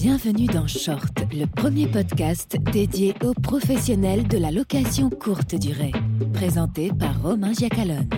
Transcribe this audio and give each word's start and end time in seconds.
Bienvenue 0.00 0.46
dans 0.46 0.68
Short, 0.68 1.24
le 1.32 1.44
premier 1.46 1.88
podcast 1.88 2.56
dédié 2.72 3.16
aux 3.24 3.34
professionnels 3.34 4.28
de 4.28 4.38
la 4.38 4.52
location 4.52 5.10
courte 5.10 5.56
durée. 5.56 5.90
Présenté 6.34 6.92
par 6.96 7.20
Romain 7.20 7.52
Giacalone. 7.52 8.08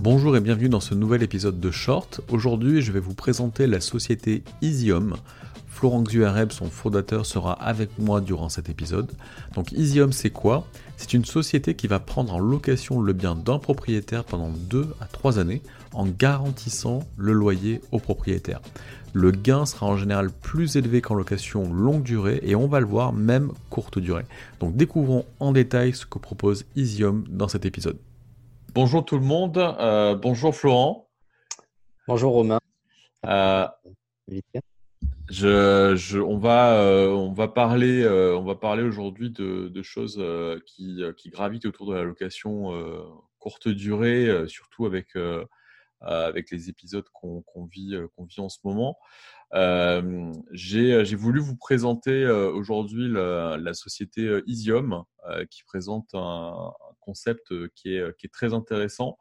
Bonjour 0.00 0.36
et 0.36 0.40
bienvenue 0.40 0.68
dans 0.68 0.78
ce 0.78 0.94
nouvel 0.94 1.24
épisode 1.24 1.58
de 1.58 1.72
Short. 1.72 2.20
Aujourd'hui, 2.28 2.80
je 2.80 2.92
vais 2.92 3.00
vous 3.00 3.12
présenter 3.12 3.66
la 3.66 3.80
société 3.80 4.44
Easyhome. 4.62 5.16
Florent 5.66 6.04
Xuareb, 6.04 6.52
son 6.52 6.66
fondateur, 6.66 7.26
sera 7.26 7.54
avec 7.54 7.98
moi 7.98 8.20
durant 8.20 8.48
cet 8.48 8.68
épisode. 8.68 9.10
Donc 9.56 9.72
Easyhome, 9.72 10.12
c'est 10.12 10.30
quoi? 10.30 10.64
C'est 10.96 11.12
une 11.12 11.24
société 11.24 11.74
qui 11.74 11.88
va 11.88 11.98
prendre 11.98 12.32
en 12.32 12.38
location 12.38 13.00
le 13.00 13.14
bien 13.14 13.34
d'un 13.34 13.58
propriétaire 13.58 14.22
pendant 14.22 14.50
2 14.50 14.94
à 15.00 15.06
3 15.06 15.40
années 15.40 15.60
en 15.92 16.06
garantissant 16.06 17.00
le 17.16 17.32
loyer 17.32 17.80
au 17.92 17.98
propriétaire. 17.98 18.60
Le 19.12 19.32
gain 19.32 19.66
sera 19.66 19.86
en 19.86 19.96
général 19.96 20.30
plus 20.30 20.76
élevé 20.76 21.00
qu'en 21.00 21.14
location 21.14 21.72
longue 21.72 22.02
durée 22.02 22.40
et 22.42 22.54
on 22.54 22.68
va 22.68 22.78
le 22.80 22.86
voir 22.86 23.12
même 23.12 23.52
courte 23.68 23.98
durée. 23.98 24.24
Donc 24.60 24.76
découvrons 24.76 25.24
en 25.40 25.52
détail 25.52 25.92
ce 25.92 26.06
que 26.06 26.18
propose 26.18 26.64
Easyhome 26.76 27.24
dans 27.28 27.48
cet 27.48 27.64
épisode. 27.66 27.98
Bonjour 28.72 29.04
tout 29.04 29.16
le 29.16 29.24
monde, 29.24 29.58
euh, 29.58 30.14
bonjour 30.14 30.54
Florent. 30.54 31.08
Bonjour 32.06 32.32
Romain. 32.32 32.60
Euh, 33.26 33.66
je, 35.28 36.18
on, 36.18 36.38
va, 36.38 36.74
euh, 36.74 37.08
on 37.08 37.32
va 37.32 37.48
parler, 37.48 38.06
on 38.08 38.44
va 38.44 38.54
parler 38.54 38.84
aujourd'hui 38.84 39.30
de, 39.30 39.82
choses 39.82 40.22
qui, 40.66 41.02
qui, 41.16 41.30
gravitent 41.30 41.66
autour 41.66 41.86
de 41.90 41.94
la 41.94 42.04
location 42.04 42.72
courte 43.40 43.68
durée, 43.68 44.46
surtout 44.46 44.86
avec 44.86 45.16
euh, 45.16 45.44
avec 46.00 46.50
les 46.50 46.68
épisodes 46.68 47.06
qu'on 47.12 47.64
vit, 47.66 47.94
euh, 47.94 48.08
qu'on 48.16 48.24
vit 48.24 48.40
en 48.40 48.48
ce 48.48 48.58
moment. 48.64 48.96
Euh, 49.52 50.32
j'ai 50.52 51.16
voulu 51.16 51.40
vous 51.40 51.56
présenter 51.56 52.26
aujourd'hui 52.26 53.08
la, 53.08 53.74
société 53.74 54.40
Easyhome 54.46 55.04
qui 55.50 55.64
présente 55.64 56.08
un, 56.14 56.72
concept 57.00 57.52
qui 57.74 57.94
est, 57.94 58.16
qui 58.16 58.26
est, 58.26 58.32
très 58.32 58.54
intéressant. 58.54 59.18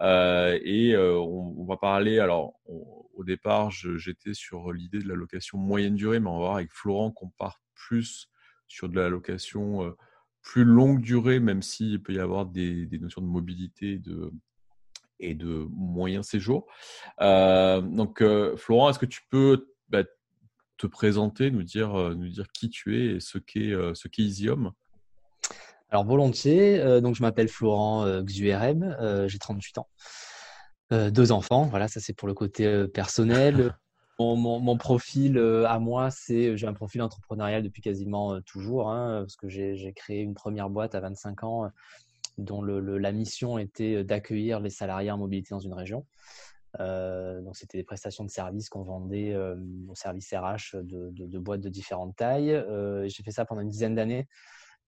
et 0.00 0.96
on, 0.96 1.64
va 1.64 1.76
parler, 1.76 2.18
alors 2.18 2.54
au 2.66 3.22
départ 3.24 3.70
j'étais 3.70 4.34
sur 4.34 4.72
l'idée 4.72 4.98
de 4.98 5.08
la 5.08 5.14
location 5.14 5.58
moyenne 5.58 5.94
durée, 5.94 6.18
mais 6.18 6.28
on 6.28 6.34
va 6.34 6.38
voir 6.38 6.56
avec 6.56 6.72
Florent 6.72 7.12
qu'on 7.12 7.28
part 7.30 7.60
plus 7.74 8.28
sur 8.66 8.88
de 8.88 9.00
la 9.00 9.08
location 9.08 9.94
plus 10.42 10.64
longue 10.64 11.00
durée, 11.00 11.40
même 11.40 11.62
s'il 11.62 12.02
peut 12.02 12.14
y 12.14 12.18
avoir 12.18 12.46
des, 12.46 12.86
des 12.86 12.98
notions 12.98 13.20
de 13.20 13.26
mobilité, 13.26 13.98
de, 13.98 14.32
et 15.20 15.34
de 15.34 15.66
moyens 15.70 16.26
séjours. 16.26 16.66
Euh, 17.20 17.80
donc, 17.80 18.22
euh, 18.22 18.56
Florent, 18.56 18.90
est-ce 18.90 18.98
que 18.98 19.06
tu 19.06 19.22
peux 19.30 19.68
bah, 19.88 20.04
te 20.76 20.86
présenter, 20.86 21.50
nous 21.50 21.62
dire, 21.62 21.94
euh, 21.94 22.14
nous 22.14 22.28
dire 22.28 22.46
qui 22.52 22.70
tu 22.70 22.98
es 22.98 23.16
et 23.16 23.20
ce 23.20 23.38
qu'est 23.38 23.74
ce 23.94 24.08
qu'est 24.08 24.22
Easyhome 24.22 24.72
Alors, 25.90 26.04
volontiers. 26.04 27.00
donc, 27.00 27.14
je 27.14 27.22
m'appelle 27.22 27.48
Florent 27.48 28.22
Xuereb, 28.22 28.84
j'ai 29.26 29.38
38 29.38 29.78
ans. 29.78 29.88
deux 30.90 31.32
enfants, 31.32 31.64
voilà, 31.64 31.88
ça 31.88 32.00
c'est 32.00 32.14
pour 32.14 32.28
le 32.28 32.34
côté 32.34 32.86
personnel. 32.88 33.74
Mon, 34.20 34.34
mon, 34.58 34.76
profil 34.76 35.38
à 35.68 35.78
moi, 35.78 36.10
c'est 36.10 36.56
j'ai 36.56 36.66
un 36.66 36.72
profil 36.72 37.02
entrepreneurial 37.02 37.62
depuis 37.62 37.80
quasiment 37.82 38.40
toujours, 38.40 38.90
hein, 38.90 39.20
parce 39.20 39.36
que 39.36 39.48
j'ai 39.48 39.92
créé 39.94 40.22
une 40.22 40.34
première 40.34 40.70
boîte 40.70 40.96
à 40.96 41.00
25 41.00 41.44
ans 41.44 41.70
dont 42.38 42.62
la 42.62 43.12
mission 43.12 43.58
était 43.58 43.96
euh, 43.96 44.04
d'accueillir 44.04 44.60
les 44.60 44.70
salariés 44.70 45.10
en 45.10 45.18
mobilité 45.18 45.48
dans 45.50 45.58
une 45.58 45.74
région. 45.74 46.06
Euh, 46.80 47.40
donc, 47.42 47.56
c'était 47.56 47.78
des 47.78 47.84
prestations 47.84 48.24
de 48.24 48.30
services 48.30 48.68
qu'on 48.68 48.82
vendait 48.82 49.34
euh, 49.34 49.56
aux 49.88 49.94
services 49.94 50.32
RH 50.32 50.76
de, 50.82 51.38
boîtes 51.38 51.60
de 51.60 51.68
différentes 51.68 52.16
tailles. 52.16 52.64
j'ai 53.06 53.22
fait 53.22 53.30
ça 53.30 53.44
pendant 53.44 53.60
une 53.60 53.68
dizaine 53.68 53.94
d'années. 53.94 54.28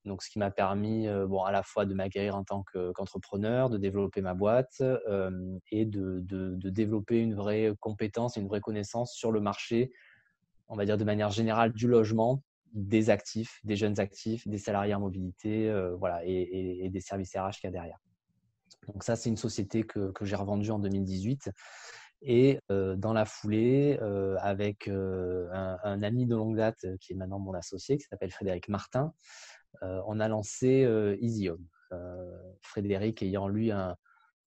Donc, 0.06 0.22
ce 0.22 0.30
qui 0.30 0.38
m'a 0.38 0.50
permis, 0.50 1.06
bon, 1.28 1.42
à 1.42 1.52
la 1.52 1.62
fois 1.62 1.84
de 1.84 1.92
m'aguerrir 1.92 2.34
en 2.34 2.42
tant 2.42 2.64
qu'entrepreneur, 2.72 3.68
de 3.68 3.76
développer 3.76 4.22
ma 4.22 4.32
boîte 4.32 4.82
et 5.70 5.84
de, 5.84 6.20
de, 6.20 6.70
développer 6.70 7.18
une 7.18 7.34
vraie 7.34 7.74
compétence, 7.80 8.36
une 8.36 8.48
vraie 8.48 8.62
connaissance 8.62 9.12
sur 9.12 9.30
le 9.30 9.40
marché, 9.40 9.92
on 10.68 10.76
va 10.76 10.86
dire 10.86 10.96
de 10.96 11.04
manière 11.04 11.30
générale, 11.30 11.74
du 11.74 11.86
logement, 11.86 12.42
des 12.72 13.10
actifs, 13.10 13.60
des 13.64 13.76
jeunes 13.76 13.98
actifs, 14.00 14.46
des 14.46 14.58
salariés 14.58 14.94
en 14.94 15.00
mobilité, 15.00 15.68
euh, 15.68 15.94
voilà, 15.96 16.20
et, 16.24 16.88
des 16.88 17.00
services 17.00 17.36
RH 17.36 17.60
qu'il 17.60 17.64
y 17.64 17.66
a 17.68 17.70
derrière. 17.70 17.98
Donc 18.88 19.04
ça, 19.04 19.16
c'est 19.16 19.28
une 19.28 19.36
société 19.36 19.82
que, 19.82 20.12
j'ai 20.22 20.36
revendue 20.36 20.70
en 20.70 20.78
2018. 20.78 21.50
Et 22.22 22.60
euh, 22.70 22.96
dans 22.96 23.12
la 23.12 23.24
foulée, 23.24 23.98
euh, 24.02 24.36
avec 24.40 24.88
un, 24.88 26.02
ami 26.02 26.26
de 26.26 26.36
longue 26.36 26.56
date 26.56 26.86
qui 27.00 27.12
est 27.12 27.16
maintenant 27.16 27.38
mon 27.38 27.54
associé, 27.54 27.96
qui 27.96 28.04
s'appelle 28.04 28.30
Frédéric 28.30 28.68
Martin, 28.68 29.12
on 29.82 30.18
a 30.20 30.28
lancé 30.28 30.86
EasyHome. 31.20 31.64
Frédéric 32.62 33.22
ayant 33.22 33.48
lui 33.48 33.70
un, 33.70 33.96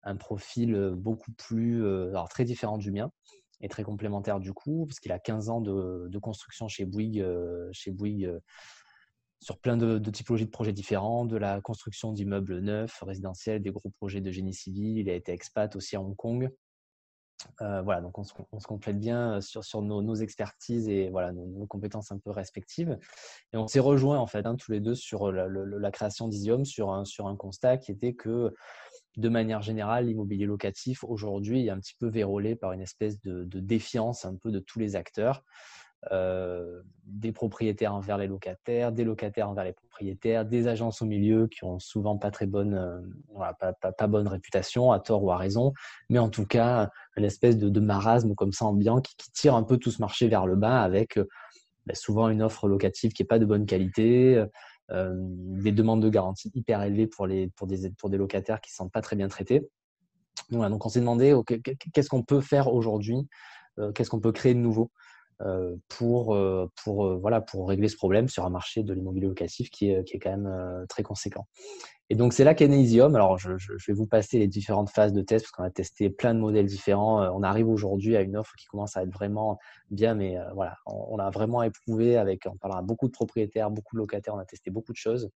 un 0.02 0.16
profil 0.16 0.92
beaucoup 0.96 1.32
plus, 1.32 1.86
alors 1.86 2.28
très 2.28 2.44
différent 2.44 2.78
du 2.78 2.90
mien, 2.90 3.10
est 3.62 3.68
très 3.68 3.84
complémentaire 3.84 4.40
du 4.40 4.52
coup, 4.52 4.86
parce 4.86 5.00
qu'il 5.00 5.12
a 5.12 5.18
15 5.18 5.48
ans 5.48 5.60
de, 5.60 6.18
construction 6.18 6.68
chez 6.68 6.84
Bouygues, 6.84 7.20
euh, 7.20 7.68
chez 7.72 7.90
Bouygues 7.90 8.26
euh, 8.26 8.40
sur 9.40 9.58
plein 9.58 9.76
de, 9.76 9.98
typologies 10.10 10.46
de 10.46 10.50
projets 10.50 10.72
différents, 10.72 11.24
de 11.24 11.36
la 11.36 11.60
construction 11.60 12.12
d'immeubles 12.12 12.60
neufs, 12.60 13.02
résidentiels, 13.02 13.62
des 13.62 13.70
gros 13.70 13.90
projets 13.90 14.20
de 14.20 14.30
génie 14.30 14.54
civil. 14.54 14.98
Il 14.98 15.10
a 15.10 15.14
été 15.14 15.32
expat 15.32 15.74
aussi 15.74 15.96
à 15.96 16.00
Hong 16.00 16.14
Kong. 16.14 16.50
Euh, 17.60 17.82
voilà, 17.82 18.00
donc 18.00 18.16
on 18.18 18.22
se, 18.22 18.32
complète 18.68 19.00
bien 19.00 19.40
sur, 19.40 19.82
nos, 19.82 20.14
expertises 20.14 20.88
et 20.88 21.10
voilà 21.10 21.32
nos, 21.32 21.66
compétences 21.66 22.12
un 22.12 22.18
peu 22.18 22.30
respectives. 22.30 22.96
Et 23.52 23.56
on 23.56 23.66
s'est 23.66 23.80
rejoints 23.80 24.18
en 24.18 24.28
fait 24.28 24.46
hein, 24.46 24.54
tous 24.54 24.70
les 24.70 24.78
deux 24.78 24.94
sur 24.94 25.32
la, 25.32 25.90
création 25.90 26.28
d'Isium, 26.28 26.64
sur 26.64 26.92
un 26.92 27.36
constat 27.36 27.78
qui 27.78 27.90
était 27.90 28.14
que 28.14 28.54
de 29.16 29.28
manière 29.28 29.62
générale, 29.62 30.06
l'immobilier 30.06 30.46
locatif 30.46 31.04
aujourd'hui 31.04 31.66
est 31.66 31.70
un 31.70 31.78
petit 31.78 31.94
peu 31.98 32.06
vérolé 32.06 32.56
par 32.56 32.72
une 32.72 32.80
espèce 32.80 33.20
de, 33.20 33.44
défiance 33.60 34.24
un 34.24 34.36
peu 34.36 34.50
de 34.50 34.58
tous 34.58 34.78
les 34.78 34.96
acteurs, 34.96 35.44
euh, 36.10 36.82
des 37.04 37.30
propriétaires 37.30 37.94
envers 37.94 38.16
les 38.16 38.26
locataires, 38.26 38.90
des 38.90 39.04
locataires 39.04 39.48
envers 39.48 39.64
les 39.64 39.72
propriétaires, 39.72 40.44
des 40.44 40.66
agences 40.66 41.02
au 41.02 41.06
milieu 41.06 41.46
qui 41.46 41.64
ont 41.64 41.78
souvent 41.78 42.16
pas 42.16 42.30
très 42.30 42.46
bonne, 42.46 42.74
euh, 42.74 43.52
pas, 43.98 44.06
bonne 44.06 44.26
réputation, 44.26 44.92
à 44.92 44.98
tort 44.98 45.22
ou 45.22 45.30
à 45.30 45.36
raison, 45.36 45.72
mais 46.08 46.18
en 46.18 46.28
tout 46.30 46.46
cas 46.46 46.90
une 47.16 47.24
espèce 47.24 47.58
de, 47.58 47.80
marasme 47.80 48.34
comme 48.34 48.52
ça 48.52 48.64
ambiant 48.64 49.00
qui, 49.00 49.14
tire 49.32 49.54
un 49.54 49.62
peu 49.62 49.76
tout 49.76 49.90
ce 49.90 50.00
marché 50.00 50.26
vers 50.28 50.46
le 50.46 50.56
bas 50.56 50.82
avec 50.82 51.18
euh, 51.18 51.28
bah, 51.86 51.94
souvent 51.94 52.28
une 52.30 52.42
offre 52.42 52.66
locative 52.66 53.12
qui 53.12 53.22
est 53.22 53.26
pas 53.26 53.38
de 53.38 53.44
bonne 53.44 53.66
qualité 53.66 54.44
euh, 54.90 55.12
des 55.14 55.72
demandes 55.72 56.02
de 56.02 56.08
garantie 56.08 56.50
hyper 56.54 56.82
élevées 56.82 57.06
pour, 57.06 57.26
les, 57.26 57.48
pour, 57.50 57.66
des, 57.66 58.16
locataires 58.16 58.60
qui 58.60 58.70
ne 58.72 58.74
sont 58.74 58.88
pas 58.88 59.00
très 59.00 59.16
bien 59.16 59.28
traités. 59.28 59.68
Donc 60.50 60.84
on 60.84 60.88
s'est 60.88 61.00
demandé 61.00 61.34
qu'est-ce 61.92 62.08
qu'on 62.08 62.22
peut 62.22 62.40
faire 62.40 62.72
aujourd'hui, 62.72 63.28
euh, 63.78 63.92
qu'est-ce 63.92 64.10
qu'on 64.10 64.20
peut 64.20 64.32
créer 64.32 64.54
de 64.54 64.58
nouveau 64.58 64.90
euh, 65.40 65.76
pour 65.96 66.36
régler 67.68 67.88
ce 67.88 67.96
problème 67.96 68.28
sur 68.28 68.44
un 68.44 68.50
marché 68.50 68.82
de 68.82 68.92
l'immobilier 68.92 69.28
locatif 69.28 69.70
qui 69.70 69.90
est, 69.90 70.04
qui 70.04 70.16
est 70.16 70.20
quand 70.20 70.36
même 70.36 70.86
très 70.88 71.02
conséquent. 71.02 71.46
Et 72.12 72.14
donc, 72.14 72.34
c'est 72.34 72.44
là 72.44 72.52
qu'est 72.52 72.68
Easyhome. 72.68 73.14
Alors, 73.14 73.38
je, 73.38 73.52
vais 73.52 73.94
vous 73.94 74.06
passer 74.06 74.38
les 74.38 74.46
différentes 74.46 74.90
phases 74.90 75.14
de 75.14 75.22
test 75.22 75.46
parce 75.46 75.52
qu'on 75.52 75.62
a 75.62 75.70
testé 75.70 76.10
plein 76.10 76.34
de 76.34 76.40
modèles 76.40 76.66
différents. 76.66 77.26
On 77.34 77.42
arrive 77.42 77.70
aujourd'hui 77.70 78.16
à 78.16 78.20
une 78.20 78.36
offre 78.36 78.54
qui 78.54 78.66
commence 78.66 78.98
à 78.98 79.02
être 79.04 79.10
vraiment 79.10 79.58
bien, 79.90 80.14
mais 80.14 80.36
voilà, 80.54 80.76
on, 80.84 81.18
a 81.18 81.30
vraiment 81.30 81.62
éprouvé 81.62 82.18
avec, 82.18 82.42
on 82.44 82.58
parlera 82.58 82.82
beaucoup 82.82 83.06
de 83.06 83.12
propriétaires, 83.12 83.70
beaucoup 83.70 83.96
de 83.96 84.00
locataires, 84.00 84.34
on 84.34 84.38
a 84.38 84.44
testé 84.44 84.70
beaucoup 84.70 84.92
de 84.92 84.98
choses. 84.98 85.30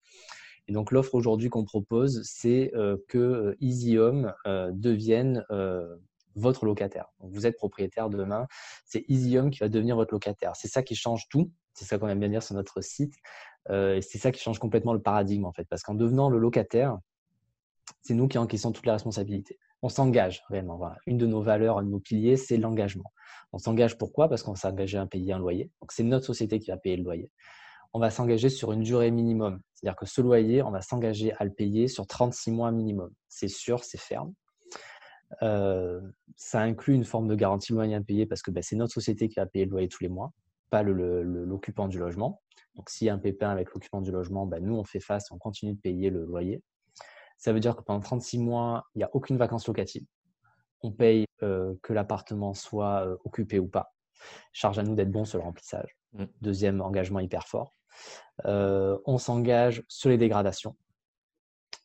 Et 0.68 0.74
donc, 0.74 0.92
l'offre 0.92 1.14
aujourd'hui 1.14 1.48
qu'on 1.48 1.64
propose, 1.64 2.20
c'est 2.24 2.70
que 3.08 3.56
Easyhome 3.62 4.34
devienne 4.44 5.46
votre 6.34 6.66
locataire. 6.66 7.06
vous 7.20 7.46
êtes 7.46 7.56
propriétaire 7.56 8.10
demain, 8.10 8.46
c'est 8.84 9.02
Easyhome 9.08 9.50
qui 9.50 9.60
va 9.60 9.70
devenir 9.70 9.96
votre 9.96 10.12
locataire. 10.12 10.54
C'est 10.56 10.68
ça 10.68 10.82
qui 10.82 10.94
change 10.94 11.26
tout. 11.30 11.50
C'est 11.72 11.84
ça 11.84 11.98
qu'on 11.98 12.08
aime 12.08 12.20
bien 12.20 12.28
dire 12.28 12.42
sur 12.42 12.54
notre 12.54 12.82
site. 12.82 13.14
Euh, 13.70 14.00
c'est 14.00 14.18
ça 14.18 14.32
qui 14.32 14.40
change 14.40 14.58
complètement 14.58 14.92
le 14.92 15.00
paradigme 15.00 15.44
en 15.44 15.52
fait, 15.52 15.64
parce 15.68 15.82
qu'en 15.82 15.94
devenant 15.94 16.30
le 16.30 16.38
locataire, 16.38 16.98
c'est 18.02 18.14
nous 18.14 18.28
qui 18.28 18.38
encaissons 18.38 18.72
toutes 18.72 18.86
les 18.86 18.92
responsabilités. 18.92 19.58
On 19.82 19.88
s'engage 19.88 20.42
réellement. 20.48 20.80
Une 21.06 21.18
de 21.18 21.26
nos 21.26 21.42
valeurs, 21.42 21.78
un 21.78 21.82
de 21.82 21.88
nos 21.88 22.00
piliers, 22.00 22.36
c'est 22.36 22.56
l'engagement. 22.56 23.12
On 23.52 23.58
s'engage 23.58 23.98
pourquoi? 23.98 24.28
Parce 24.28 24.42
qu'on 24.42 24.54
s'est 24.54 24.68
engagé 24.68 24.98
à 24.98 25.06
payer 25.06 25.32
un 25.32 25.38
loyer. 25.38 25.70
Donc 25.80 25.92
c'est 25.92 26.02
notre 26.02 26.24
société 26.24 26.58
qui 26.58 26.70
va 26.70 26.76
payer 26.76 26.96
le 26.96 27.04
loyer. 27.04 27.30
On 27.92 27.98
va 27.98 28.10
s'engager 28.10 28.48
sur 28.48 28.72
une 28.72 28.82
durée 28.82 29.10
minimum. 29.10 29.60
C'est-à-dire 29.74 29.96
que 29.96 30.06
ce 30.06 30.20
loyer, 30.20 30.62
on 30.62 30.70
va 30.70 30.82
s'engager 30.82 31.32
à 31.38 31.44
le 31.44 31.50
payer 31.50 31.88
sur 31.88 32.06
36 32.06 32.50
mois 32.50 32.70
minimum. 32.72 33.10
C'est 33.28 33.48
sûr, 33.48 33.84
c'est 33.84 34.00
ferme. 34.00 34.32
Euh, 35.42 36.00
ça 36.36 36.60
inclut 36.60 36.94
une 36.94 37.04
forme 37.04 37.28
de 37.28 37.34
garantie 37.34 37.72
loyer 37.72 37.98
payer 38.00 38.26
parce 38.26 38.42
que 38.42 38.50
ben, 38.50 38.62
c'est 38.62 38.76
notre 38.76 38.92
société 38.92 39.28
qui 39.28 39.36
va 39.36 39.46
payer 39.46 39.64
le 39.64 39.70
loyer 39.70 39.88
tous 39.88 40.02
les 40.02 40.08
mois, 40.08 40.32
pas 40.70 40.82
l'occupant 40.82 41.88
du 41.88 41.98
logement. 41.98 42.42
Donc, 42.76 42.90
s'il 42.90 43.06
y 43.06 43.10
a 43.10 43.14
un 43.14 43.18
pépin 43.18 43.50
avec 43.50 43.72
l'occupant 43.72 44.00
du 44.00 44.10
logement, 44.10 44.46
ben, 44.46 44.64
nous, 44.64 44.76
on 44.76 44.84
fait 44.84 45.00
face, 45.00 45.30
on 45.30 45.38
continue 45.38 45.74
de 45.74 45.80
payer 45.80 46.10
le 46.10 46.24
loyer. 46.24 46.62
Ça 47.38 47.52
veut 47.52 47.60
dire 47.60 47.76
que 47.76 47.82
pendant 47.82 48.00
36 48.00 48.38
mois, 48.38 48.84
il 48.94 48.98
n'y 48.98 49.04
a 49.04 49.10
aucune 49.12 49.36
vacance 49.36 49.66
locative. 49.66 50.06
On 50.82 50.92
paye 50.92 51.26
euh, 51.42 51.74
que 51.82 51.92
l'appartement 51.92 52.54
soit 52.54 53.06
euh, 53.06 53.16
occupé 53.24 53.58
ou 53.58 53.66
pas. 53.66 53.92
Charge 54.52 54.78
à 54.78 54.82
nous 54.82 54.94
d'être 54.94 55.10
bons 55.10 55.24
sur 55.24 55.38
le 55.38 55.44
remplissage. 55.44 55.96
Mm. 56.12 56.24
Deuxième 56.40 56.80
engagement 56.80 57.20
hyper 57.20 57.46
fort. 57.46 57.74
Euh, 58.44 58.98
on 59.06 59.18
s'engage 59.18 59.82
sur 59.88 60.10
les 60.10 60.18
dégradations. 60.18 60.76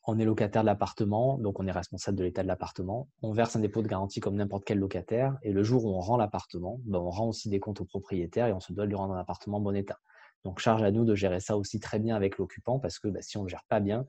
On 0.08 0.18
est 0.18 0.26
locataire 0.26 0.64
de 0.64 0.66
l'appartement, 0.66 1.38
donc 1.38 1.60
on 1.60 1.68
est 1.68 1.72
responsable 1.72 2.18
de 2.18 2.24
l'état 2.24 2.42
de 2.42 2.48
l'appartement. 2.48 3.08
On 3.22 3.34
verse 3.34 3.56
un 3.56 3.60
dépôt 3.60 3.84
de 3.84 3.88
garantie 3.88 4.20
comme 4.20 4.36
n'importe 4.36 4.66
quel 4.66 4.80
locataire. 4.80 5.38
Et 5.44 5.52
le 5.52 5.64
jour 5.64 5.86
où 5.86 5.90
on 5.90 6.00
rend 6.00 6.18
l'appartement, 6.18 6.80
ben, 6.86 7.00
on 7.00 7.12
rend 7.12 7.28
aussi 7.28 7.50
des 7.50 7.60
comptes 7.60 7.82
au 7.82 7.86
propriétaire 7.86 8.48
et 8.48 8.54
on 8.54 8.60
se 8.60 8.74
doit 8.74 8.86
de 8.86 8.90
lui 8.90 8.96
rendre 8.96 9.14
un 9.14 9.20
appartement 9.20 9.58
en 9.58 9.62
bon 9.62 9.76
état. 9.76 10.00
Donc 10.44 10.60
charge 10.60 10.84
à 10.84 10.92
nous 10.92 11.06
de 11.06 11.16
gérer 11.16 11.40
ça 11.40 11.58
aussi 11.58 11.80
très 11.80 12.00
bien 12.00 12.16
avec 12.16 12.38
l'occupant 12.38 12.80
parce 12.80 13.00
que 13.00 13.08
ben, 13.08 13.22
si 13.22 13.38
on 13.38 13.42
ne 13.42 13.46
le 13.46 13.50
gère 13.50 13.66
pas 13.70 13.80
bien, 13.80 14.06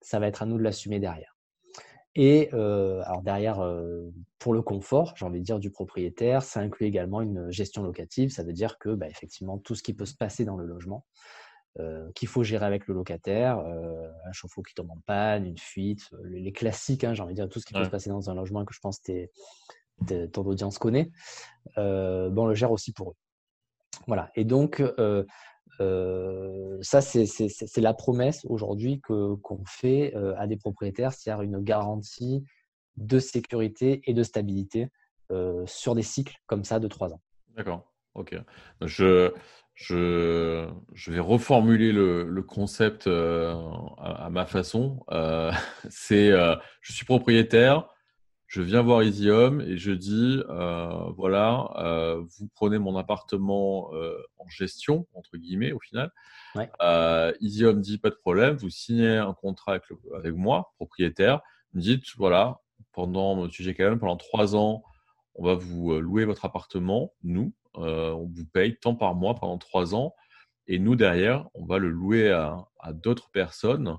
ça 0.00 0.18
va 0.18 0.26
être 0.26 0.42
à 0.42 0.46
nous 0.46 0.58
de 0.58 0.62
l'assumer 0.62 1.00
derrière. 1.00 1.36
Et 2.16 2.50
euh, 2.54 3.02
alors 3.04 3.22
derrière, 3.22 3.60
euh, 3.60 4.10
pour 4.38 4.52
le 4.52 4.62
confort, 4.62 5.14
j'ai 5.16 5.24
envie 5.24 5.38
de 5.38 5.44
dire 5.44 5.60
du 5.60 5.70
propriétaire, 5.70 6.42
ça 6.42 6.60
inclut 6.60 6.86
également 6.86 7.20
une 7.20 7.50
gestion 7.50 7.82
locative. 7.82 8.30
Ça 8.30 8.42
veut 8.42 8.52
dire 8.52 8.78
que 8.78 8.90
bah, 8.90 9.08
effectivement 9.08 9.58
tout 9.58 9.74
ce 9.74 9.82
qui 9.82 9.94
peut 9.94 10.06
se 10.06 10.16
passer 10.16 10.44
dans 10.44 10.56
le 10.56 10.66
logement, 10.66 11.06
euh, 11.78 12.10
qu'il 12.12 12.26
faut 12.26 12.42
gérer 12.42 12.66
avec 12.66 12.88
le 12.88 12.94
locataire, 12.94 13.58
un 13.60 14.32
chauffe-eau 14.32 14.62
qui 14.62 14.74
tombe 14.74 14.90
en 14.90 14.98
panne, 15.06 15.46
une 15.46 15.58
fuite, 15.58 16.10
les, 16.24 16.52
classiques, 16.52 17.04
hein, 17.04 17.14
j'ai 17.14 17.22
envie 17.22 17.34
de 17.34 17.40
dire 17.40 17.48
tout 17.48 17.60
ce 17.60 17.66
qui 17.66 17.74
peut 17.74 17.84
se 17.84 17.90
passer 17.90 18.10
dans 18.10 18.28
un 18.28 18.34
logement 18.34 18.64
que 18.64 18.74
je 18.74 18.80
pense 18.80 18.98
que 18.98 20.26
ton 20.26 20.42
audience 20.42 20.78
connaît, 20.78 21.12
bon, 21.76 22.42
on 22.42 22.46
le 22.46 22.54
gère 22.54 22.72
aussi 22.72 22.92
pour 22.92 23.10
eux. 23.10 23.16
Voilà. 24.08 24.32
Et 24.34 24.44
donc 24.44 24.82
ça, 26.82 27.00
c'est 27.00 27.80
la 27.80 27.94
promesse 27.94 28.44
aujourd'hui 28.48 29.00
qu'on 29.00 29.64
fait 29.66 30.14
à 30.36 30.46
des 30.46 30.56
propriétaires, 30.56 31.12
c'est-à-dire 31.12 31.42
une 31.42 31.60
garantie 31.60 32.44
de 32.96 33.18
sécurité 33.18 34.02
et 34.04 34.14
de 34.14 34.22
stabilité 34.22 34.88
sur 35.66 35.94
des 35.94 36.02
cycles 36.02 36.36
comme 36.46 36.64
ça 36.64 36.80
de 36.80 36.88
trois 36.88 37.12
ans. 37.12 37.20
D'accord. 37.56 37.90
Ok. 38.14 38.34
Je, 38.82 39.32
vais 41.08 41.20
reformuler 41.20 41.92
le, 41.92 42.42
concept 42.42 43.06
à, 43.06 44.28
ma 44.30 44.46
façon. 44.46 45.04
c'est 45.88 46.30
je 46.30 46.92
suis 46.92 47.06
propriétaire, 47.06 47.88
je 48.50 48.62
viens 48.62 48.82
voir 48.82 49.04
Easy 49.04 49.30
Home 49.30 49.60
et 49.60 49.76
je 49.76 49.92
dis 49.92 50.42
euh, 50.48 51.12
voilà, 51.16 51.70
euh, 51.76 52.20
vous 52.36 52.48
prenez 52.52 52.80
mon 52.80 52.96
appartement 52.96 53.94
euh, 53.94 54.20
en 54.38 54.48
gestion, 54.48 55.06
entre 55.14 55.36
guillemets, 55.36 55.70
au 55.70 55.78
final. 55.78 56.10
Ouais. 56.56 56.68
Easy 57.40 57.64
Home 57.64 57.80
dit 57.80 57.98
pas 57.98 58.10
de 58.10 58.16
problème, 58.16 58.56
vous 58.56 58.68
signez 58.68 59.18
un 59.18 59.34
contrat 59.34 59.74
avec, 59.74 59.84
avec 60.16 60.34
moi, 60.34 60.72
propriétaire. 60.74 61.40
Vous 61.74 61.80
dites 61.80 62.02
voilà, 62.16 62.58
pendant, 62.92 63.48
sujet 63.50 63.72
pendant 63.72 64.16
trois 64.16 64.56
ans, 64.56 64.82
on 65.36 65.44
va 65.44 65.54
vous 65.54 66.00
louer 66.00 66.24
votre 66.24 66.44
appartement, 66.44 67.14
nous, 67.22 67.54
on 67.74 68.28
vous 68.34 68.46
paye 68.52 68.76
tant 68.80 68.96
par 68.96 69.14
mois 69.14 69.36
pendant 69.36 69.58
trois 69.58 69.94
ans. 69.94 70.12
Et 70.66 70.80
nous, 70.80 70.96
derrière, 70.96 71.46
on 71.54 71.66
va 71.66 71.78
le 71.78 71.88
louer 71.88 72.32
à, 72.32 72.66
à 72.80 72.92
d'autres 72.92 73.30
personnes 73.30 73.96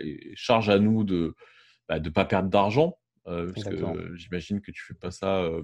et 0.00 0.30
charge 0.36 0.68
à 0.68 0.78
nous 0.78 1.02
de 1.02 1.34
ne 1.88 1.98
bah, 1.98 2.10
pas 2.14 2.24
perdre 2.24 2.50
d'argent 2.50 2.99
euh, 3.26 3.52
parce 3.52 3.68
que 3.68 4.16
j'imagine 4.16 4.60
que 4.60 4.70
tu 4.70 4.82
fais 4.82 4.94
pas 4.94 5.10
ça 5.10 5.42
euh, 5.42 5.62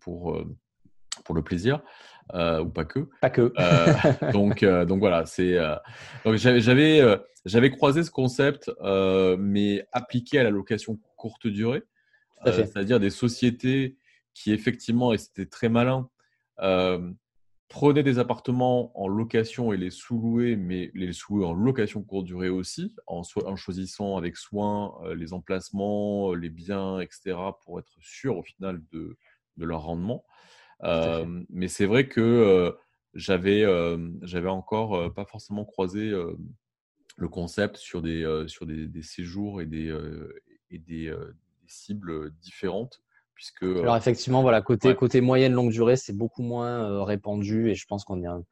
pour 0.00 0.34
euh, 0.34 0.44
pour 1.24 1.34
le 1.34 1.42
plaisir 1.42 1.82
ou 2.32 2.68
pas 2.70 2.84
que. 2.84 3.08
Pas 3.20 3.30
que. 3.30 3.52
donc 4.32 4.64
donc 4.64 4.98
voilà, 5.00 5.26
c'est 5.26 5.58
j'avais 6.24 7.02
j'avais 7.44 7.70
croisé 7.70 8.02
ce 8.02 8.10
concept 8.10 8.70
mais 9.38 9.86
appliqué 9.92 10.38
à 10.38 10.42
la 10.44 10.50
location 10.50 10.98
courte 11.16 11.46
durée, 11.46 11.82
c'est-à-dire 12.44 12.98
des 13.00 13.10
sociétés 13.10 13.96
qui 14.34 14.52
effectivement 14.52 15.12
et 15.12 15.18
c'était 15.18 15.46
très 15.46 15.68
malin 15.68 16.08
Prenez 17.72 18.02
des 18.02 18.18
appartements 18.18 18.92
en 19.00 19.08
location 19.08 19.72
et 19.72 19.78
les 19.78 19.88
sous-louer, 19.88 20.56
mais 20.56 20.90
les 20.92 21.14
sous-louer 21.14 21.46
en 21.46 21.54
location 21.54 22.02
courte 22.02 22.26
durée 22.26 22.50
aussi, 22.50 22.94
en, 23.06 23.22
choisissant 23.56 24.18
avec 24.18 24.36
soin 24.36 24.94
euh, 25.04 25.14
les 25.14 25.32
emplacements, 25.32 26.34
les 26.34 26.50
biens, 26.50 27.00
etc., 27.00 27.34
pour 27.64 27.78
être 27.78 27.96
sûr 27.98 28.36
au 28.36 28.42
final 28.42 28.82
de, 28.92 29.16
leur 29.56 29.84
rendement. 29.84 30.22
Euh, 30.82 31.24
mais 31.48 31.66
c'est 31.68 31.86
vrai 31.86 32.08
que 32.08 32.20
euh, 32.20 32.72
j'avais 33.14 33.64
j'avais 34.20 34.50
encore 34.50 35.14
pas 35.14 35.24
forcément 35.24 35.64
croisé 35.64 36.12
le 37.16 37.28
concept 37.28 37.78
sur 37.78 38.02
des, 38.02 38.44
sur 38.48 38.66
des, 38.66 39.02
séjours 39.02 39.62
et 39.62 39.66
des, 39.66 39.98
et 40.70 40.78
des 40.78 41.10
cibles 41.66 42.30
différentes. 42.36 43.01
Euh, 43.62 43.82
Alors 43.82 43.96
effectivement, 43.96 44.42
voilà, 44.42 44.60
côté, 44.60 44.94
côté 44.94 45.20
moyenne 45.20 45.52
longue 45.52 45.70
durée, 45.70 45.96
c'est 45.96 46.16
beaucoup 46.16 46.42
moins 46.42 46.90
euh, 46.90 47.02
répandu 47.02 47.70
et 47.70 47.74
je 47.74 47.86
pense 47.86 48.04
qu'on 48.04 48.22
est 48.22 48.26
un, 48.26 48.42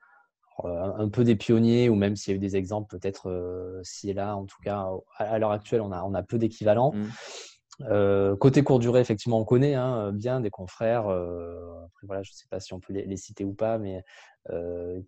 euh, 0.65 0.93
un, 0.97 1.09
peu 1.09 1.25
des 1.25 1.37
pionniers 1.37 1.89
ou 1.89 1.95
même 1.95 2.17
s'il 2.17 2.33
y 2.33 2.35
a 2.35 2.37
eu 2.37 2.41
des 2.41 2.57
exemples 2.57 2.97
peut-être 2.97 3.81
si 3.83 4.11
et 4.11 4.15
là, 4.15 4.37
en 4.37 4.45
tout 4.45 4.59
cas 4.63 4.87
à, 5.17 5.39
l'heure 5.39 5.53
actuelle, 5.53 5.81
on 5.81 5.93
a, 5.93 6.03
on 6.03 6.15
a 6.15 6.23
peu 6.23 6.39
d'équivalents. 6.39 6.93
Mmh. 6.93 8.37
côté 8.37 8.63
court 8.63 8.79
durée, 8.79 9.01
effectivement, 9.01 9.41
on 9.41 9.45
connaît 9.45 9.75
hein, 9.75 10.13
bien 10.13 10.41
des 10.41 10.51
confrères. 10.51 11.09
après, 11.09 12.07
voilà, 12.07 12.23
je 12.23 12.31
ne 12.31 12.35
sais 12.35 12.47
pas 12.51 12.61
si 12.61 12.75
on 12.75 12.81
peut 12.81 12.93
les, 12.93 13.17
citer 13.17 13.45
ou 13.45 13.55
pas, 13.55 13.79
mais 13.79 14.03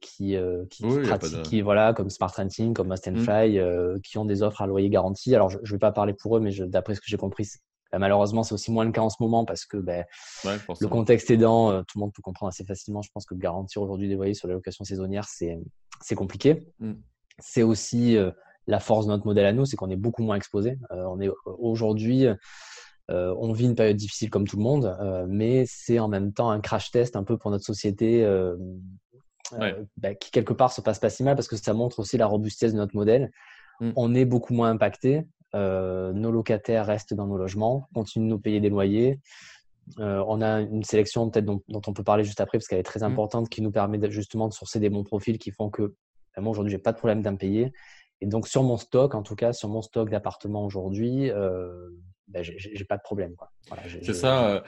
qui, 0.01 0.37
qui, 0.71 0.85
pratiquent, 1.03 1.63
voilà, 1.63 1.93
comme 1.93 2.09
Smart 2.09 2.33
Renting, 2.35 2.73
comme 2.73 2.89
Must 2.89 3.09
and 3.09 3.13
mmh. 3.13 3.19
Fly, 3.19 3.61
qui 4.03 4.17
ont 4.19 4.25
des 4.25 4.43
offres 4.43 4.63
à 4.63 4.67
loyer 4.67 4.89
garanti. 4.89 5.35
Alors, 5.35 5.51
je 5.51 5.59
ne 5.59 5.67
vais 5.67 5.79
pas 5.79 5.93
parler 5.93 6.15
pour 6.15 6.37
eux, 6.37 6.41
mais 6.41 6.53
d'après 6.67 6.95
ce 6.95 7.01
que 7.01 7.09
j'ai 7.09 7.19
compris, 7.19 7.47
malheureusement, 7.99 8.43
c'est 8.43 8.55
aussi 8.55 8.73
moins 8.73 8.85
le 8.85 8.93
cas 8.93 9.03
en 9.03 9.11
ce 9.11 9.17
moment 9.21 9.45
parce 9.45 9.65
que 9.65 9.77
ben, 9.77 10.05
le 10.45 10.87
contexte 10.87 11.31
aidant, 11.31 11.71
euh, 11.71 11.83
tout 11.83 11.99
le 11.99 12.01
monde 12.01 12.13
peut 12.13 12.23
comprendre 12.23 12.49
assez 12.49 12.65
facilement. 12.65 13.03
Je 13.03 13.11
pense 13.13 13.27
que 13.27 13.35
garantir 13.35 13.83
aujourd'hui 13.83 14.09
des 14.09 14.15
loyers 14.15 14.35
sur 14.35 14.49
la 14.49 14.55
location 14.55 14.85
saisonnière, 14.85 15.27
c'est 15.27 16.15
compliqué. 16.15 16.67
Mm. 16.81 16.93
C'est 17.39 17.63
aussi 17.63 18.17
euh, 18.17 18.31
la 18.67 18.81
force 18.81 19.07
de 19.07 19.11
notre 19.11 19.27
modèle 19.27 19.47
à 19.47 19.53
nous, 19.53 19.67
c'est 19.67 19.77
qu'on 19.77 19.91
est 19.91 19.97
beaucoup 19.97 20.23
moins 20.23 20.37
exposé. 20.37 20.79
Euh, 20.91 21.05
on 21.05 21.21
est 21.21 21.31
aujourd'hui, 21.45 22.27
on 23.09 23.53
vit 23.53 23.67
une 23.67 23.75
période 23.75 23.97
difficile 23.97 24.31
comme 24.31 24.47
tout 24.47 24.57
le 24.57 24.63
monde, 24.63 24.97
mais 25.29 25.65
c'est 25.67 25.99
en 25.99 26.09
même 26.09 26.33
temps 26.33 26.51
un 26.51 26.61
crash 26.61 26.91
test 26.91 27.15
un 27.15 27.25
peu 27.25 27.37
pour 27.37 27.51
notre 27.51 27.65
société. 27.65 28.25
Ben, 29.99 30.17
qui 30.19 30.31
quelque 30.31 30.55
part 30.55 30.73
se 30.73 30.81
passe 30.81 30.99
pas 30.99 31.11
si 31.11 31.23
mal 31.23 31.37
parce 31.37 31.49
que 31.49 31.57
ça 31.57 31.75
montre 31.75 31.99
aussi 31.99 32.17
la 32.17 32.25
robustesse 32.25 32.73
de 32.73 32.79
notre 32.79 32.97
modèle. 32.97 33.31
Mm. 33.81 33.91
On 33.97 34.15
est 34.15 34.25
beaucoup 34.25 34.55
moins 34.55 34.71
impacté. 34.71 35.27
Euh, 35.55 36.13
nos 36.13 36.31
locataires 36.31 36.87
restent 36.87 37.13
dans 37.13 37.27
nos 37.27 37.37
logements, 37.37 37.89
continuent 37.95 38.25
de 38.25 38.31
nous 38.31 38.39
payer 38.39 38.61
des 38.61 38.71
loyers. 38.71 39.21
Euh, 39.99 40.25
on 40.27 40.41
a 40.41 40.61
une 40.61 40.85
sélection 40.85 41.29
peut-être 41.29 41.45
dont, 41.45 41.63
on 41.69 41.93
peut 41.93 42.05
parler 42.05 42.25
juste 42.25 42.41
après 42.41 42.57
parce 42.59 42.69
qu'elle 42.69 42.79
est 42.79 42.85
très 42.85 43.01
mmh. 43.01 43.13
importante 43.13 43.49
qui 43.49 43.61
nous 43.61 43.73
permet 43.73 43.99
justement 44.11 44.49
de 44.49 44.55
sourcer 44.55 44.81
des 44.81 44.89
bons 44.89 45.05
profils 45.05 45.39
qui 45.39 45.51
font 45.51 45.71
que 45.71 45.95
ben, 46.35 46.43
moi 46.43 46.53
aujourd'hui 46.53 46.71
j'ai 46.71 46.79
pas 46.79 46.93
de 46.93 46.99
problème 46.99 47.21
d'impayé 47.21 47.73
et 48.21 48.27
donc 48.27 48.47
sur 48.47 48.63
mon 48.63 48.77
stock 48.77 49.15
en 49.17 49.23
tout 49.23 49.35
cas 49.35 49.53
sur 49.53 49.69
mon 49.69 49.83
stock 49.83 50.09
d'appartements 50.09 50.65
aujourd'hui 50.65 51.31
euh, 51.31 51.91
ben, 52.29 52.45
j'ai 52.45 52.85
pas 52.85 52.97
de 52.97 53.03
problème 53.03 53.35
c'est 54.03 54.15
ça 54.15 54.63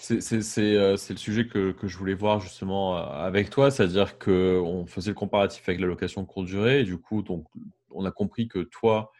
c'est 0.00 0.14
le 0.14 0.96
sujet 0.96 1.48
que, 1.48 1.72
que, 1.72 1.88
je 1.88 1.98
voulais 1.98 2.14
voir 2.14 2.40
justement 2.40 2.96
avec 2.96 3.50
toi 3.50 3.72
c'est-à-dire 3.72 4.18
que 4.18 4.60
on 4.64 4.86
faisait 4.86 5.10
le 5.10 5.16
comparatif 5.16 5.68
avec 5.68 5.80
la 5.80 5.88
location 5.88 6.24
courte 6.24 6.46
durée 6.46 6.80
et 6.80 6.84
du 6.84 6.96
coup 6.96 7.22
donc 7.22 7.48
on 7.90 8.04
a 8.04 8.12
compris 8.12 8.46
que 8.46 8.60
toi 8.60 9.10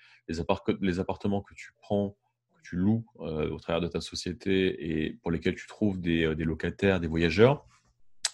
les, 0.81 1.01
appartements 1.01 1.43
que 1.43 1.55
tu 1.55 1.73
prends, 1.81 2.17
que 2.55 2.61
tu 2.63 2.77
loues 2.77 3.05
euh, 3.21 3.51
au 3.51 3.59
travers 3.59 3.81
de 3.81 3.89
ta 3.89 4.01
société 4.01 5.05
et 5.07 5.13
pour 5.23 5.31
lesquels 5.31 5.55
tu 5.55 5.67
trouves 5.67 6.01
des, 6.01 6.25
euh, 6.25 6.35
locataires, 6.35 7.01
des 7.01 7.07
voyageurs, 7.07 7.67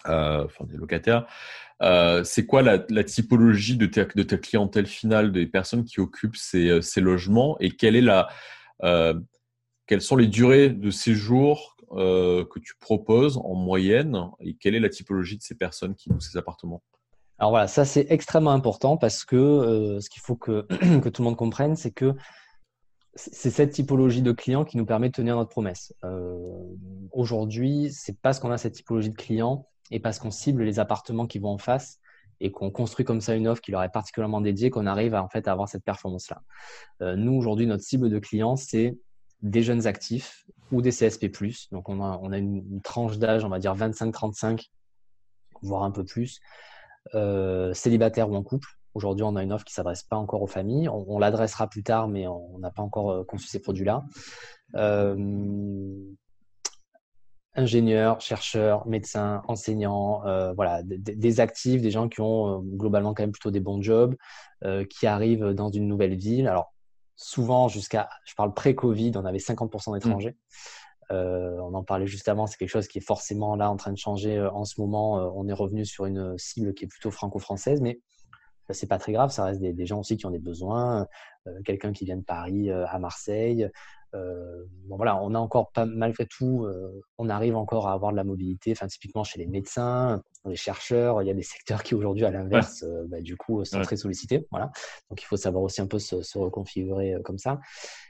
euh, 0.07 0.45
enfin 0.45 0.65
des 0.65 0.77
locataires, 0.77 1.27
c'est 2.23 2.45
quoi 2.45 2.61
la, 2.61 3.03
typologie 3.03 3.77
de 3.77 3.85
ta, 3.85 4.05
clientèle 4.37 4.87
finale, 4.87 5.31
des 5.31 5.47
personnes 5.47 5.83
qui 5.85 5.99
occupent 5.99 6.37
ces, 6.37 7.01
logements 7.01 7.57
et 7.59 7.67
est 7.67 9.25
quelles 9.85 10.01
sont 10.01 10.17
les 10.17 10.27
durées 10.27 10.69
de 10.69 10.91
séjour 10.91 11.77
que 11.91 12.59
tu 12.59 12.73
proposes 12.79 13.37
en 13.37 13.55
moyenne 13.55 14.17
et 14.41 14.55
quelle 14.55 14.75
est 14.75 14.79
la 14.79 14.89
typologie 14.89 15.37
de 15.37 15.43
ces 15.43 15.55
personnes 15.55 15.95
qui 15.95 16.09
louent 16.09 16.19
ces 16.19 16.37
appartements? 16.37 16.83
Alors 17.39 17.51
voilà, 17.51 17.67
ça 17.67 17.85
c'est 17.85 18.07
extrêmement 18.09 18.51
important 18.51 18.97
parce 18.97 19.23
que 19.23 19.35
euh, 19.35 19.99
ce 19.99 20.09
qu'il 20.09 20.21
faut 20.21 20.35
que, 20.35 20.61
tout 21.09 21.21
le 21.21 21.23
monde 21.23 21.37
comprenne, 21.37 21.75
c'est 21.75 21.91
que 21.91 22.15
c'est 23.15 23.49
cette 23.49 23.71
typologie 23.71 24.21
de 24.21 24.31
clients 24.31 24.63
qui 24.63 24.77
nous 24.77 24.85
permet 24.85 25.09
de 25.09 25.13
tenir 25.13 25.35
notre 25.35 25.49
promesse. 25.49 25.93
Euh, 26.03 26.37
Aujourd'hui, 27.11 27.89
c'est 27.91 28.19
parce 28.21 28.39
qu'on 28.39 28.51
a 28.51 28.57
cette 28.57 28.73
typologie 28.73 29.09
de 29.09 29.15
clients 29.15 29.67
et 29.89 29.99
parce 29.99 30.19
qu'on 30.19 30.31
cible 30.31 30.63
les 30.63 30.79
appartements 30.79 31.25
qui 31.25 31.39
vont 31.39 31.49
en 31.49 31.57
face 31.57 31.99
et 32.39 32.51
qu'on 32.51 32.69
construit 32.69 33.05
comme 33.05 33.21
ça 33.21 33.35
une 33.35 33.47
offre 33.47 33.61
qui 33.61 33.71
leur 33.71 33.81
est 33.83 33.89
particulièrement 33.89 34.41
dédiée 34.41 34.69
qu'on 34.69 34.85
arrive 34.85 35.15
à, 35.15 35.23
en 35.23 35.29
fait 35.29 35.47
à 35.47 35.51
avoir 35.51 35.67
cette 35.67 35.83
performance-là. 35.83 36.41
Euh, 37.01 37.15
nous 37.15 37.33
aujourd'hui, 37.33 37.65
notre 37.65 37.83
cible 37.83 38.09
de 38.09 38.19
clients, 38.19 38.55
c'est 38.55 38.97
des 39.41 39.63
jeunes 39.63 39.87
actifs 39.87 40.45
ou 40.71 40.81
des 40.81 40.91
CSP+. 40.91 41.31
Donc 41.71 41.89
on 41.89 42.01
a, 42.01 42.37
une 42.37 42.81
tranche 42.81 43.17
d'âge, 43.17 43.43
on 43.43 43.49
va 43.49 43.59
dire 43.59 43.75
25-35, 43.75 44.69
voire 45.61 45.83
un 45.83 45.91
peu 45.91 46.03
plus. 46.03 46.39
Euh, 47.15 47.73
célibataire 47.73 48.29
ou 48.29 48.35
en 48.35 48.43
couple. 48.43 48.69
Aujourd'hui, 48.97 49.23
on 49.23 49.35
a 49.35 49.43
une 49.43 49.53
offre 49.53 49.63
qui 49.63 49.73
ne 49.73 49.75
s'adresse 49.75 50.01
pas 50.01 50.15
encore 50.15 50.41
aux 50.41 50.47
familles. 50.47 50.89
On, 50.89 51.19
l'adressera 51.19 51.67
plus 51.67 51.83
tard, 51.83 52.07
mais 52.07 52.27
on 52.27 52.57
n'a 52.57 52.71
pas 52.71 52.81
encore 52.81 53.11
euh, 53.11 53.23
conçu 53.23 53.47
ces 53.47 53.59
produits-là. 53.59 54.03
Euh, 54.73 55.93
ingénieurs, 57.53 58.19
chercheurs, 58.19 58.87
médecins, 58.87 59.43
enseignants, 59.47 60.25
euh, 60.25 60.51
voilà, 60.53 60.81
des 60.83 61.39
actifs, 61.39 61.83
des 61.83 61.91
gens 61.91 62.09
qui 62.09 62.21
ont 62.21 62.61
globalement 62.61 63.13
quand 63.13 63.21
même 63.21 63.31
plutôt 63.31 63.51
des 63.51 63.59
bons 63.59 63.83
jobs, 63.83 64.15
qui 64.89 65.05
arrivent 65.05 65.49
dans 65.53 65.69
une 65.69 65.87
nouvelle 65.87 66.15
ville. 66.15 66.47
Alors, 66.47 66.73
souvent, 67.15 67.67
jusqu'à, 67.67 68.09
je 68.25 68.33
parle 68.33 68.53
pré-Covid, 68.55 69.11
on 69.15 69.25
avait 69.25 69.37
50% 69.37 69.93
d'étrangers. 69.93 70.31
Mmh. 70.31 70.86
On 71.09 71.73
en 71.73 71.83
parlait 71.83 72.07
juste 72.07 72.27
avant, 72.27 72.47
c'est 72.47 72.57
quelque 72.57 72.69
chose 72.69 72.87
qui 72.87 72.97
est 72.97 73.05
forcément 73.05 73.55
là 73.55 73.69
en 73.69 73.77
train 73.77 73.91
de 73.91 73.97
changer 73.97 74.39
en 74.39 74.65
ce 74.65 74.79
moment. 74.79 75.15
on 75.35 75.47
est 75.47 75.53
revenu 75.53 75.85
sur 75.85 76.05
une 76.05 76.37
cible 76.37 76.73
qui 76.73 76.85
est 76.85 76.87
plutôt 76.87 77.11
franco-française, 77.11 77.81
mais 77.81 77.99
c'est 78.71 78.87
pas 78.87 78.97
très 78.97 79.13
grave, 79.13 79.29
ça 79.31 79.45
reste 79.45 79.61
des, 79.61 79.85
gens 79.85 79.99
aussi 79.99 80.17
qui 80.17 80.25
ont 80.25 80.31
des 80.31 80.39
besoins. 80.39 81.07
Quelqu'un 81.63 81.93
qui 81.93 82.05
vient 82.05 82.17
de 82.17 82.23
Paris 82.23 82.69
à 82.71 82.99
Marseille, 82.99 83.63
euh, 83.63 83.69
bon, 84.13 84.95
voilà, 84.95 85.21
on 85.21 85.33
a 85.33 85.39
encore 85.39 85.71
pas, 85.71 85.85
malgré 85.85 86.25
tout, 86.25 86.65
euh, 86.65 87.01
on 87.17 87.29
arrive 87.29 87.55
encore 87.55 87.87
à 87.87 87.93
avoir 87.93 88.11
de 88.11 88.17
la 88.17 88.23
mobilité. 88.23 88.71
Enfin, 88.71 88.87
typiquement 88.87 89.23
chez 89.23 89.39
les 89.39 89.47
médecins, 89.47 90.21
les 90.45 90.55
chercheurs, 90.55 91.21
il 91.21 91.27
y 91.27 91.31
a 91.31 91.33
des 91.33 91.43
secteurs 91.43 91.83
qui 91.83 91.95
aujourd'hui, 91.95 92.25
à 92.25 92.31
l'inverse, 92.31 92.83
euh, 92.83 93.05
bah, 93.07 93.21
du 93.21 93.35
coup, 93.37 93.63
sont 93.65 93.81
très 93.81 93.97
sollicités. 93.97 94.47
Voilà. 94.51 94.71
Donc, 95.09 95.21
il 95.21 95.25
faut 95.25 95.37
savoir 95.37 95.63
aussi 95.63 95.81
un 95.81 95.87
peu 95.87 95.99
se, 95.99 96.37
reconfigurer 96.37 97.15
comme 97.23 97.37
ça. 97.37 97.59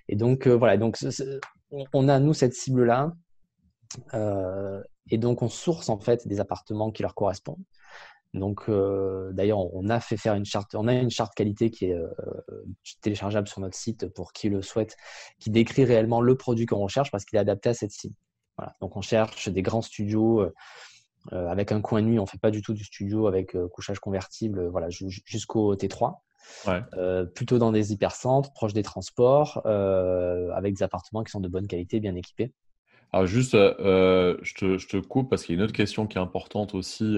Et 0.07 0.15
donc, 0.15 0.47
voilà. 0.47 0.77
Donc, 0.77 0.97
on 1.93 2.09
a 2.09 2.19
nous 2.19 2.33
cette 2.33 2.53
cible 2.53 2.85
là. 2.85 3.13
et 5.09 5.17
donc, 5.17 5.41
on 5.41 5.49
source 5.49 5.89
en 5.89 5.99
fait 5.99 6.27
des 6.27 6.39
appartements 6.39 6.91
qui 6.91 7.01
leur 7.01 7.15
correspondent. 7.15 7.63
Donc, 8.33 8.63
euh, 8.69 9.31
d'ailleurs, 9.31 9.73
on 9.73 9.89
a 9.89 9.99
fait 9.99 10.17
faire 10.17 10.35
une 10.35 10.45
charte, 10.45 10.75
on 10.75 10.87
a 10.87 10.93
une 10.93 11.09
charte 11.09 11.33
qualité 11.33 11.69
qui 11.71 11.85
est 11.85 11.93
euh, 11.93 12.07
téléchargeable 13.01 13.47
sur 13.47 13.61
notre 13.61 13.75
site 13.75 14.07
pour 14.07 14.33
qui 14.33 14.49
le 14.49 14.61
souhaite, 14.61 14.97
qui 15.39 15.49
décrit 15.49 15.85
réellement 15.85 16.21
le 16.21 16.35
produit 16.35 16.65
qu'on 16.65 16.79
recherche 16.79 17.11
parce 17.11 17.25
qu'il 17.25 17.37
est 17.37 17.41
adapté 17.41 17.69
à 17.69 17.73
cette 17.73 17.91
cible. 17.91 18.15
Voilà. 18.57 18.75
Donc, 18.81 18.95
on 18.97 19.01
cherche 19.01 19.49
des 19.49 19.61
grands 19.61 19.81
studios 19.81 20.41
euh, 20.41 20.51
avec 21.31 21.71
un 21.71 21.81
coin 21.81 22.01
nuit. 22.01 22.19
On 22.19 22.25
fait 22.25 22.39
pas 22.39 22.51
du 22.51 22.61
tout 22.61 22.73
du 22.73 22.83
studio 22.83 23.27
avec 23.27 23.55
couchage 23.71 23.99
convertible, 23.99 24.67
voilà, 24.67 24.89
jusqu'au 24.89 25.75
T3. 25.75 26.15
plutôt 27.33 27.57
dans 27.59 27.71
des 27.71 27.93
hypercentres, 27.93 28.51
proches 28.53 28.73
des 28.73 28.83
transports, 28.83 29.65
avec 29.65 30.75
des 30.75 30.83
appartements 30.83 31.23
qui 31.23 31.31
sont 31.31 31.39
de 31.41 31.49
bonne 31.49 31.67
qualité, 31.67 31.99
bien 31.99 32.15
équipés. 32.15 32.51
Alors 33.13 33.25
juste, 33.25 33.53
je 33.53 34.53
te, 34.53 34.77
je, 34.77 34.87
te, 34.87 34.97
coupe 34.97 35.29
parce 35.29 35.43
qu'il 35.43 35.55
y 35.55 35.57
a 35.57 35.59
une 35.59 35.63
autre 35.63 35.75
question 35.75 36.07
qui 36.07 36.17
est 36.17 36.21
importante 36.21 36.73
aussi 36.75 37.17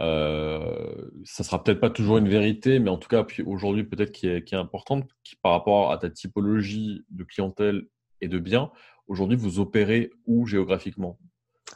euh, 0.00 1.10
ça 1.24 1.42
sera 1.42 1.62
peut-être 1.62 1.80
pas 1.80 1.90
toujours 1.90 2.18
une 2.18 2.28
vérité, 2.28 2.78
mais 2.78 2.90
en 2.90 2.98
tout 2.98 3.08
cas, 3.08 3.26
aujourd'hui, 3.46 3.84
peut-être 3.84 4.12
qui 4.12 4.28
est, 4.28 4.44
qui 4.44 4.54
est 4.54 4.58
importante 4.58 5.08
qui, 5.24 5.36
par 5.36 5.52
rapport 5.52 5.90
à 5.90 5.98
ta 5.98 6.10
typologie 6.10 7.04
de 7.10 7.24
clientèle 7.24 7.86
et 8.20 8.28
de 8.28 8.38
biens. 8.38 8.70
Aujourd'hui, 9.08 9.36
vous 9.36 9.58
opérez 9.58 10.10
où 10.26 10.46
géographiquement? 10.46 11.18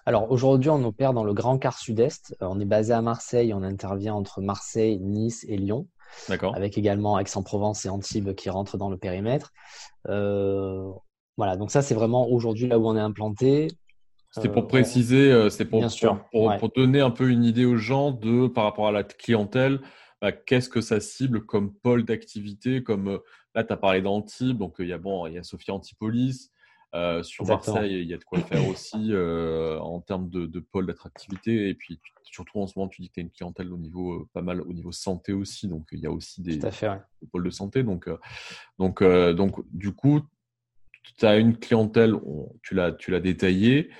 Alors 0.06 0.30
aujourd'hui, 0.30 0.70
on 0.70 0.82
opère 0.84 1.12
dans 1.12 1.24
le 1.24 1.34
Grand 1.34 1.58
Quart 1.58 1.78
Sud-Est. 1.78 2.36
Euh, 2.42 2.46
on 2.48 2.60
est 2.60 2.64
basé 2.64 2.92
à 2.92 3.02
Marseille. 3.02 3.52
On 3.54 3.62
intervient 3.62 4.14
entre 4.14 4.40
Marseille, 4.40 4.98
Nice 5.00 5.44
et 5.48 5.56
Lyon. 5.56 5.88
D'accord. 6.28 6.54
Avec 6.56 6.76
également 6.76 7.18
Aix-en-Provence 7.18 7.86
et 7.86 7.88
Antibes 7.88 8.34
qui 8.34 8.50
rentrent 8.50 8.76
dans 8.76 8.90
le 8.90 8.98
périmètre. 8.98 9.52
Euh, 10.08 10.90
voilà, 11.36 11.56
donc 11.56 11.70
ça 11.70 11.80
c'est 11.80 11.94
vraiment 11.94 12.28
aujourd'hui 12.28 12.68
là 12.68 12.78
où 12.78 12.86
on 12.86 12.96
est 12.96 13.00
implanté. 13.00 13.68
C'était 14.32 14.48
pour 14.48 14.64
euh, 14.64 14.68
préciser, 14.68 15.30
euh, 15.30 15.50
c'est 15.50 15.66
pour, 15.66 15.86
pour, 16.32 16.68
donner 16.70 17.00
un 17.00 17.10
peu 17.10 17.28
une 17.28 17.44
idée 17.44 17.66
aux 17.66 17.76
gens 17.76 18.12
de 18.12 18.46
par 18.46 18.64
rapport 18.64 18.88
à 18.88 18.92
la 18.92 19.04
clientèle, 19.04 19.80
bah, 20.22 20.32
qu'est-ce 20.32 20.70
que 20.70 20.80
ça 20.80 21.00
cible 21.00 21.44
comme 21.44 21.74
pôle 21.74 22.04
d'activité, 22.04 22.82
comme 22.82 23.08
euh, 23.08 23.18
là 23.54 23.62
tu 23.62 23.72
as 23.74 23.76
parlé 23.76 24.00
d'Antibes, 24.00 24.56
donc 24.56 24.76
il 24.78 24.86
y 24.86 24.92
a 24.94 24.98
bon, 24.98 25.26
il 25.26 25.34
y 25.34 25.38
a 25.38 25.42
Sophia 25.42 25.74
Antipolis. 25.74 26.50
sur 27.22 27.44
Marseille, 27.44 28.00
il 28.00 28.08
y 28.08 28.14
a 28.14 28.16
de 28.16 28.24
quoi 28.24 28.40
faire 28.40 28.66
aussi 28.68 29.12
en 29.14 30.00
termes 30.00 30.30
de, 30.30 30.60
pôle 30.60 30.86
d'attractivité. 30.86 31.68
Et 31.68 31.74
puis, 31.74 32.00
surtout 32.22 32.58
en 32.60 32.66
ce 32.66 32.78
moment, 32.78 32.88
tu 32.88 33.02
dis 33.02 33.08
que 33.08 33.14
tu 33.14 33.20
as 33.20 33.24
une 33.24 33.30
clientèle 33.30 33.70
au 33.70 33.78
niveau 33.78 34.28
pas 34.32 34.40
mal 34.40 34.62
au 34.62 34.72
niveau 34.72 34.92
santé 34.92 35.34
aussi. 35.34 35.68
Donc, 35.68 35.88
il 35.92 36.00
y 36.00 36.06
a 36.06 36.10
aussi 36.10 36.40
des, 36.40 36.58
pôles 37.30 37.44
de 37.44 37.50
santé. 37.50 37.82
Donc, 37.82 38.08
donc, 38.78 39.02
donc, 39.02 39.60
du 39.72 39.92
coup, 39.92 40.22
tu 41.02 41.26
as 41.26 41.36
une 41.36 41.56
clientèle, 41.56 42.14
tu 42.62 42.74
l'as 42.74 43.20
détaillé, 43.20 43.90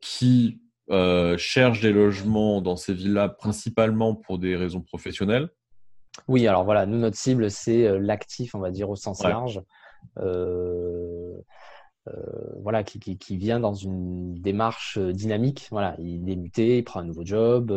qui 0.00 0.60
euh, 0.90 1.38
cherchent 1.38 1.80
des 1.80 1.92
logements 1.92 2.60
dans 2.60 2.76
ces 2.76 2.92
villas 2.92 3.36
principalement 3.38 4.14
pour 4.14 4.38
des 4.38 4.56
raisons 4.56 4.80
professionnelles 4.80 5.48
Oui, 6.28 6.46
alors 6.46 6.64
voilà, 6.64 6.86
nous, 6.86 6.98
notre 6.98 7.16
cible, 7.16 7.50
c'est 7.50 7.86
euh, 7.86 7.98
l'actif, 7.98 8.54
on 8.54 8.58
va 8.58 8.70
dire, 8.70 8.90
au 8.90 8.96
sens 8.96 9.22
large. 9.22 9.62
Euh, 10.18 11.32
voilà, 12.60 12.82
qui, 12.82 12.98
qui, 12.98 13.36
vient 13.36 13.60
dans 13.60 13.74
une 13.74 14.34
démarche 14.34 14.98
dynamique. 14.98 15.68
Voilà, 15.70 15.94
il 16.00 16.28
est 16.28 16.36
muté, 16.36 16.78
il 16.78 16.84
prend 16.84 17.00
un 17.00 17.04
nouveau 17.04 17.24
job. 17.24 17.72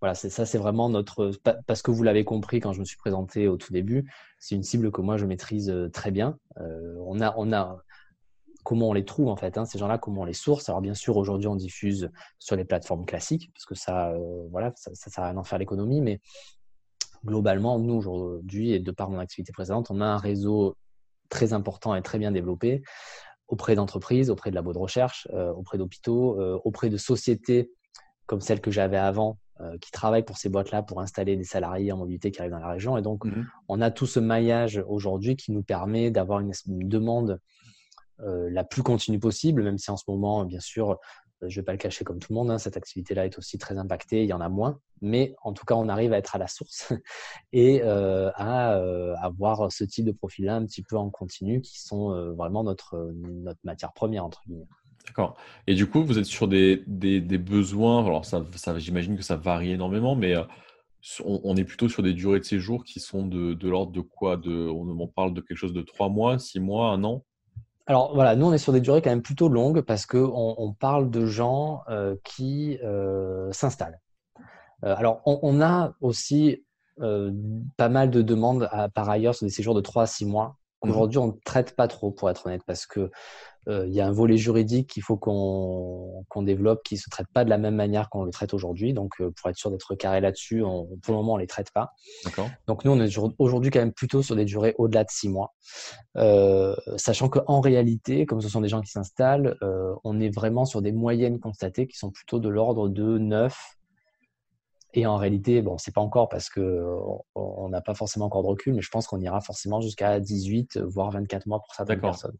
Voilà, 0.00 0.14
ça, 0.14 0.46
c'est 0.46 0.58
vraiment 0.58 0.88
notre. 0.88 1.32
Parce 1.66 1.82
que 1.82 1.90
vous 1.90 2.02
l'avez 2.02 2.24
compris 2.24 2.60
quand 2.60 2.72
je 2.72 2.80
me 2.80 2.84
suis 2.84 2.96
présenté 2.96 3.48
au 3.48 3.56
tout 3.56 3.72
début, 3.72 4.10
c'est 4.38 4.54
une 4.54 4.62
cible 4.62 4.92
que 4.92 5.00
moi 5.00 5.16
je 5.16 5.26
maîtrise 5.26 5.74
très 5.92 6.10
bien. 6.10 6.38
on 6.56 7.20
a, 7.20 7.34
on 7.36 7.52
a, 7.52 7.82
comment 8.68 8.90
on 8.90 8.92
les 8.92 9.06
trouve 9.06 9.28
en 9.28 9.36
fait, 9.36 9.56
hein, 9.56 9.64
ces 9.64 9.78
gens-là, 9.78 9.96
comment 9.96 10.20
on 10.20 10.24
les 10.26 10.34
source. 10.34 10.68
Alors 10.68 10.82
bien 10.82 10.92
sûr, 10.92 11.16
aujourd'hui, 11.16 11.48
on 11.48 11.56
diffuse 11.56 12.10
sur 12.38 12.54
les 12.54 12.66
plateformes 12.66 13.06
classiques, 13.06 13.50
parce 13.54 13.64
que 13.64 13.74
ça, 13.74 14.10
euh, 14.10 14.46
voilà, 14.50 14.72
ça, 14.76 14.90
ça 14.92 15.08
sert 15.08 15.24
à 15.24 15.32
d'en 15.32 15.42
faire 15.42 15.58
l'économie, 15.58 16.02
mais 16.02 16.20
globalement, 17.24 17.78
nous 17.78 17.94
aujourd'hui, 17.94 18.72
et 18.72 18.78
de 18.78 18.90
par 18.90 19.08
mon 19.08 19.20
activité 19.20 19.52
précédente, 19.52 19.90
on 19.90 20.02
a 20.02 20.04
un 20.04 20.18
réseau 20.18 20.76
très 21.30 21.54
important 21.54 21.94
et 21.94 22.02
très 22.02 22.18
bien 22.18 22.30
développé 22.30 22.82
auprès 23.46 23.74
d'entreprises, 23.74 24.28
auprès 24.28 24.50
de 24.50 24.54
labos 24.54 24.74
de 24.74 24.78
recherche, 24.78 25.26
euh, 25.32 25.50
auprès 25.52 25.78
d'hôpitaux, 25.78 26.38
euh, 26.38 26.60
auprès 26.62 26.90
de 26.90 26.98
sociétés 26.98 27.70
comme 28.26 28.42
celle 28.42 28.60
que 28.60 28.70
j'avais 28.70 28.98
avant, 28.98 29.38
qui 29.80 29.90
travaillent 29.90 30.24
pour 30.24 30.38
ces 30.38 30.48
boîtes-là 30.48 30.82
pour 30.82 31.00
installer 31.00 31.36
des 31.36 31.44
salariés 31.44 31.90
en 31.92 31.96
mobilité 31.96 32.30
qui 32.30 32.40
arrivent 32.40 32.52
dans 32.52 32.58
la 32.58 32.70
région. 32.70 32.96
Et 32.96 33.02
donc, 33.02 33.24
mmh 33.24 33.44
on 33.68 33.80
a 33.80 33.90
tout 33.90 34.06
ce 34.06 34.18
maillage 34.18 34.82
aujourd'hui 34.88 35.36
qui 35.36 35.52
nous 35.52 35.62
permet 35.62 36.10
d'avoir 36.10 36.40
une, 36.40 36.52
demande 36.66 37.40
euh, 38.20 38.48
la 38.50 38.64
plus 38.64 38.82
continue 38.82 39.18
possible, 39.18 39.62
même 39.62 39.78
si 39.78 39.90
en 39.90 39.96
ce 39.96 40.04
moment, 40.08 40.44
bien 40.44 40.60
sûr, 40.60 40.92
euh, 40.92 40.96
je 41.42 41.46
ne 41.46 41.50
vais 41.60 41.62
pas 41.62 41.72
le 41.72 41.78
cacher 41.78 42.04
comme 42.04 42.18
tout 42.18 42.32
le 42.32 42.36
monde, 42.36 42.50
hein, 42.50 42.58
cette 42.58 42.76
activité-là 42.76 43.26
est 43.26 43.38
aussi 43.38 43.58
très 43.58 43.76
impactée, 43.78 44.24
il 44.24 44.28
y 44.28 44.32
en 44.32 44.40
a 44.40 44.48
moins, 44.48 44.80
mais 45.02 45.34
en 45.42 45.52
tout 45.52 45.64
cas, 45.64 45.74
on 45.74 45.88
arrive 45.88 46.12
à 46.12 46.18
être 46.18 46.34
à 46.34 46.38
la 46.38 46.48
source 46.48 46.92
et 47.52 47.82
euh, 47.84 48.30
à 48.34 48.72
avoir 49.22 49.70
ce 49.70 49.84
type 49.84 50.06
de 50.06 50.12
profil-là 50.12 50.56
un 50.56 50.64
petit 50.64 50.82
peu 50.82 50.96
en 50.96 51.10
continu 51.10 51.60
qui 51.60 51.80
sont 51.80 52.32
vraiment 52.32 52.64
notre, 52.64 53.12
notre 53.14 53.60
matière 53.64 53.92
première, 53.92 54.24
entre 54.24 54.42
guillemets. 54.46 54.66
D'accord. 55.08 55.36
Et 55.66 55.74
du 55.74 55.86
coup, 55.86 56.04
vous 56.04 56.18
êtes 56.18 56.26
sur 56.26 56.48
des, 56.48 56.84
des, 56.86 57.38
besoins, 57.38 58.04
alors 58.04 58.24
ça, 58.24 58.44
ça 58.54 58.78
j'imagine 58.78 59.16
que 59.16 59.22
ça 59.22 59.36
varie 59.36 59.72
énormément, 59.72 60.14
mais 60.14 60.34
on, 61.24 61.56
est 61.56 61.64
plutôt 61.64 61.88
sur 61.88 62.02
des 62.02 62.12
durées 62.12 62.40
de 62.40 62.44
séjour 62.44 62.84
qui 62.84 63.00
sont 63.00 63.26
de, 63.26 63.54
de 63.54 63.68
l'ordre 63.68 63.92
de 63.92 64.00
quoi? 64.00 64.36
De, 64.36 64.68
on, 64.68 65.06
parle 65.06 65.34
de 65.34 65.40
quelque 65.40 65.56
chose 65.56 65.72
de 65.72 65.82
trois 65.82 66.08
mois, 66.08 66.38
six 66.38 66.60
mois, 66.60 66.90
un 66.90 67.04
an? 67.04 67.24
Alors 67.86 68.14
voilà, 68.14 68.36
nous 68.36 68.46
on 68.46 68.52
est 68.52 68.58
sur 68.58 68.72
des 68.72 68.82
durées 68.82 69.00
quand 69.00 69.10
même 69.10 69.22
plutôt 69.22 69.48
longues 69.48 69.80
parce 69.80 70.04
qu'on 70.04 70.54
on 70.58 70.72
parle 70.74 71.10
de 71.10 71.24
gens 71.24 71.82
euh, 71.88 72.16
qui 72.22 72.78
euh, 72.82 73.50
s'installent. 73.52 74.00
Euh, 74.84 74.94
alors 74.94 75.22
on, 75.24 75.60
a 75.60 75.94
aussi 76.00 76.64
pas 77.76 77.88
mal 77.88 78.10
de 78.10 78.22
demandes 78.22 78.68
par 78.92 79.08
ailleurs 79.08 79.34
sur 79.34 79.46
des 79.46 79.52
séjours 79.52 79.74
de 79.74 79.80
3 79.80 80.02
à 80.02 80.06
6 80.06 80.26
mois 80.26 80.56
Mmh. 80.82 80.90
Aujourd'hui, 80.90 81.18
on 81.18 81.26
ne 81.28 81.32
traite 81.44 81.74
pas 81.74 81.88
trop, 81.88 82.10
pour 82.10 82.30
être 82.30 82.46
honnête, 82.46 82.62
parce 82.66 82.86
que 82.86 83.10
euh, 83.68 83.86
il 83.86 83.94
y 83.94 84.00
a 84.00 84.06
un 84.06 84.12
volet 84.12 84.36
juridique 84.36 84.88
qu'il 84.88 85.02
faut 85.02 85.16
qu'on 85.16 86.42
développe 86.42 86.82
qui 86.82 86.94
ne 86.94 87.00
se 87.00 87.10
traite 87.10 87.26
pas 87.34 87.44
de 87.44 87.50
la 87.50 87.58
même 87.58 87.74
manière 87.74 88.08
qu'on 88.08 88.24
le 88.24 88.30
traite 88.30 88.54
aujourd'hui. 88.54 88.94
Donc, 88.94 89.12
euh, 89.20 89.30
pour 89.30 89.50
être 89.50 89.56
sûr 89.56 89.70
d'être 89.70 89.94
carré 89.94 90.20
là-dessus, 90.20 90.60
pour 90.60 91.14
le 91.14 91.14
moment, 91.14 91.34
on 91.34 91.36
ne 91.36 91.42
les 91.42 91.46
traite 91.46 91.70
pas. 91.72 91.92
Donc, 92.66 92.84
nous, 92.84 92.92
on 92.92 93.00
est 93.00 93.18
aujourd'hui 93.38 93.70
quand 93.70 93.80
même 93.80 93.92
plutôt 93.92 94.22
sur 94.22 94.36
des 94.36 94.44
durées 94.44 94.74
au-delà 94.78 95.04
de 95.04 95.10
six 95.10 95.28
mois. 95.28 95.54
Euh, 96.16 96.74
sachant 96.96 97.28
qu'en 97.28 97.60
réalité, 97.60 98.24
comme 98.24 98.40
ce 98.40 98.48
sont 98.48 98.60
des 98.60 98.68
gens 98.68 98.80
qui 98.80 98.90
s'installent, 98.90 99.58
on 100.04 100.20
est 100.20 100.30
vraiment 100.30 100.64
sur 100.64 100.80
des 100.80 100.92
moyennes 100.92 101.40
constatées 101.40 101.86
qui 101.86 101.98
sont 101.98 102.10
plutôt 102.10 102.38
de 102.38 102.48
l'ordre 102.48 102.88
de 102.88 103.18
9 103.18 103.77
et 104.98 105.06
en 105.06 105.16
réalité, 105.16 105.62
bon, 105.62 105.78
c'est 105.78 105.94
pas 105.94 106.00
encore 106.00 106.28
parce 106.28 106.50
que 106.50 106.84
on 107.36 107.68
n'a 107.68 107.80
pas 107.80 107.94
forcément 107.94 108.26
encore 108.26 108.42
de 108.42 108.48
recul, 108.48 108.74
mais 108.74 108.82
je 108.82 108.90
pense 108.90 109.06
qu'on 109.06 109.20
ira 109.20 109.40
forcément 109.40 109.80
jusqu'à 109.80 110.18
18, 110.18 110.78
voire 110.78 111.12
24 111.12 111.46
mois 111.46 111.60
pour 111.60 111.72
certaines 111.72 112.00
personnes. 112.00 112.36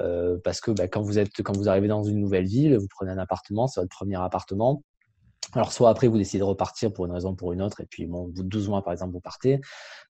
Euh, 0.00 0.38
parce 0.42 0.62
que 0.62 0.70
bah, 0.70 0.88
quand 0.88 1.02
vous 1.02 1.18
êtes, 1.18 1.42
quand 1.42 1.54
vous 1.54 1.68
arrivez 1.68 1.88
dans 1.88 2.02
une 2.02 2.18
nouvelle 2.18 2.46
ville, 2.46 2.78
vous 2.78 2.88
prenez 2.88 3.10
un 3.10 3.18
appartement, 3.18 3.66
c'est 3.66 3.80
votre 3.80 3.94
premier 3.94 4.16
appartement. 4.16 4.82
Alors, 5.52 5.70
soit 5.70 5.90
après, 5.90 6.08
vous 6.08 6.16
décidez 6.16 6.38
de 6.38 6.44
repartir 6.44 6.92
pour 6.92 7.04
une 7.04 7.12
raison 7.12 7.30
ou 7.32 7.34
pour 7.34 7.52
une 7.52 7.62
autre, 7.62 7.80
et 7.82 7.86
puis, 7.86 8.06
bon, 8.06 8.24
au 8.24 8.28
bout 8.28 8.42
de 8.42 8.48
12 8.48 8.68
mois, 8.68 8.82
par 8.82 8.92
exemple, 8.92 9.12
vous 9.12 9.20
partez. 9.20 9.60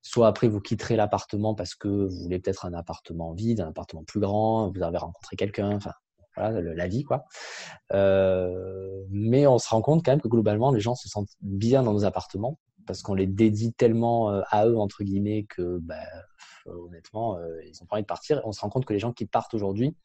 Soit 0.02 0.28
après, 0.28 0.48
vous 0.48 0.60
quitterez 0.60 0.96
l'appartement 0.96 1.54
parce 1.54 1.74
que 1.74 1.88
vous 1.88 2.22
voulez 2.22 2.38
peut-être 2.38 2.64
un 2.64 2.74
appartement 2.74 3.32
vide, 3.32 3.60
un 3.60 3.68
appartement 3.68 4.04
plus 4.04 4.20
grand, 4.20 4.70
vous 4.70 4.82
avez 4.82 4.98
rencontré 4.98 5.36
quelqu'un, 5.36 5.76
enfin, 5.76 5.92
voilà, 6.36 6.60
la 6.60 6.88
vie, 6.88 7.04
quoi. 7.04 7.24
Euh, 7.92 9.04
mais 9.10 9.46
on 9.46 9.58
se 9.58 9.68
rend 9.68 9.82
compte 9.82 10.04
quand 10.04 10.12
même 10.12 10.20
que 10.20 10.28
globalement, 10.28 10.70
les 10.70 10.80
gens 10.80 10.94
se 10.94 11.08
sentent 11.08 11.34
bien 11.40 11.82
dans 11.82 11.92
nos 11.92 12.04
appartements 12.04 12.58
parce 12.86 13.02
qu'on 13.02 13.14
les 13.14 13.26
dédie 13.26 13.72
tellement 13.72 14.30
euh, 14.30 14.42
à 14.50 14.66
eux, 14.66 14.78
entre 14.78 15.02
guillemets, 15.02 15.44
que 15.48 15.78
bah, 15.78 15.96
honnêtement, 16.66 17.36
euh, 17.36 17.60
ils 17.66 17.82
ont 17.82 17.86
pas 17.86 17.96
envie 17.96 18.02
de 18.02 18.06
partir. 18.06 18.40
On 18.44 18.52
se 18.52 18.60
rend 18.60 18.68
compte 18.68 18.84
que 18.84 18.92
les 18.92 18.98
gens 18.98 19.12
qui 19.12 19.26
partent 19.26 19.54
aujourd'hui, 19.54 19.96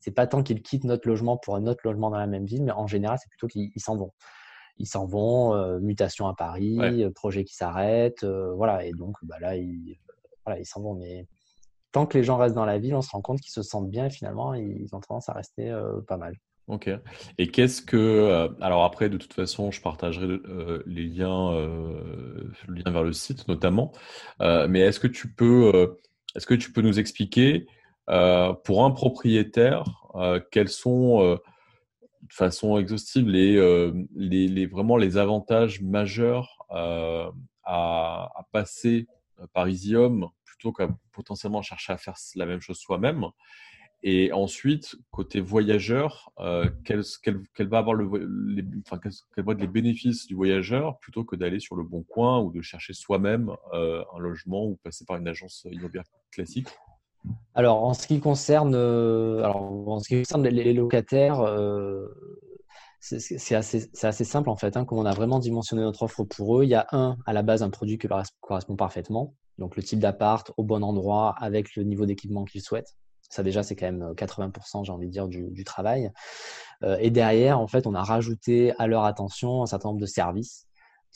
c'est 0.00 0.10
pas 0.10 0.26
tant 0.26 0.42
qu'ils 0.42 0.62
quittent 0.62 0.84
notre 0.84 1.08
logement 1.08 1.36
pour 1.36 1.56
un 1.56 1.66
autre 1.66 1.80
logement 1.84 2.10
dans 2.10 2.18
la 2.18 2.26
même 2.26 2.46
ville, 2.46 2.62
mais 2.62 2.72
en 2.72 2.86
général, 2.86 3.18
c'est 3.20 3.28
plutôt 3.28 3.46
qu'ils 3.46 3.70
s'en 3.78 3.96
vont. 3.96 4.12
Ils 4.78 4.86
s'en 4.86 5.06
vont, 5.06 5.54
euh, 5.54 5.78
mutation 5.80 6.28
à 6.28 6.34
Paris, 6.34 6.78
projet 7.14 7.44
qui 7.44 7.54
s'arrête, 7.54 8.22
euh, 8.24 8.52
voilà. 8.54 8.84
Et 8.84 8.92
donc, 8.92 9.16
bah, 9.22 9.36
là, 9.40 9.56
ils 9.56 9.98
voilà, 10.44 10.60
ils 10.60 10.66
s'en 10.66 10.80
vont. 10.80 10.94
Mais 10.94 11.26
tant 11.96 12.06
que 12.06 12.18
les 12.18 12.24
gens 12.24 12.36
restent 12.36 12.54
dans 12.54 12.66
la 12.66 12.78
ville, 12.78 12.94
on 12.94 13.00
se 13.00 13.10
rend 13.10 13.22
compte 13.22 13.40
qu'ils 13.40 13.52
se 13.52 13.62
sentent 13.62 13.90
bien 13.90 14.06
et 14.06 14.10
finalement, 14.10 14.52
ils 14.52 14.88
ont 14.92 15.00
tendance 15.00 15.30
à 15.30 15.32
rester 15.32 15.74
pas 16.06 16.18
mal. 16.18 16.36
Ok. 16.66 16.90
Et 17.38 17.48
qu'est-ce 17.48 17.80
que. 17.80 18.50
alors, 18.60 18.84
après, 18.84 19.08
de 19.08 19.16
toute 19.16 19.32
façon, 19.32 19.70
je 19.70 19.80
partagerai 19.80 20.26
les 20.84 21.04
liens, 21.04 21.52
lien 22.68 22.90
vers 22.90 23.02
le 23.02 23.14
site 23.14 23.48
notamment. 23.48 23.92
mais 24.40 24.80
est-ce 24.80 25.00
que 25.00 25.06
tu 25.06 25.32
peux. 25.32 25.96
est-ce 26.34 26.46
que 26.46 26.54
tu 26.54 26.70
peux 26.70 26.82
nous 26.82 26.98
expliquer 26.98 27.66
euh, 28.08 28.52
pour 28.52 28.84
un 28.84 28.92
propriétaire, 28.92 29.84
euh, 30.14 30.40
quels 30.52 30.68
sont 30.68 31.22
euh, 31.22 31.36
de 32.22 32.32
façon 32.32 32.78
exhaustive 32.78 33.28
les, 33.28 33.56
les, 34.14 34.66
vraiment 34.66 34.96
les 34.96 35.16
avantages 35.16 35.80
majeurs 35.80 36.66
à, 36.70 37.30
à, 37.64 38.46
passer 38.52 39.06
par 39.52 39.68
Isium 39.68 40.28
plutôt 40.58 40.72
qu'à 40.72 40.88
potentiellement 41.12 41.62
chercher 41.62 41.92
à 41.92 41.96
faire 41.96 42.16
la 42.34 42.46
même 42.46 42.60
chose 42.60 42.78
soi-même. 42.78 43.26
Et 44.02 44.32
ensuite, 44.32 44.94
côté 45.10 45.40
voyageur, 45.40 46.30
euh, 46.38 46.68
quel, 46.84 47.02
va 47.66 47.78
avoir 47.78 47.94
le, 47.94 48.26
les, 48.46 48.62
être 48.62 49.58
les 49.58 49.66
bénéfices 49.66 50.26
du 50.26 50.34
voyageur 50.34 50.98
plutôt 50.98 51.24
que 51.24 51.34
d'aller 51.34 51.60
sur 51.60 51.76
le 51.76 51.82
bon 51.82 52.02
coin 52.02 52.40
ou 52.40 52.52
de 52.52 52.60
chercher 52.60 52.92
soi-même 52.92 53.50
un 53.72 54.18
logement 54.18 54.64
ou 54.64 54.76
passer 54.84 55.04
par 55.06 55.16
une 55.16 55.26
agence 55.26 55.66
immobilière 55.70 56.04
classique? 56.30 56.68
Alors, 57.54 57.82
en 57.84 57.94
ce 57.94 58.06
qui 58.06 58.20
concerne, 58.20 58.74
euh, 58.74 59.38
alors, 59.38 59.88
en 59.88 59.98
ce 60.00 60.08
qui 60.08 60.18
concerne 60.18 60.46
les, 60.46 60.72
locataires, 60.74 61.40
euh, 61.40 62.06
c'est 63.00 63.54
assez, 63.54 63.88
assez, 64.02 64.24
simple 64.24 64.50
en 64.50 64.56
fait. 64.56 64.76
Hein, 64.76 64.84
comme 64.84 64.98
on 64.98 65.06
a 65.06 65.14
vraiment 65.14 65.38
dimensionné 65.38 65.82
notre 65.82 66.02
offre 66.02 66.24
pour 66.24 66.58
eux, 66.58 66.64
il 66.64 66.70
y 66.70 66.74
a 66.74 66.86
un, 66.92 67.16
à 67.24 67.32
la 67.32 67.42
base, 67.42 67.62
un 67.62 67.70
produit 67.70 67.98
qui 67.98 68.08
leur 68.08 68.22
correspond 68.40 68.76
parfaitement. 68.76 69.34
Donc, 69.58 69.76
le 69.76 69.82
type 69.82 69.98
d'appart 69.98 70.50
au 70.56 70.64
bon 70.64 70.82
endroit 70.82 71.34
avec 71.38 71.76
le 71.76 71.82
niveau 71.82 72.06
d'équipement 72.06 72.44
qu'ils 72.44 72.62
souhaitent. 72.62 72.96
Ça, 73.30 73.42
déjà, 73.42 73.62
c'est 73.62 73.74
quand 73.74 73.86
même 73.86 74.12
80%, 74.12 74.84
j'ai 74.84 74.92
envie 74.92 75.06
de 75.06 75.12
dire, 75.12 75.28
du, 75.28 75.50
du 75.50 75.64
travail. 75.64 76.12
Euh, 76.82 76.96
et 77.00 77.10
derrière, 77.10 77.58
en 77.58 77.66
fait, 77.66 77.86
on 77.86 77.94
a 77.94 78.02
rajouté 78.02 78.72
à 78.78 78.86
leur 78.86 79.04
attention 79.04 79.62
un 79.62 79.66
certain 79.66 79.88
nombre 79.88 80.00
de 80.00 80.06
services 80.06 80.66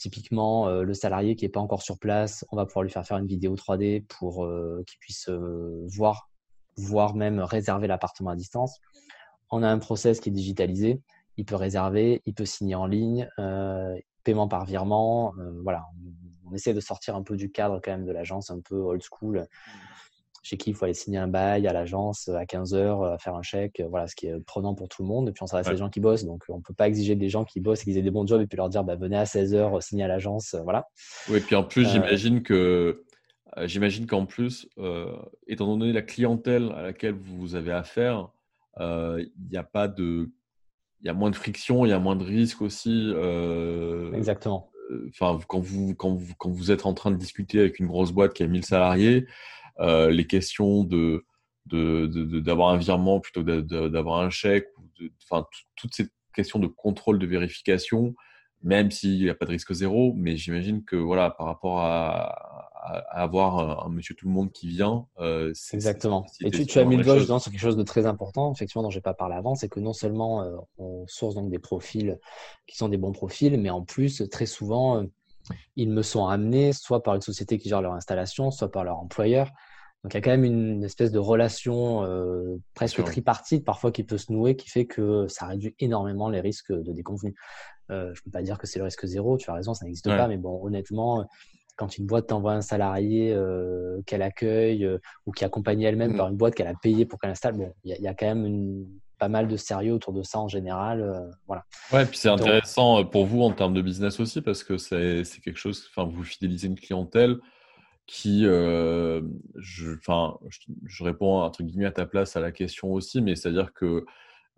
Typiquement, 0.01 0.67
euh, 0.67 0.81
le 0.81 0.95
salarié 0.95 1.35
qui 1.35 1.45
n'est 1.45 1.51
pas 1.51 1.59
encore 1.59 1.83
sur 1.83 1.99
place, 1.99 2.43
on 2.51 2.55
va 2.55 2.65
pouvoir 2.65 2.81
lui 2.81 2.89
faire 2.89 3.05
faire 3.05 3.17
une 3.17 3.27
vidéo 3.27 3.55
3D 3.55 4.03
pour 4.07 4.43
euh, 4.43 4.83
qu'il 4.87 4.97
puisse 4.97 5.29
euh, 5.29 5.85
voir, 5.95 6.31
voire 6.75 7.13
même 7.13 7.39
réserver 7.39 7.85
l'appartement 7.85 8.31
à 8.31 8.35
distance. 8.35 8.79
On 9.51 9.61
a 9.61 9.67
un 9.67 9.77
process 9.77 10.19
qui 10.19 10.29
est 10.29 10.31
digitalisé. 10.31 10.99
Il 11.37 11.45
peut 11.45 11.55
réserver, 11.55 12.23
il 12.25 12.33
peut 12.33 12.45
signer 12.45 12.73
en 12.73 12.87
ligne, 12.87 13.29
paiement 14.23 14.47
par 14.47 14.65
virement. 14.65 15.33
voilà, 15.61 15.85
on, 16.51 16.55
essaie 16.55 16.73
de 16.73 16.79
sortir 16.79 17.15
un 17.15 17.23
peu 17.23 17.35
du 17.35 17.51
cadre 17.51 17.79
quand 17.83 17.91
même 17.91 18.05
de 18.05 18.11
l'agence, 18.11 18.51
un 18.51 18.59
peu 18.59 18.75
old 18.75 19.01
school 19.01 19.47
chez 20.43 20.57
qui 20.57 20.71
il 20.71 20.75
faut 20.75 20.85
aller 20.85 20.93
signer 20.93 21.19
un 21.19 21.27
bail 21.27 21.67
à 21.67 21.73
l'agence 21.73 22.27
à 22.29 22.45
15 22.45 22.73
heures, 22.73 23.03
à 23.03 23.17
faire 23.17 23.35
un 23.35 23.41
chèque, 23.41 23.81
voilà, 23.89 24.07
ce 24.07 24.15
qui 24.15 24.27
est 24.27 24.39
prenant 24.39 24.73
pour 24.73 24.89
tout 24.89 25.03
le 25.03 25.07
monde. 25.07 25.29
Et 25.29 25.31
puis 25.31 25.43
on 25.43 25.47
s'adresse 25.47 25.67
ouais. 25.67 25.73
les 25.73 25.79
gens 25.79 25.89
qui 25.89 25.99
bossent, 25.99 26.25
donc 26.25 26.43
on 26.49 26.57
ne 26.57 26.61
peut 26.61 26.73
pas 26.73 26.87
exiger 26.87 27.15
des 27.15 27.29
gens 27.29 27.45
qui 27.45 27.59
bossent 27.59 27.81
et 27.81 27.83
qu'ils 27.85 27.97
aient 27.97 28.01
des 28.01 28.11
bons 28.11 28.25
jobs 28.25 28.41
et 28.41 28.47
puis 28.47 28.57
leur 28.57 28.69
dire 28.69 28.83
bah, 28.83 28.95
venez 28.95 29.17
à 29.17 29.25
16 29.25 29.53
heures 29.53 29.83
signer 29.83 30.03
à 30.03 30.07
l'agence, 30.07 30.55
voilà. 30.63 30.87
Oui, 31.29 31.37
et 31.37 31.41
puis 31.41 31.55
en 31.55 31.63
plus, 31.63 31.85
euh, 31.85 31.89
j'imagine 31.89 32.41
que 32.41 33.03
euh, 33.57 33.67
j'imagine 33.67 34.07
qu'en 34.07 34.25
plus, 34.25 34.67
euh, 34.77 35.15
étant 35.47 35.67
donné 35.67 35.93
la 35.93 36.01
clientèle 36.01 36.71
à 36.75 36.81
laquelle 36.81 37.15
vous 37.15 37.55
avez 37.55 37.71
affaire, 37.71 38.29
il 38.79 39.29
n'y 39.51 39.57
a 39.57 39.63
pas 39.63 39.87
de, 39.87 40.31
il 41.01 41.07
y 41.07 41.09
a 41.09 41.13
moins 41.13 41.29
de 41.29 41.35
friction, 41.35 41.85
il 41.85 41.89
y 41.89 41.93
a 41.93 41.99
moins 41.99 42.15
de 42.15 42.23
risques 42.23 42.63
aussi. 42.63 43.13
Exactement. 44.15 44.70
Enfin, 45.09 45.39
quand 45.47 45.59
vous, 45.59 45.95
quand, 45.95 46.15
vous, 46.15 46.33
quand 46.37 46.49
vous 46.49 46.71
êtes 46.71 46.85
en 46.85 46.93
train 46.93 47.11
de 47.11 47.15
discuter 47.15 47.59
avec 47.59 47.79
une 47.79 47.87
grosse 47.87 48.11
boîte 48.11 48.33
qui 48.33 48.43
a 48.43 48.47
1000 48.47 48.65
salariés, 48.65 49.25
euh, 49.79 50.09
les 50.09 50.27
questions 50.27 50.83
de 50.83 51.25
d'avoir 51.67 52.69
un 52.69 52.77
virement 52.77 53.19
plutôt 53.19 53.43
que 53.43 53.61
d'avoir 53.87 54.19
un 54.21 54.29
chèque, 54.29 54.67
enfin 55.23 55.45
toutes 55.75 55.93
ces 55.93 56.07
questions 56.33 56.59
de 56.59 56.67
contrôle 56.67 57.19
de 57.19 57.25
vérification, 57.27 58.15
même 58.63 58.91
s'il 58.91 59.19
n'y 59.19 59.29
a 59.29 59.35
pas 59.35 59.45
de 59.45 59.51
risque 59.51 59.73
zéro, 59.73 60.13
mais 60.15 60.37
j'imagine 60.37 60.83
que 60.83 60.95
voilà, 60.95 61.29
par 61.29 61.45
rapport 61.45 61.79
à, 61.79 62.70
avoir 63.09 63.85
un, 63.85 63.89
monsieur 63.89 64.15
tout 64.15 64.27
le 64.27 64.33
monde 64.33 64.51
qui 64.51 64.67
vient, 64.67 65.05
euh, 65.19 65.53
exactement. 65.73 66.25
Et 66.41 66.51
tu, 66.51 66.65
tu 66.65 66.79
as 66.79 66.85
mis 66.85 66.97
le 66.97 67.03
doigt 67.03 67.39
sur 67.39 67.51
quelque 67.51 67.59
chose 67.59 67.77
de 67.77 67.83
très 67.83 68.05
important, 68.05 68.51
effectivement, 68.51 68.83
dont 68.83 68.89
j'ai 68.89 69.01
pas 69.01 69.13
parlé 69.13 69.35
avant, 69.35 69.55
c'est 69.55 69.69
que 69.69 69.79
non 69.79 69.93
seulement 69.93 70.43
euh, 70.43 70.57
on 70.77 71.05
source 71.07 71.35
donc 71.35 71.49
des 71.49 71.59
profils 71.59 72.19
qui 72.67 72.77
sont 72.77 72.89
des 72.89 72.97
bons 72.97 73.11
profils, 73.11 73.59
mais 73.59 73.69
en 73.69 73.83
plus 73.83 74.27
très 74.29 74.45
souvent 74.45 75.05
ils 75.75 75.89
me 75.89 76.01
sont 76.01 76.27
amenés 76.27 76.73
soit 76.73 77.03
par 77.03 77.15
une 77.15 77.21
société 77.21 77.57
qui 77.57 77.69
gère 77.69 77.81
leur 77.81 77.93
installation, 77.93 78.51
soit 78.51 78.71
par 78.71 78.83
leur 78.83 78.97
employeur. 78.97 79.51
Donc 80.03 80.13
il 80.13 80.17
y 80.17 80.17
a 80.17 80.21
quand 80.21 80.31
même 80.31 80.45
une 80.45 80.83
espèce 80.83 81.11
de 81.11 81.19
relation 81.19 82.03
euh, 82.03 82.57
presque 82.73 83.03
tripartite 83.03 83.63
parfois 83.63 83.91
qui 83.91 84.03
peut 84.03 84.17
se 84.17 84.31
nouer, 84.31 84.55
qui 84.55 84.67
fait 84.69 84.85
que 84.85 85.27
ça 85.27 85.45
réduit 85.45 85.75
énormément 85.79 86.29
les 86.29 86.41
risques 86.41 86.73
de 86.73 86.91
déconvenus. 86.91 87.35
Euh, 87.91 88.05
je 88.13 88.21
ne 88.21 88.23
peux 88.23 88.31
pas 88.31 88.41
dire 88.41 88.57
que 88.57 88.65
c'est 88.65 88.79
le 88.79 88.85
risque 88.85 89.05
zéro, 89.05 89.37
tu 89.37 89.51
as 89.51 89.53
raison, 89.53 89.73
ça 89.73 89.85
n'existe 89.85 90.07
pas, 90.07 90.27
mais 90.27 90.37
bon, 90.37 90.59
honnêtement, 90.65 91.27
quand 91.81 91.97
une 91.97 92.05
boîte 92.05 92.27
t'envoie 92.27 92.53
un 92.53 92.61
salarié 92.61 93.33
euh, 93.33 94.01
qu'elle 94.05 94.21
accueille 94.21 94.87
ou 95.25 95.31
qui 95.31 95.43
est 95.43 95.47
accompagnée 95.47 95.87
elle-même 95.87 96.13
mmh. 96.13 96.17
par 96.17 96.27
une 96.29 96.37
boîte 96.37 96.53
qu'elle 96.53 96.67
a 96.67 96.75
payée 96.75 97.07
pour 97.07 97.19
qu'elle 97.19 97.31
installe, 97.31 97.57
bon, 97.57 97.73
il 97.83 97.97
y, 97.99 98.07
a 98.07 98.13
quand 98.13 98.27
même 98.27 98.45
une, 98.45 98.85
pas 99.21 99.29
mal 99.29 99.47
de 99.47 99.55
sérieux 99.55 99.93
autour 99.93 100.13
de 100.13 100.23
ça 100.23 100.39
en 100.39 100.47
général. 100.47 101.01
Euh, 101.01 101.29
voilà. 101.45 101.63
Ouais, 101.91 102.07
puis 102.07 102.17
c'est 102.17 102.27
intéressant 102.29 102.99
euh, 102.99 103.03
pour 103.03 103.27
vous 103.27 103.43
en 103.43 103.51
termes 103.51 103.75
de 103.75 103.81
business 103.83 104.19
aussi 104.19 104.41
parce 104.41 104.63
que 104.63 104.77
c'est 104.77 105.23
quelque 105.43 105.57
chose, 105.57 105.87
enfin, 105.91 106.09
vous 106.11 106.23
fidélisez 106.23 106.67
une 106.67 106.79
clientèle 106.79 107.37
qui, 108.07 108.47
euh, 108.47 109.21
je, 109.57 109.91
enfin, 109.91 110.37
je, 110.85 111.03
réponds 111.03 111.41
entre 111.41 111.61
guillemets 111.61 111.85
à 111.85 111.91
ta 111.91 112.07
place 112.07 112.35
à 112.35 112.39
la 112.39 112.51
question 112.51 112.91
aussi, 112.93 113.21
mais 113.21 113.35
c'est-à-dire 113.35 113.73
que 113.73 114.05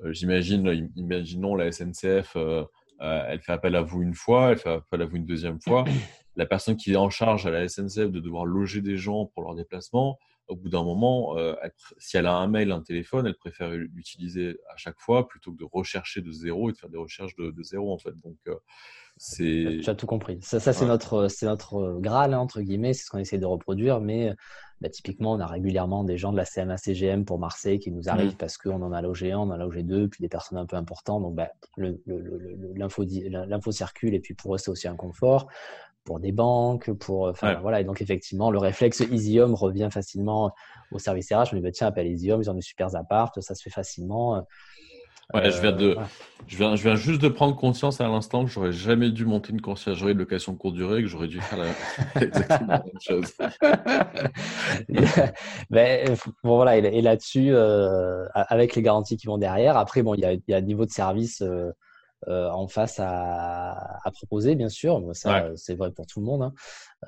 j'imagine, 0.05 0.89
imaginons 0.95 1.55
la 1.55 1.71
SNCF, 1.71 2.37
elle 2.99 3.41
fait 3.41 3.51
appel 3.51 3.75
à 3.75 3.81
vous 3.81 4.01
une 4.01 4.15
fois, 4.15 4.51
elle 4.51 4.57
fait 4.57 4.71
appel 4.71 5.01
à 5.01 5.05
vous 5.05 5.17
une 5.17 5.25
deuxième 5.25 5.59
fois. 5.61 5.83
La 6.35 6.45
personne 6.45 6.75
qui 6.75 6.93
est 6.93 6.97
en 6.97 7.09
charge 7.09 7.45
à 7.45 7.51
la 7.51 7.67
SNCF 7.67 8.11
de 8.11 8.19
devoir 8.19 8.45
loger 8.45 8.81
des 8.81 8.97
gens 8.97 9.25
pour 9.27 9.43
leur 9.43 9.55
déplacement, 9.55 10.17
au 10.47 10.55
bout 10.55 10.69
d'un 10.69 10.83
moment, 10.83 11.37
euh, 11.37 11.55
si 11.97 12.17
elle 12.17 12.25
a 12.25 12.35
un 12.35 12.47
mail, 12.47 12.71
un 12.71 12.81
téléphone, 12.81 13.27
elle 13.27 13.35
préfère 13.35 13.69
l'utiliser 13.71 14.57
à 14.73 14.77
chaque 14.77 14.99
fois 14.99 15.27
plutôt 15.27 15.51
que 15.53 15.57
de 15.57 15.67
rechercher 15.71 16.21
de 16.21 16.31
zéro 16.31 16.69
et 16.69 16.73
de 16.73 16.77
faire 16.77 16.89
des 16.89 16.97
recherches 16.97 17.35
de, 17.35 17.63
zéro 17.63 17.93
en 17.93 17.97
fait. 17.97 18.13
Donc 18.23 18.37
euh, 18.47 18.55
c'est. 19.15 19.79
Tu 19.81 19.89
as 19.89 19.95
tout 19.95 20.05
compris. 20.05 20.39
Ça, 20.41 20.59
ça 20.59 20.73
c'est 20.73 20.85
notre, 20.85 21.27
c'est 21.29 21.45
notre 21.45 21.97
graal 21.99 22.33
hein, 22.33 22.39
entre 22.39 22.61
guillemets, 22.61 22.93
c'est 22.93 23.05
ce 23.05 23.09
qu'on 23.09 23.19
essaie 23.19 23.37
de 23.37 23.45
reproduire, 23.45 24.01
mais 24.01 24.33
bah, 24.81 24.89
typiquement, 24.89 25.31
on 25.31 25.39
a 25.39 25.47
régulièrement 25.47 26.03
des 26.03 26.17
gens 26.17 26.33
de 26.33 26.37
la 26.37 26.43
CMA-CGM 26.43 27.23
pour 27.23 27.39
Marseille 27.39 27.79
qui 27.79 27.89
nous 27.89 28.09
arrivent 28.09 28.33
mmh. 28.33 28.37
parce 28.37 28.57
qu'on 28.57 28.81
en 28.81 28.91
a 28.91 29.01
logé 29.01 29.31
un, 29.31 29.39
on 29.39 29.43
en 29.43 29.51
a 29.51 29.57
logé 29.57 29.81
deux, 29.81 30.09
puis 30.09 30.21
des 30.21 30.27
personnes 30.27 30.57
un 30.57 30.65
peu 30.65 30.75
importantes. 30.75 31.23
Donc, 31.23 31.35
bah, 31.35 31.51
l'info 31.77 33.71
circule 33.71 34.13
et 34.13 34.19
puis 34.19 34.33
pour 34.33 34.55
eux, 34.55 34.57
c'est 34.57 34.71
aussi 34.71 34.89
un 34.89 34.97
confort 34.97 35.47
pour 36.03 36.19
des 36.19 36.31
banques, 36.31 36.91
pour 36.93 37.29
enfin 37.29 37.55
voilà 37.61 37.81
et 37.81 37.83
donc 37.83 38.01
effectivement 38.01 38.51
le 38.51 38.59
réflexe 38.59 39.01
Easyhome 39.01 39.53
revient 39.53 39.89
facilement 39.91 40.53
au 40.91 40.99
service 40.99 41.31
RH. 41.31 41.49
On 41.51 41.55
dit 41.55 41.61
bah, 41.61 41.71
tiens 41.71 41.87
appelle 41.87 42.07
Easyhome, 42.07 42.41
ils 42.41 42.49
ont 42.49 42.53
des 42.55 42.61
super 42.61 42.95
apparts, 42.95 43.31
ça 43.39 43.55
se 43.55 43.63
fait 43.63 43.69
facilement. 43.69 44.45
Ouais, 45.33 45.49
je, 45.49 45.61
viens 45.61 45.71
de, 45.71 45.95
je, 46.47 46.57
viens, 46.57 46.75
je 46.75 46.83
viens 46.83 46.95
juste 46.95 47.21
de 47.21 47.29
prendre 47.29 47.55
conscience 47.55 48.01
à 48.01 48.07
l'instant 48.07 48.43
que 48.43 48.51
j'aurais 48.51 48.73
jamais 48.73 49.09
dû 49.09 49.25
monter 49.25 49.51
une 49.51 49.61
conciergerie 49.61 50.13
de 50.13 50.19
location 50.19 50.53
courte 50.55 50.75
durée, 50.75 51.01
que 51.01 51.07
j'aurais 51.07 51.27
dû 51.27 51.39
faire 51.39 51.59
la... 51.59 51.71
exactement 52.21 52.73
la 52.73 52.83
même 52.83 52.99
chose. 52.99 53.33
Ben, 55.69 56.15
bon, 56.43 56.55
voilà, 56.57 56.77
et, 56.77 57.01
là-dessus, 57.01 57.49
euh, 57.51 58.25
avec 58.33 58.75
les 58.75 58.81
garanties 58.81 59.17
qui 59.17 59.27
vont 59.27 59.37
derrière, 59.37 59.77
après, 59.77 60.03
bon, 60.03 60.13
il 60.13 60.19
y 60.19 60.25
a, 60.25 60.33
y 60.47 60.53
a 60.53 60.57
un 60.57 60.61
niveau 60.61 60.85
de 60.85 60.91
service 60.91 61.41
euh, 61.41 61.71
euh, 62.27 62.49
en 62.49 62.67
face 62.67 62.99
à, 62.99 63.99
proposer, 64.13 64.55
bien 64.55 64.69
sûr. 64.69 65.01
Ça, 65.13 65.49
c'est 65.55 65.75
vrai 65.75 65.91
pour 65.91 66.05
tout 66.05 66.19
le 66.19 66.25
monde. 66.25 66.43
Hein. 66.43 66.53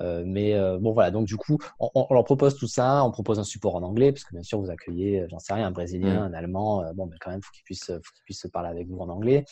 Euh, 0.00 0.24
mais 0.26 0.54
euh, 0.54 0.78
bon, 0.78 0.92
voilà. 0.92 1.10
Donc, 1.10 1.26
du 1.26 1.36
coup, 1.36 1.58
on, 1.78 2.06
leur 2.10 2.24
propose 2.24 2.56
tout 2.56 2.66
ça. 2.66 3.04
On 3.04 3.10
propose 3.10 3.38
un 3.38 3.44
support 3.44 3.76
en 3.76 3.82
anglais, 3.82 4.12
parce 4.12 4.24
que 4.24 4.34
bien 4.34 4.42
sûr, 4.42 4.60
vous 4.60 4.70
accueillez, 4.70 5.26
j'en 5.30 5.38
sais 5.38 5.54
rien, 5.54 5.66
un 5.66 5.70
Brésilien, 5.70 6.20
mmh. 6.20 6.32
un 6.32 6.34
Allemand. 6.34 6.92
bon, 6.94 7.06
mais 7.06 7.16
quand 7.20 7.30
même, 7.30 7.42
faut 7.42 7.52
qu'il 7.52 7.64
puisse, 7.64 7.86
faut 7.86 8.14
qu'il 8.14 8.24
puisse 8.24 8.46
parler 8.52 8.68
avec 8.68 8.88
vous 8.88 8.98
en 8.98 9.08
anglais. 9.08 9.44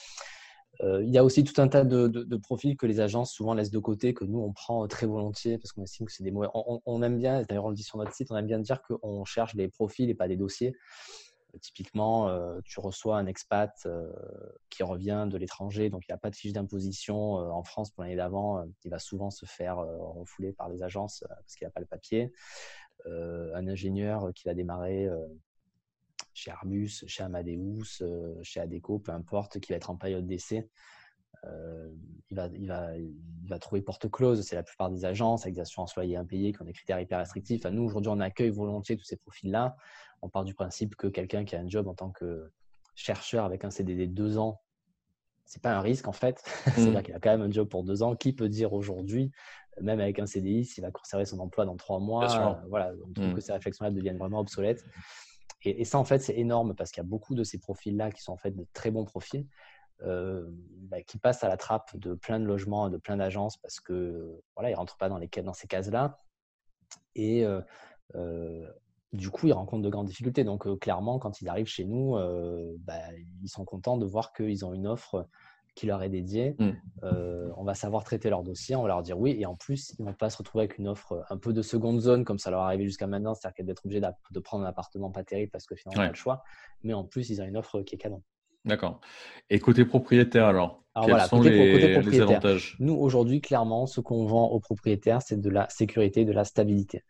il 0.82 1.10
y 1.10 1.18
a 1.18 1.24
aussi 1.24 1.44
tout 1.44 1.60
un 1.60 1.68
tas 1.68 1.84
de, 1.84 2.36
profils 2.36 2.76
que 2.76 2.86
les 2.86 3.00
agences 3.00 3.32
souvent 3.32 3.54
laissent 3.54 3.70
de 3.70 3.78
côté, 3.78 4.12
que 4.12 4.24
nous 4.24 4.40
on 4.40 4.52
prend 4.52 4.86
très 4.88 5.06
volontiers 5.06 5.56
parce 5.58 5.72
qu'on 5.72 5.84
estime 5.84 6.06
que 6.06 6.12
c'est 6.12 6.24
des 6.24 6.30
mots. 6.30 6.44
On, 6.52 6.80
on, 6.84 7.02
aime 7.02 7.18
bien, 7.18 7.42
d'ailleurs 7.42 7.64
on 7.64 7.70
le 7.70 7.76
dit 7.76 7.84
sur 7.84 7.98
notre 7.98 8.12
site, 8.12 8.30
on 8.30 8.36
aime 8.36 8.46
bien 8.46 8.58
dire 8.58 8.82
qu'on 8.82 9.24
cherche 9.24 9.54
des 9.54 9.68
profils 9.68 10.10
et 10.10 10.14
pas 10.14 10.28
des 10.28 10.36
dossiers. 10.36 10.74
Typiquement, 11.60 12.28
euh, 12.28 12.60
tu 12.64 12.80
reçois 12.80 13.18
un 13.18 13.26
expat 13.26 13.72
euh, 13.86 14.10
qui 14.70 14.82
revient 14.82 15.26
de 15.30 15.36
l'étranger, 15.36 15.90
donc 15.90 16.02
il 16.08 16.12
n'y 16.12 16.14
a 16.14 16.18
pas 16.18 16.30
de 16.30 16.36
fiche 16.36 16.52
d'imposition 16.52 17.38
euh, 17.38 17.50
en 17.50 17.62
France 17.62 17.90
pour 17.90 18.02
l'année 18.02 18.16
d'avant. 18.16 18.64
il 18.84 18.90
va 18.90 18.98
souvent 18.98 19.30
se 19.30 19.46
faire 19.46 19.76
refouler 19.76 20.52
par 20.52 20.68
les 20.68 20.82
agences 20.82 21.24
parce 21.28 21.56
qu'il 21.56 21.66
n'a 21.66 21.70
pas 21.70 21.80
le 21.80 21.86
papier. 21.86 22.32
un 23.06 23.68
ingénieur 23.68 24.32
qui 24.34 24.44
va 24.44 24.54
démarrer 24.54 25.08
chez 26.32 26.50
Arbus, 26.50 27.04
chez 27.06 27.22
Amadeus, 27.22 28.02
chez 28.42 28.60
Adeco, 28.60 28.98
peu 28.98 29.12
importe, 29.12 29.60
qui 29.60 29.72
va 29.72 29.76
être 29.76 29.90
en 29.90 29.96
période 29.96 30.26
d'essai. 30.26 30.68
Il, 32.30 32.36
va, 32.36 32.48
il, 32.54 32.66
va, 32.66 32.96
il, 32.96 33.48
va, 33.48 33.58
trouver 33.58 33.82
porte 33.82 34.10
close. 34.10 34.42
C'est 34.42 34.56
la 34.56 34.62
plupart 34.62 34.90
des 34.90 35.04
agences 35.04 35.42
avec 35.42 35.54
des 35.54 35.60
assurances 35.60 35.94
loyers 35.96 36.16
impayées 36.16 36.52
qui 36.52 36.62
ont 36.62 36.64
des 36.64 36.72
critères 36.72 37.00
hyper 37.00 37.18
restrictifs. 37.18 37.64
nous, 37.66 37.84
aujourd'hui, 37.84 38.10
on 38.10 38.20
accueille 38.20 38.50
volontiers 38.50 38.96
tous 38.96 39.04
ces 39.04 39.16
profils-là. 39.16 39.76
On 40.22 40.28
part 40.28 40.44
du 40.44 40.54
principe 40.54 40.96
que 40.96 41.06
quelqu'un 41.06 41.44
qui 41.44 41.56
a 41.56 41.60
un 41.60 41.68
job 41.68 41.88
en 41.88 41.94
tant 41.94 42.10
que 42.10 42.50
chercheur 42.94 43.44
avec 43.44 43.64
un 43.64 43.70
CDD 43.70 44.06
de 44.06 44.14
deux 44.14 44.38
ans 44.38 44.60
c'est 45.44 45.62
pas 45.62 45.74
un 45.76 45.80
risque 45.80 46.08
en 46.08 46.12
fait. 46.12 46.42
C'est-à-dire 46.74 47.00
mm. 47.00 47.02
qu'il 47.02 47.14
a 47.14 47.20
quand 47.20 47.30
même 47.30 47.42
un 47.42 47.50
job 47.50 47.68
pour 47.68 47.84
deux 47.84 48.02
ans. 48.02 48.16
Qui 48.16 48.32
peut 48.32 48.48
dire 48.48 48.72
aujourd'hui, 48.72 49.30
même 49.80 50.00
avec 50.00 50.18
un 50.18 50.26
CDI, 50.26 50.64
s'il 50.64 50.82
va 50.82 50.90
conserver 50.90 51.24
son 51.24 51.38
emploi 51.38 51.64
dans 51.64 51.76
trois 51.76 52.00
mois 52.00 52.24
euh, 52.24 52.54
Voilà, 52.68 52.92
on 53.06 53.12
trouve 53.12 53.28
mm. 53.28 53.34
que 53.34 53.40
ces 53.40 53.52
réflexions-là 53.52 53.90
deviennent 53.90 54.18
vraiment 54.18 54.40
obsolètes. 54.40 54.84
Et, 55.66 55.86
ça, 55.86 55.98
en 55.98 56.04
fait, 56.04 56.18
c'est 56.18 56.36
énorme 56.36 56.74
parce 56.74 56.90
qu'il 56.90 57.02
y 57.02 57.06
a 57.06 57.08
beaucoup 57.08 57.34
de 57.34 57.42
ces 57.42 57.58
profils-là 57.58 58.10
qui 58.10 58.22
sont 58.22 58.32
en 58.32 58.36
fait 58.36 58.50
de 58.50 58.66
très 58.74 58.90
bons 58.90 59.06
profils. 59.06 59.46
Euh, 60.04 60.46
bah, 60.90 61.00
qui 61.02 61.16
passent 61.18 61.42
à 61.42 61.48
la 61.48 61.56
trappe 61.56 61.96
de 61.96 62.14
plein 62.14 62.38
de 62.38 62.44
logements, 62.44 62.90
de 62.90 62.98
plein 62.98 63.16
d'agences 63.16 63.56
parce 63.56 63.80
que 63.80 64.42
voilà, 64.54 64.70
ils 64.70 64.74
rentrent 64.74 64.98
pas 64.98 65.08
dans, 65.08 65.16
les, 65.16 65.28
dans 65.42 65.54
ces 65.54 65.66
cases-là. 65.66 66.18
Et 67.14 67.44
euh, 67.44 68.66
du 69.14 69.30
coup, 69.30 69.46
ils 69.46 69.52
rencontrent 69.52 69.82
de 69.82 69.88
grandes 69.88 70.08
difficultés. 70.08 70.44
Donc, 70.44 70.66
euh, 70.66 70.76
clairement, 70.76 71.18
quand 71.18 71.40
ils 71.40 71.48
arrivent 71.48 71.68
chez 71.68 71.84
nous, 71.84 72.16
euh, 72.16 72.74
bah, 72.80 72.98
ils 73.42 73.48
sont 73.48 73.64
contents 73.64 73.96
de 73.96 74.04
voir 74.04 74.32
qu'ils 74.32 74.64
ont 74.64 74.74
une 74.74 74.86
offre 74.86 75.28
qui 75.76 75.86
leur 75.86 76.02
est 76.02 76.08
dédiée. 76.08 76.56
Mm. 76.58 76.70
Euh, 77.04 77.50
on 77.56 77.64
va 77.64 77.74
savoir 77.74 78.04
traiter 78.04 78.28
leur 78.28 78.42
dossier, 78.42 78.76
on 78.76 78.82
va 78.82 78.88
leur 78.88 79.02
dire 79.02 79.18
oui. 79.18 79.36
Et 79.38 79.46
en 79.46 79.54
plus, 79.54 79.94
ils 79.98 80.02
ne 80.02 80.08
vont 80.08 80.14
pas 80.14 80.30
se 80.30 80.38
retrouver 80.38 80.64
avec 80.64 80.78
une 80.78 80.88
offre 80.88 81.24
un 81.30 81.38
peu 81.38 81.52
de 81.52 81.62
seconde 81.62 82.00
zone, 82.00 82.24
comme 82.24 82.38
ça 82.38 82.50
leur 82.50 82.60
est 82.62 82.64
arrivé 82.64 82.84
jusqu'à 82.84 83.06
maintenant, 83.06 83.34
c'est-à-dire 83.34 83.64
d'être 83.64 83.84
obligés 83.84 84.00
de 84.00 84.40
prendre 84.40 84.64
un 84.64 84.68
appartement 84.68 85.10
pas 85.10 85.24
terrible 85.24 85.50
parce 85.50 85.66
que 85.66 85.76
finalement, 85.76 86.02
on 86.02 86.06
a 86.06 86.10
le 86.10 86.14
choix. 86.14 86.42
Mais 86.82 86.92
en 86.92 87.04
plus, 87.04 87.30
ils 87.30 87.40
ont 87.40 87.44
une 87.44 87.56
offre 87.56 87.82
qui 87.82 87.94
est 87.94 87.98
canon. 87.98 88.22
D'accord. 88.64 89.00
Et 89.50 89.58
côté 89.58 89.84
propriétaire, 89.84 90.46
alors, 90.46 90.82
Quels 91.04 91.20
sont 91.22 91.42
les, 91.42 92.00
les, 92.02 92.20
avantages? 92.20 92.76
Nous, 92.80 92.94
aujourd'hui, 92.94 93.40
clairement, 93.40 93.86
ce 93.86 94.00
qu'on 94.00 94.24
vend 94.26 94.48
aux 94.48 94.60
propriétaires, 94.60 95.20
c'est 95.22 95.40
de 95.40 95.50
la 95.50 95.68
sécurité, 95.68 96.24
de 96.24 96.32
la 96.32 96.44
stabilité. 96.44 97.02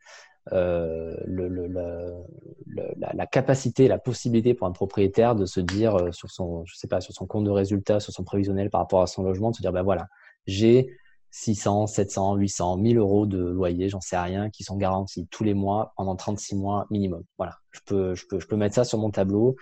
Euh, 0.52 1.16
le, 1.24 1.48
le, 1.48 1.68
la, 1.68 3.12
la, 3.14 3.26
capacité, 3.26 3.88
la 3.88 3.98
possibilité 3.98 4.52
pour 4.52 4.66
un 4.66 4.72
propriétaire 4.72 5.34
de 5.34 5.46
se 5.46 5.60
dire 5.60 5.96
euh, 5.96 6.12
sur 6.12 6.30
son, 6.30 6.66
je 6.66 6.76
sais 6.76 6.86
pas, 6.86 7.00
sur 7.00 7.14
son 7.14 7.26
compte 7.26 7.44
de 7.44 7.50
résultat, 7.50 7.98
sur 7.98 8.12
son 8.12 8.24
prévisionnel 8.24 8.68
par 8.68 8.82
rapport 8.82 9.00
à 9.00 9.06
son 9.06 9.22
logement, 9.22 9.52
de 9.52 9.56
se 9.56 9.62
dire 9.62 9.72
ben 9.72 9.82
voilà, 9.82 10.06
j'ai 10.46 10.98
600, 11.30 11.86
700, 11.86 12.36
800, 12.36 12.76
1000 12.76 12.98
euros 12.98 13.24
de 13.24 13.42
loyer, 13.42 13.88
j'en 13.88 14.02
sais 14.02 14.18
rien, 14.18 14.50
qui 14.50 14.64
sont 14.64 14.76
garantis 14.76 15.26
tous 15.30 15.44
les 15.44 15.54
mois 15.54 15.94
pendant 15.96 16.14
36 16.14 16.56
mois 16.56 16.86
minimum. 16.90 17.24
Voilà, 17.38 17.56
je 17.70 17.80
peux, 17.86 18.14
je 18.14 18.26
peux, 18.28 18.38
je 18.38 18.46
peux 18.46 18.56
mettre 18.56 18.74
ça 18.74 18.84
sur 18.84 18.98
mon 18.98 19.10
tableau. 19.10 19.56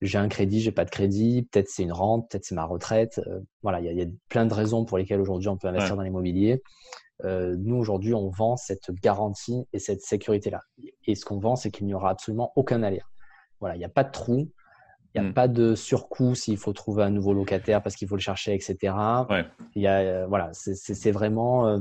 J'ai 0.00 0.18
un 0.18 0.28
crédit, 0.28 0.60
j'ai 0.60 0.70
pas 0.70 0.84
de 0.84 0.90
crédit, 0.90 1.48
peut-être 1.50 1.68
c'est 1.68 1.82
une 1.82 1.92
rente, 1.92 2.30
peut-être 2.30 2.44
c'est 2.44 2.54
ma 2.54 2.64
retraite. 2.64 3.20
Euh, 3.26 3.40
voilà, 3.62 3.80
il 3.80 3.86
y, 3.86 3.88
a, 3.88 3.92
y, 3.92 4.02
a 4.02 4.06
plein 4.28 4.46
de 4.46 4.54
raisons 4.54 4.84
pour 4.84 4.96
lesquelles 4.96 5.20
aujourd'hui 5.20 5.48
on 5.48 5.56
peut 5.56 5.66
investir 5.68 5.96
dans 5.96 6.02
l'immobilier. 6.02 6.62
Euh, 7.24 7.56
nous, 7.58 7.76
aujourd'hui, 7.76 8.14
on 8.14 8.28
vend 8.28 8.56
cette 8.56 8.92
garantie 9.02 9.66
et 9.72 9.80
cette 9.80 10.02
sécurité-là. 10.02 10.62
Et 11.06 11.16
ce 11.16 11.24
qu'on 11.24 11.40
vend, 11.40 11.56
c'est 11.56 11.72
qu'il 11.72 11.86
n'y 11.86 11.94
aura 11.94 12.10
absolument 12.10 12.52
aucun 12.54 12.82
aléa. 12.84 13.02
Voilà, 13.58 13.74
il 13.74 13.78
n'y 13.80 13.84
a 13.84 13.88
pas 13.88 14.04
de 14.04 14.12
trou, 14.12 14.52
il 15.14 15.20
n'y 15.20 15.26
a 15.26 15.30
hmm. 15.30 15.34
pas 15.34 15.48
de 15.48 15.74
surcoût 15.74 16.36
s'il 16.36 16.58
faut 16.58 16.72
trouver 16.72 17.02
un 17.02 17.10
nouveau 17.10 17.32
locataire 17.32 17.82
parce 17.82 17.96
qu'il 17.96 18.06
faut 18.06 18.14
le 18.14 18.20
chercher, 18.20 18.54
etc. 18.54 18.94
Il 19.74 19.82
y 19.82 19.88
a, 19.88 19.98
euh, 19.98 20.26
voilà, 20.28 20.50
c'est 20.52 21.10
vraiment 21.10 21.80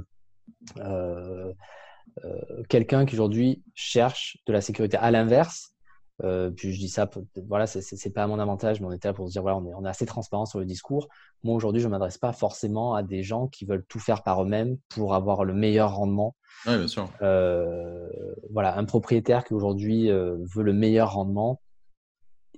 quelqu'un 2.67 3.06
qui 3.06 3.13
aujourd'hui 3.13 3.63
cherche 3.75 4.38
de 4.47 4.53
la 4.53 4.62
sécurité. 4.62 4.97
À 4.97 5.12
l'inverse, 5.12 5.77
euh, 6.23 6.49
puis 6.49 6.73
je 6.73 6.80
dis 6.80 6.89
ça, 6.89 7.10
voilà, 7.47 7.67
c'est 7.67 8.10
pas 8.10 8.23
à 8.23 8.27
mon 8.27 8.39
avantage, 8.39 8.82
mais 8.82 8.88
on 8.88 8.91
était 8.91 9.08
là 9.08 9.13
pour 9.13 9.27
se 9.27 9.34
dire, 9.34 9.41
voilà, 9.41 9.58
on 9.58 9.65
est, 9.65 9.73
on 9.73 9.86
est 9.86 9.89
assez 9.89 10.06
transparent 10.06 10.45
sur 10.45 10.60
le 10.60 10.65
discours. 10.65 11.08
Moi, 11.43 11.56
aujourd'hui, 11.56 11.82
je 11.82 11.88
ne 11.88 11.91
m'adresse 11.91 12.17
pas 12.17 12.34
forcément 12.34 12.95
à 12.95 13.03
des 13.03 13.23
gens 13.23 13.47
qui 13.47 13.65
veulent 13.65 13.86
tout 13.88 13.99
faire 13.99 14.23
par 14.23 14.43
eux-mêmes 14.43 14.77
pour 14.89 15.13
avoir 15.13 15.43
le 15.43 15.53
meilleur 15.53 15.95
rendement. 15.95 16.36
Oui, 16.65 16.77
bien 16.77 16.88
sûr. 16.88 17.10
Euh, 17.21 18.10
voilà, 18.51 18.77
un 18.77 18.86
propriétaire 18.86 19.43
qui 19.43 19.53
aujourd'hui 19.53 20.10
euh, 20.10 20.38
veut 20.56 20.63
le 20.63 20.73
meilleur 20.73 21.13
rendement, 21.13 21.62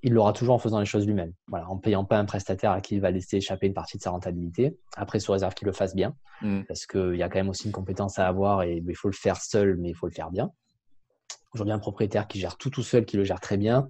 il 0.02 0.13
l'aura 0.13 0.32
toujours 0.32 0.56
en 0.56 0.60
faisant 0.60 0.80
les 0.80 0.86
choses 0.86 1.06
lui-même. 1.06 1.34
Voilà, 1.48 1.69
en 1.69 1.78
payant 1.78 2.06
pas 2.06 2.17
un 2.17 2.24
prestataire 2.24 2.72
à 2.72 2.80
qui 2.80 2.95
il 2.95 3.02
va 3.02 3.12
laisser 3.12 3.38
échapper 3.38 3.67
une 3.67 3.74
partie 3.74 3.98
de 3.98 4.02
sa 4.02 4.12
rentabilité. 4.12 4.78
Après, 4.95 5.19
sous 5.19 5.34
réserve 5.34 5.54
qu'il 5.54 5.65
le 5.65 5.74
fasse 5.74 5.93
bien, 5.93 6.15
mmh. 6.41 6.62
parce 6.69 6.86
qu'il 6.86 7.15
y 7.15 7.24
a 7.24 7.28
quand 7.28 7.39
même 7.39 7.50
aussi 7.50 7.65
une 7.65 7.74
compétence 7.74 8.17
à 8.17 8.26
avoir 8.26 8.63
et 8.63 8.82
il 8.88 8.95
faut 8.95 9.10
le 9.10 9.13
faire 9.13 9.41
seul, 9.41 9.76
mais 9.78 9.89
il 9.89 9.95
faut 9.95 10.08
le 10.08 10.13
faire 10.13 10.32
bien. 10.32 10.52
Aujourd'hui, 11.54 11.74
un 11.74 11.80
propriétaire 11.80 12.28
qui 12.28 12.40
gère 12.40 12.58
tout 12.58 12.70
tout 12.70 12.84
seul, 12.84 13.06
qui 13.06 13.18
le 13.18 13.24
gère 13.24 13.40
très 13.40 13.58
bien, 13.58 13.90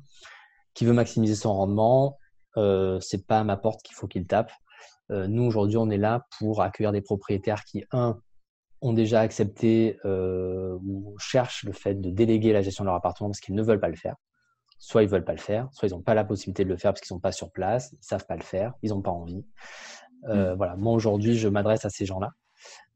qui 0.74 0.86
veut 0.86 0.94
maximiser 0.94 1.36
son 1.36 1.54
rendement, 1.54 2.18
euh, 2.58 3.00
c'est 3.00 3.26
pas 3.26 3.40
à 3.40 3.44
ma 3.44 3.58
porte 3.58 3.82
qu'il 3.84 3.96
faut 3.96 4.08
qu'il 4.08 4.26
tape. 4.26 4.52
Euh, 5.12 5.28
nous, 5.28 5.44
aujourd'hui, 5.44 5.78
on 5.78 5.90
est 5.90 5.98
là 5.98 6.26
pour 6.38 6.62
accueillir 6.62 6.92
des 6.92 7.02
propriétaires 7.02 7.64
qui, 7.64 7.84
un, 7.92 8.20
ont 8.82 8.94
déjà 8.94 9.20
accepté 9.20 10.00
euh, 10.06 10.78
ou 10.84 11.16
cherchent 11.20 11.64
le 11.64 11.74
fait 11.74 11.96
de 11.96 12.10
déléguer 12.10 12.54
la 12.54 12.62
gestion 12.62 12.84
de 12.84 12.88
leur 12.88 12.96
appartement 12.96 13.30
parce 13.30 13.42
qu'ils 13.42 13.56
ne 13.56 13.64
veulent 13.64 13.80
pas 13.80 13.90
le 13.90 13.96
faire. 13.96 14.16
Soit 14.78 15.04
ils 15.04 15.10
veulent 15.10 15.26
pas 15.26 15.34
le 15.34 15.40
faire, 15.40 15.68
soit 15.74 15.90
ils 15.90 15.92
n'ont 15.92 16.02
pas 16.02 16.14
la 16.14 16.24
possibilité 16.24 16.64
de 16.64 16.70
le 16.70 16.78
faire 16.78 16.94
parce 16.94 17.02
qu'ils 17.02 17.08
sont 17.08 17.20
pas 17.20 17.34
sur 17.34 17.52
place, 17.52 17.92
ils 17.92 18.06
savent 18.06 18.26
pas 18.26 18.38
le 18.38 18.44
faire, 18.44 18.74
ils 18.82 18.92
n'ont 18.92 19.02
pas 19.02 19.12
envie. 19.12 19.46
Mmh. 20.24 20.54
Voilà. 20.54 20.78
Moi, 20.78 20.94
aujourd'hui, 20.94 21.36
je 21.38 21.50
m'adresse 21.50 21.84
à 21.84 21.90
ces 21.90 22.06
gens-là. 22.06 22.30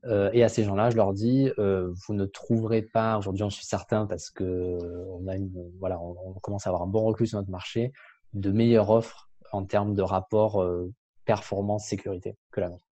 Euh, 0.05 0.29
et 0.33 0.43
à 0.43 0.49
ces 0.49 0.63
gens-là, 0.63 0.89
je 0.89 0.95
leur 0.95 1.13
dis, 1.13 1.49
euh, 1.59 1.93
vous 2.05 2.13
ne 2.13 2.25
trouverez 2.25 2.81
pas, 2.81 3.17
aujourd'hui 3.17 3.39
j'en 3.39 3.49
suis 3.49 3.65
certain 3.65 4.05
parce 4.05 4.29
que 4.29 4.77
on, 5.09 5.27
a 5.27 5.35
voilà, 5.79 5.99
on, 6.01 6.33
commence 6.41 6.67
à 6.67 6.69
avoir 6.69 6.83
un 6.83 6.87
bon 6.87 7.03
recul 7.03 7.27
sur 7.27 7.37
notre 7.37 7.51
marché, 7.51 7.93
de 8.33 8.51
meilleures 8.51 8.89
offres 8.89 9.29
en 9.51 9.63
termes 9.65 9.93
de 9.93 10.01
rapport 10.01 10.61
euh, 10.61 10.91
performance-sécurité 11.25 12.35
que 12.51 12.59
la 12.59 12.69
nôtre. 12.69 12.85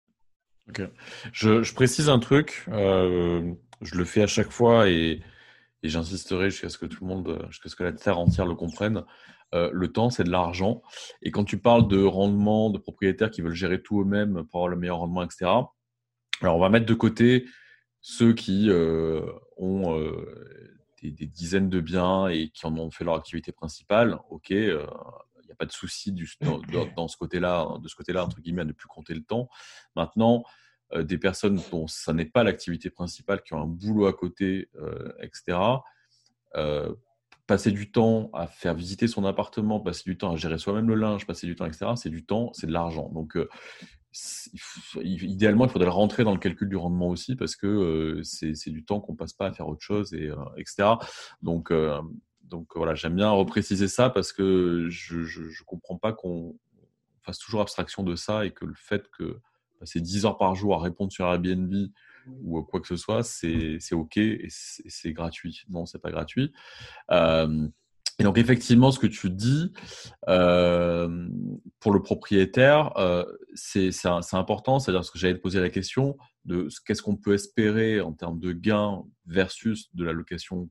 Ok. 0.70 0.84
Je, 1.32 1.74
précise 1.74 2.10
un 2.10 2.20
truc, 2.20 2.66
je 2.68 3.96
le 3.96 4.06
fais 4.06 4.22
à 4.22 4.28
chaque 4.28 4.52
fois 4.52 4.88
et, 4.88 5.22
j'insisterai 5.82 6.52
jusqu'à 6.52 6.70
ce 6.70 6.78
que 6.78 6.86
tout 6.86 7.06
le 7.06 7.08
monde, 7.08 7.48
jusqu'à 7.50 7.70
ce 7.70 7.76
que 7.76 7.84
la 7.84 7.94
terre 7.94 8.20
entière 8.20 8.46
le 8.46 8.54
comprenne. 8.54 9.04
Le 9.54 9.88
temps, 9.88 10.12
c'est 10.12 10.26
de 10.26 10.30
l'argent. 10.30 10.84
Et 11.24 11.32
quand 11.32 11.46
tu 11.46 11.58
parles 11.58 11.88
de 11.88 12.04
rendement, 12.04 12.70
de 12.70 12.78
propriétaires 12.78 13.32
qui 13.32 13.42
veulent 13.42 13.56
gérer 13.56 13.82
tout 13.82 14.02
eux-mêmes 14.02 14.44
pour 14.44 14.60
avoir 14.60 14.68
le 14.68 14.76
meilleur 14.76 14.98
rendement, 14.98 15.24
etc., 15.24 15.48
alors, 16.42 16.56
on 16.56 16.60
va 16.60 16.70
mettre 16.70 16.86
de 16.86 16.94
côté 16.94 17.46
ceux 18.02 18.34
qui 18.34 18.70
euh, 18.70 19.22
ont 19.58 19.98
euh, 19.98 20.80
des, 21.02 21.12
dizaines 21.26 21.70
de 21.70 21.82
biens 21.82 22.28
et 22.28 22.50
qui 22.50 22.66
en 22.66 22.78
ont 22.78 22.92
fait 22.92 23.04
leur 23.04 23.16
activité 23.16 23.52
principale. 23.52 24.18
Ok, 24.30 24.52
euh, 24.52 24.86
il 25.42 25.46
n'y 25.46 25.52
a 25.52 25.56
pas 25.56 25.66
de 25.66 25.72
souci 25.72 26.14
dans, 26.96 27.08
ce 27.08 27.18
côté-là, 27.18 27.68
de 27.82 27.88
ce 27.88 27.96
côté-là, 27.96 28.24
entre 28.24 28.40
guillemets, 28.40 28.62
à 28.62 28.66
ne 28.66 28.72
plus 28.72 28.88
compter 28.88 29.14
le 29.14 29.24
temps. 29.24 29.50
Maintenant, 29.96 30.44
des 30.96 31.20
personnes 31.20 31.62
dont 31.72 31.88
ça 31.88 32.14
n'est 32.14 32.26
pas 32.26 32.44
l'activité 32.44 32.90
principale, 32.90 33.44
qui 33.44 33.54
ont 33.54 33.62
un 33.62 33.68
boulot 33.68 34.08
à 34.08 34.14
côté, 34.14 34.70
etc., 35.22 35.58
passer 37.48 37.72
du 37.72 37.92
temps 37.92 38.30
à 38.34 38.46
faire 38.46 38.76
visiter 38.76 39.08
son 39.08 39.26
appartement, 39.26 39.80
passer 39.80 40.04
du 40.06 40.18
temps 40.18 40.34
à 40.34 40.36
gérer 40.36 40.60
soi-même 40.60 40.88
le 40.88 40.96
linge, 40.96 41.26
passer 41.26 41.48
du 41.48 41.56
temps, 41.56 41.66
etc., 41.66 41.92
c'est 41.96 42.10
du 42.12 42.24
temps, 42.26 42.52
c'est 42.54 42.68
de 42.68 42.72
l'argent. 42.72 43.10
Donc, 43.10 43.38
idéalement, 45.02 45.66
il 45.66 45.72
faudrait 45.72 45.88
le 45.88 45.92
rentrer 45.94 46.24
dans 46.24 46.34
le 46.34 46.40
calcul 46.40 46.68
du 46.68 46.76
rendement 46.76 47.10
aussi 47.10 47.36
parce 47.36 47.56
que 47.56 47.68
euh, 47.68 48.24
c'est 48.24 48.72
du 48.72 48.84
temps 48.84 49.00
qu'on 49.00 49.16
passe 49.16 49.34
pas 49.34 49.48
à 49.48 49.54
faire 49.54 49.68
autre 49.68 49.84
chose, 49.84 50.14
et, 50.14 50.30
euh, 50.30 50.36
etc. 50.58 50.90
Donc, 51.42 51.72
euh, 51.72 52.02
donc 52.44 52.76
voilà, 52.76 52.96
j'aime 52.96 53.16
bien 53.16 53.30
repréciser 53.30 53.88
ça 53.88 54.10
parce 54.10 54.34
que 54.34 54.88
je 54.90 55.18
ne 55.18 55.66
comprends 55.66 55.98
pas 55.98 56.14
qu'on 56.14 56.58
fasse 57.22 57.38
toujours 57.38 57.62
abstraction 57.62 58.04
de 58.04 58.16
ça 58.16 58.46
et 58.46 58.52
que 58.52 58.66
le 58.66 58.74
fait 58.76 59.08
que 59.12 59.40
passer 59.80 60.02
10 60.02 60.26
heures 60.26 60.38
par 60.38 60.56
jour 60.56 60.76
à 60.76 60.82
répondre 60.82 61.12
sur 61.12 61.26
Airbnb 61.26 61.74
ou 62.44 62.62
quoi 62.64 62.82
que 62.82 62.88
ce 62.88 62.98
soit, 62.98 63.24
c'est 63.24 63.80
OK 63.94 64.18
et 64.18 64.48
c'est 64.50 65.14
gratuit. 65.14 65.64
Non, 65.70 65.86
c'est 65.86 66.00
pas 66.00 66.12
gratuit. 66.12 66.52
Et 68.20 68.24
donc 68.24 68.38
effectivement, 68.38 68.92
ce 68.92 69.00
que 69.00 69.08
tu 69.08 69.30
dis 69.30 69.72
euh, 70.28 71.30
pour 71.80 71.94
le 71.94 72.02
propriétaire, 72.02 72.98
euh, 72.98 73.24
c'est 73.56 73.92
important. 74.34 74.80
C'est-à-dire 74.80 75.06
ce 75.06 75.12
que 75.12 75.18
j'allais 75.18 75.36
te 75.36 75.42
poser 75.42 75.62
la 75.62 75.70
question 75.70 76.18
de 76.44 76.68
qu'est-ce 76.86 77.02
qu'on 77.02 77.16
peut 77.16 77.34
espérer 77.34 78.02
en 78.02 78.12
termes 78.12 78.40
de 78.40 78.52
gains 78.52 79.04
versus 79.26 79.90
de 79.96 80.04
la 80.04 80.12
location 80.12 80.70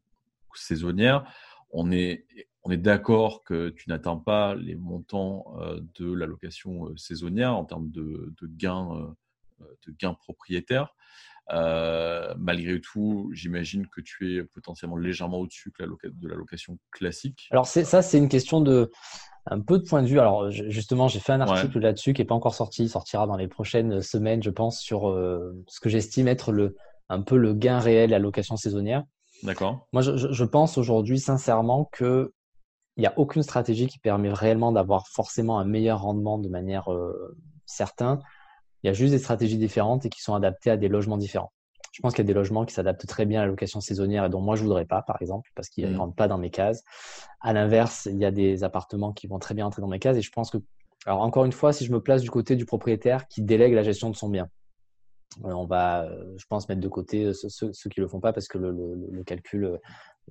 saisonnière. 0.54 1.24
On 1.70 1.90
est, 1.90 2.26
on 2.64 2.70
est 2.70 2.76
d'accord 2.76 3.44
que 3.44 3.70
tu 3.70 3.88
n'atteins 3.88 4.16
pas 4.16 4.54
les 4.54 4.74
montants 4.74 5.56
euh, 5.60 5.80
de 5.98 6.12
la 6.12 6.26
location 6.26 6.94
saisonnière 6.96 7.56
en 7.56 7.64
termes 7.64 7.90
de, 7.90 8.34
de 8.40 8.46
gains, 8.46 9.14
de 9.86 9.92
gains 9.98 10.14
propriétaires. 10.14 10.94
Euh, 11.50 12.34
malgré 12.38 12.80
tout, 12.80 13.30
j'imagine 13.32 13.86
que 13.86 14.00
tu 14.00 14.36
es 14.36 14.44
potentiellement 14.44 14.96
légèrement 14.96 15.38
au-dessus 15.38 15.72
de 15.78 16.28
la 16.28 16.34
location 16.34 16.78
classique. 16.90 17.48
Alors 17.50 17.66
ça, 17.66 18.02
c'est 18.02 18.18
une 18.18 18.28
question 18.28 18.60
de 18.60 18.90
un 19.50 19.60
peu 19.60 19.78
de 19.78 19.84
point 19.84 20.02
de 20.02 20.08
vue. 20.08 20.20
Alors 20.20 20.50
justement, 20.50 21.08
j'ai 21.08 21.20
fait 21.20 21.32
un 21.32 21.40
article 21.40 21.78
là-dessus 21.78 22.12
qui 22.12 22.20
n'est 22.20 22.26
pas 22.26 22.34
encore 22.34 22.54
sorti, 22.54 22.84
il 22.84 22.90
sortira 22.90 23.26
dans 23.26 23.36
les 23.36 23.48
prochaines 23.48 24.02
semaines, 24.02 24.42
je 24.42 24.50
pense, 24.50 24.78
sur 24.80 25.08
euh, 25.08 25.54
ce 25.68 25.80
que 25.80 25.88
j'estime 25.88 26.28
être 26.28 26.52
le 26.52 26.76
un 27.08 27.22
peu 27.22 27.38
le 27.38 27.54
gain 27.54 27.78
réel 27.78 28.12
à 28.12 28.18
la 28.18 28.22
location 28.22 28.56
saisonnière. 28.58 29.04
D'accord. 29.42 29.86
Moi, 29.94 30.02
je, 30.02 30.16
je 30.16 30.44
pense 30.44 30.76
aujourd'hui 30.76 31.18
sincèrement 31.18 31.88
que 31.90 32.34
il 32.98 33.02
n'y 33.02 33.06
a 33.06 33.14
aucune 33.16 33.42
stratégie 33.42 33.86
qui 33.86 33.98
permet 34.00 34.30
réellement 34.30 34.72
d'avoir 34.72 35.06
forcément 35.06 35.60
un 35.60 35.64
meilleur 35.64 36.02
rendement 36.02 36.36
de 36.36 36.48
manière 36.48 36.92
euh, 36.92 37.38
certaine. 37.64 38.18
Il 38.82 38.86
y 38.86 38.90
a 38.90 38.92
juste 38.92 39.12
des 39.12 39.18
stratégies 39.18 39.58
différentes 39.58 40.06
et 40.06 40.08
qui 40.08 40.20
sont 40.20 40.34
adaptées 40.34 40.70
à 40.70 40.76
des 40.76 40.88
logements 40.88 41.16
différents. 41.16 41.52
Je 41.92 42.00
pense 42.00 42.12
qu'il 42.14 42.24
y 42.24 42.26
a 42.26 42.28
des 42.28 42.34
logements 42.34 42.64
qui 42.64 42.74
s'adaptent 42.74 43.06
très 43.06 43.26
bien 43.26 43.40
à 43.40 43.44
la 43.44 43.48
location 43.48 43.80
saisonnière 43.80 44.24
et 44.24 44.28
dont 44.28 44.40
moi 44.40 44.54
je 44.54 44.62
voudrais 44.62 44.84
pas, 44.84 45.02
par 45.02 45.20
exemple, 45.20 45.50
parce 45.54 45.68
qu'ils 45.68 45.88
ne 45.88 45.94
mmh. 45.94 46.00
rentrent 46.00 46.14
pas 46.14 46.28
dans 46.28 46.38
mes 46.38 46.50
cases. 46.50 46.84
À 47.40 47.52
l'inverse, 47.52 48.06
il 48.10 48.18
y 48.18 48.24
a 48.24 48.30
des 48.30 48.62
appartements 48.62 49.12
qui 49.12 49.26
vont 49.26 49.38
très 49.38 49.54
bien 49.54 49.66
entrer 49.66 49.82
dans 49.82 49.88
mes 49.88 49.98
cases 49.98 50.16
et 50.16 50.22
je 50.22 50.30
pense 50.30 50.50
que, 50.50 50.58
alors 51.06 51.22
encore 51.22 51.44
une 51.44 51.52
fois, 51.52 51.72
si 51.72 51.84
je 51.84 51.92
me 51.92 52.00
place 52.00 52.22
du 52.22 52.30
côté 52.30 52.56
du 52.56 52.66
propriétaire 52.66 53.26
qui 53.26 53.42
délègue 53.42 53.72
la 53.72 53.82
gestion 53.82 54.10
de 54.10 54.16
son 54.16 54.28
bien, 54.28 54.48
euh, 55.44 55.52
on 55.52 55.66
va, 55.66 56.04
euh, 56.04 56.34
je 56.36 56.46
pense, 56.46 56.68
mettre 56.68 56.80
de 56.80 56.88
côté 56.88 57.24
euh, 57.24 57.32
ceux, 57.32 57.70
qui 57.70 58.00
ne 58.00 58.04
le 58.04 58.08
font 58.08 58.20
pas 58.20 58.32
parce 58.32 58.48
que 58.48 58.58
le, 58.58 59.22
calcul 59.24 59.78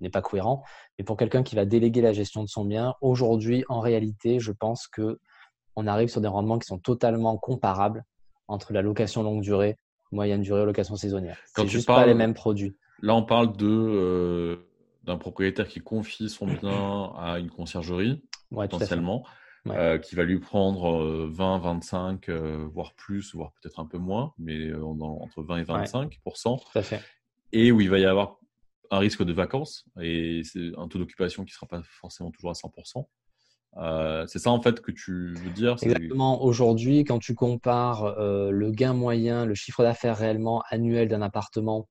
n'est 0.01 0.09
pas 0.09 0.21
cohérent. 0.21 0.63
Mais 0.97 1.05
pour 1.05 1.17
quelqu'un 1.17 1.43
qui 1.43 1.55
va 1.55 1.65
déléguer 1.65 2.01
la 2.01 2.13
gestion 2.13 2.43
de 2.43 2.49
son 2.49 2.65
bien, 2.65 2.95
aujourd'hui, 3.01 3.63
en 3.69 3.79
réalité, 3.79 4.39
je 4.39 4.51
pense 4.51 4.87
que 4.87 5.19
on 5.75 5.85
arrive 5.85 6.09
sur 6.09 6.21
des 6.21 6.27
rendements 6.27 6.57
qui 6.57 6.65
sont 6.65 6.79
totalement 6.79 7.37
comparables 7.37 8.03
entre 8.47 8.73
la 8.73 8.81
location 8.81 9.23
longue 9.23 9.41
durée, 9.41 9.77
moyenne 10.11 10.41
durée, 10.41 10.65
location 10.65 10.95
saisonnière. 10.95 11.37
C'est 11.55 11.67
juste 11.67 11.87
pas 11.87 12.05
les 12.05 12.13
mêmes 12.13 12.33
produits. 12.33 12.75
Là, 13.01 13.15
on 13.15 13.23
parle 13.23 13.55
de 13.55 14.59
d'un 15.03 15.17
propriétaire 15.17 15.69
qui 15.69 15.79
confie 15.79 16.29
son 16.29 16.47
bien 16.47 17.13
à 17.17 17.39
une 17.39 17.49
conciergerie, 17.49 18.21
potentiellement. 18.51 19.25
Euh, 19.75 19.97
qui 19.97 20.15
va 20.15 20.23
lui 20.23 20.39
prendre 20.39 21.27
20, 21.27 21.55
euh, 21.55 21.59
25, 21.59 22.29
euh, 22.29 22.67
voire 22.71 22.93
plus, 22.93 23.33
voire 23.35 23.51
peut-être 23.53 23.79
un 23.79 23.85
peu 23.85 23.97
moins, 23.97 24.33
mais 24.37 24.73
entre 24.73 25.41
20 25.43 25.57
et 25.57 25.63
25% 25.63 26.57
Et 27.51 27.71
où 27.71 27.81
il 27.81 27.89
va 27.89 27.99
y 27.99 28.05
avoir 28.05 28.37
un 28.91 28.99
risque 28.99 29.23
de 29.23 29.33
vacances 29.33 29.85
et 29.99 30.41
c'est 30.45 30.71
un 30.77 30.87
taux 30.87 30.99
d'occupation 30.99 31.43
qui 31.43 31.51
ne 31.51 31.55
sera 31.55 31.67
pas 31.67 31.81
forcément 31.83 32.31
toujours 32.31 32.51
à 32.51 32.53
100%. 32.53 33.05
C'est 34.27 34.39
ça 34.39 34.49
en 34.49 34.61
fait 34.61 34.81
que 34.81 34.91
tu 34.91 35.33
veux 35.35 35.49
dire 35.51 35.75
Exactement. 35.81 36.43
Aujourd'hui, 36.43 37.03
quand 37.03 37.19
tu 37.19 37.35
compares 37.35 38.15
le 38.19 38.71
gain 38.71 38.93
moyen, 38.93 39.45
le 39.45 39.53
chiffre 39.55 39.83
d'affaires 39.83 40.17
réellement 40.17 40.63
annuel 40.69 41.07
d'un 41.07 41.21
appartement 41.21 41.87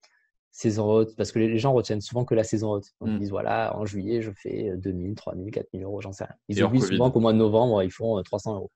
saison 0.56 0.90
haute, 0.90 1.14
parce 1.16 1.32
que 1.32 1.38
les 1.38 1.58
gens 1.58 1.74
retiennent 1.74 2.00
souvent 2.00 2.24
que 2.24 2.34
la 2.34 2.42
saison 2.42 2.70
haute. 2.70 2.86
Ils 3.04 3.12
mmh. 3.12 3.18
disent, 3.18 3.30
voilà, 3.30 3.76
en 3.76 3.84
juillet, 3.84 4.22
je 4.22 4.30
fais 4.30 4.72
2000, 4.78 5.14
3000, 5.14 5.50
4000 5.50 5.82
euros, 5.82 6.00
j'en 6.00 6.12
sais 6.12 6.24
rien. 6.24 6.34
Ils 6.48 6.64
oublient 6.64 6.80
souvent 6.80 7.10
qu'au 7.10 7.20
mois 7.20 7.34
de 7.34 7.38
novembre, 7.38 7.82
ils 7.82 7.90
font 7.90 8.22
300 8.22 8.50
euh, 8.50 8.54
euros. 8.56 8.70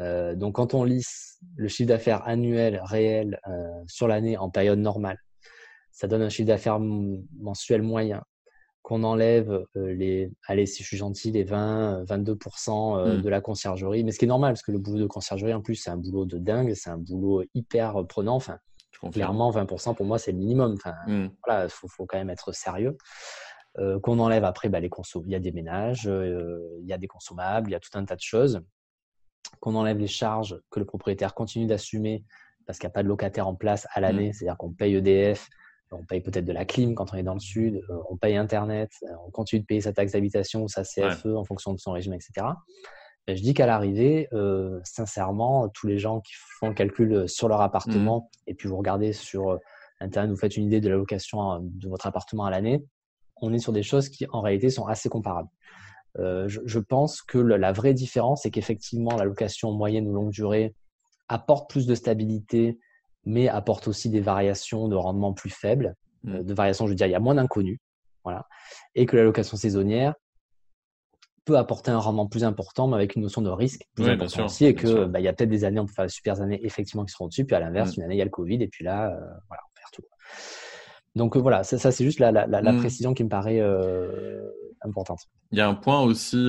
Euh, 0.00 0.34
donc, 0.34 0.54
quand 0.54 0.72
on 0.72 0.84
lisse 0.84 1.38
le 1.56 1.68
chiffre 1.68 1.88
d'affaires 1.88 2.26
annuel 2.26 2.80
réel 2.82 3.38
euh, 3.46 3.68
sur 3.86 4.08
l'année 4.08 4.38
en 4.38 4.48
période 4.48 4.78
normale, 4.78 5.18
ça 5.92 6.08
donne 6.08 6.22
un 6.22 6.30
chiffre 6.30 6.48
d'affaires 6.48 6.80
mensuel 6.80 7.82
moyen. 7.82 8.22
Qu'on 8.86 9.02
enlève 9.02 9.66
les, 9.74 10.30
allez, 10.46 10.64
si 10.64 10.84
je 10.84 10.86
suis 10.86 10.96
gentil, 10.96 11.32
les 11.32 11.42
20, 11.42 12.04
22% 12.04 13.18
mmh. 13.18 13.20
de 13.20 13.28
la 13.28 13.40
conciergerie. 13.40 14.04
Mais 14.04 14.12
ce 14.12 14.18
qui 14.20 14.26
est 14.26 14.28
normal, 14.28 14.52
parce 14.52 14.62
que 14.62 14.70
le 14.70 14.78
boulot 14.78 15.00
de 15.00 15.06
conciergerie, 15.06 15.52
en 15.52 15.60
plus, 15.60 15.74
c'est 15.74 15.90
un 15.90 15.96
boulot 15.96 16.24
de 16.24 16.38
dingue, 16.38 16.72
c'est 16.74 16.90
un 16.90 16.98
boulot 16.98 17.42
hyper 17.52 18.06
prenant. 18.06 18.36
Enfin, 18.36 18.60
Clairement, 19.12 19.50
20% 19.50 19.94
pour 19.94 20.06
moi, 20.06 20.18
c'est 20.18 20.32
le 20.32 20.38
minimum. 20.38 20.74
Enfin, 20.74 20.94
mmh. 21.06 21.28
voilà, 21.44 21.64
il 21.64 21.70
faut, 21.70 22.06
quand 22.06 22.18
même 22.18 22.30
être 22.30 22.52
sérieux. 22.52 22.96
Euh, 23.78 24.00
qu'on 24.00 24.18
enlève 24.18 24.44
après 24.44 24.68
bah, 24.68 24.80
les 24.80 24.88
consos. 24.88 25.22
Il 25.26 25.32
y 25.32 25.34
a 25.34 25.40
des 25.40 25.52
ménages, 25.52 26.08
euh, 26.08 26.78
il 26.80 26.86
y 26.86 26.94
a 26.94 26.98
des 26.98 27.08
consommables, 27.08 27.68
il 27.68 27.72
y 27.72 27.76
a 27.76 27.80
tout 27.80 27.90
un 27.94 28.04
tas 28.04 28.16
de 28.16 28.22
choses. 28.22 28.62
Qu'on 29.60 29.74
enlève 29.74 29.98
les 29.98 30.06
charges 30.06 30.58
que 30.70 30.80
le 30.80 30.86
propriétaire 30.86 31.34
continue 31.34 31.66
d'assumer 31.66 32.24
parce 32.64 32.78
qu'il 32.78 32.86
n'y 32.86 32.92
a 32.92 32.94
pas 32.94 33.02
de 33.02 33.08
locataire 33.08 33.46
en 33.46 33.54
place 33.54 33.86
à 33.92 34.00
l'année. 34.00 34.30
Mmh. 34.30 34.32
C'est-à-dire 34.32 34.56
qu'on 34.56 34.72
paye 34.72 34.94
EDF, 34.96 35.48
on 35.92 36.04
paye 36.04 36.20
peut-être 36.20 36.44
de 36.44 36.52
la 36.52 36.64
clim 36.64 36.94
quand 36.94 37.12
on 37.12 37.16
est 37.16 37.22
dans 37.22 37.34
le 37.34 37.40
sud, 37.40 37.82
euh, 37.88 37.98
on 38.10 38.16
paye 38.16 38.36
Internet, 38.36 38.90
on 39.26 39.30
continue 39.30 39.60
de 39.60 39.66
payer 39.66 39.80
sa 39.80 39.92
taxe 39.92 40.12
d'habitation 40.12 40.62
ou 40.62 40.68
sa 40.68 40.82
CFE 40.82 41.26
en 41.26 41.44
fonction 41.44 41.72
de 41.72 41.78
son 41.78 41.92
régime, 41.92 42.14
etc. 42.14 42.46
Je 43.28 43.42
dis 43.42 43.54
qu'à 43.54 43.66
l'arrivée, 43.66 44.28
euh, 44.32 44.78
sincèrement, 44.84 45.68
tous 45.68 45.86
les 45.88 45.98
gens 45.98 46.20
qui 46.20 46.32
font 46.60 46.68
le 46.68 46.74
calcul 46.74 47.12
euh, 47.12 47.26
sur 47.26 47.48
leur 47.48 47.60
appartement, 47.60 48.20
mmh. 48.20 48.50
et 48.50 48.54
puis 48.54 48.68
vous 48.68 48.76
regardez 48.76 49.12
sur 49.12 49.50
euh, 49.50 49.58
Internet, 50.00 50.30
vous 50.30 50.36
faites 50.36 50.56
une 50.56 50.64
idée 50.64 50.80
de 50.80 50.88
la 50.88 50.94
location 50.94 51.58
de 51.60 51.88
votre 51.88 52.06
appartement 52.06 52.44
à 52.44 52.50
l'année, 52.50 52.84
on 53.40 53.52
est 53.52 53.58
sur 53.58 53.72
des 53.72 53.82
choses 53.82 54.08
qui 54.08 54.26
en 54.30 54.40
réalité 54.40 54.70
sont 54.70 54.86
assez 54.86 55.08
comparables. 55.08 55.48
je, 56.16 56.78
pense 56.78 57.22
que 57.22 57.38
la 57.38 57.72
vraie 57.72 57.94
différence, 57.94 58.42
c'est 58.42 58.50
qu'effectivement, 58.50 59.16
la 59.16 59.24
location 59.24 59.72
moyenne 59.72 60.06
ou 60.06 60.12
longue 60.12 60.30
durée 60.30 60.74
apporte 61.28 61.68
plus 61.68 61.86
de 61.86 61.94
stabilité, 61.94 62.78
mais 63.26 63.48
apporte 63.48 63.88
aussi 63.88 64.08
des 64.08 64.20
variations 64.20 64.88
de 64.88 64.96
rendement 64.96 65.32
plus 65.32 65.50
faibles. 65.50 65.94
Mmh. 66.22 66.42
de 66.42 66.54
variations, 66.54 66.86
je 66.86 66.92
veux 66.92 66.96
dire, 66.96 67.06
il 67.06 67.12
y 67.12 67.16
a 67.16 67.20
moins 67.20 67.34
d'inconnus. 67.34 67.78
Voilà. 68.24 68.46
Et 68.94 69.06
que 69.06 69.16
la 69.16 69.24
location 69.24 69.56
saisonnière, 69.56 70.14
peut 71.46 71.56
apporter 71.56 71.92
un 71.92 71.98
rendement 71.98 72.26
plus 72.26 72.44
important, 72.44 72.88
mais 72.88 72.96
avec 72.96 73.14
une 73.14 73.22
notion 73.22 73.40
de 73.40 73.48
risque 73.48 73.82
plus 73.94 74.08
important 74.08 74.46
aussi, 74.46 74.66
et 74.66 74.74
que 74.74 75.04
bah, 75.04 75.20
il 75.20 75.22
y 75.22 75.28
a 75.28 75.32
peut-être 75.32 75.48
des 75.48 75.64
années, 75.64 75.78
on 75.78 75.86
peut 75.86 75.92
faire 75.92 76.04
des 76.04 76.10
super 76.10 76.42
années 76.42 76.58
effectivement 76.66 77.04
qui 77.04 77.12
seront 77.12 77.28
dessus, 77.28 77.46
puis 77.46 77.54
à 77.54 77.60
l'inverse, 77.60 77.92
mm. 77.96 78.00
une 78.00 78.02
année 78.04 78.14
il 78.16 78.18
y 78.18 78.22
a 78.22 78.24
le 78.24 78.30
Covid, 78.30 78.60
et 78.60 78.68
puis 78.68 78.84
là, 78.84 79.06
euh, 79.06 79.20
voilà, 79.48 79.62
on 79.64 79.72
perd 79.74 79.90
tout. 79.92 80.02
Donc 81.16 81.36
euh, 81.36 81.40
voilà, 81.40 81.64
ça, 81.64 81.90
c'est 81.90 82.04
juste 82.04 82.20
la, 82.20 82.30
la, 82.30 82.46
la, 82.46 82.72
mm. 82.72 82.78
précision 82.78 83.14
qui 83.14 83.24
me 83.24 83.28
paraît 83.28 83.60
euh, 83.60 84.40
importante. 84.82 85.20
Il 85.50 85.58
y 85.58 85.60
a 85.60 85.68
un 85.68 85.74
point 85.74 86.00
aussi, 86.02 86.48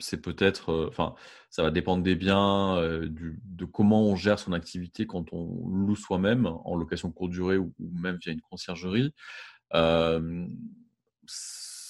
c'est 0.00 0.20
peut-être, 0.20 0.86
enfin, 0.88 1.14
ça 1.48 1.62
va 1.62 1.70
dépendre 1.70 2.02
des 2.02 2.14
biens, 2.16 2.80
du, 3.06 3.40
de 3.44 3.64
comment 3.64 4.02
on 4.02 4.16
gère 4.16 4.38
son 4.38 4.52
activité 4.52 5.06
quand 5.06 5.32
on 5.32 5.66
loue 5.68 5.96
soi-même 5.96 6.46
en 6.46 6.74
location 6.74 7.10
courte 7.10 7.30
durée 7.30 7.56
ou, 7.56 7.72
ou, 7.78 7.90
même 7.98 8.18
via 8.20 8.32
une 8.32 8.40
conciergerie 8.40 9.14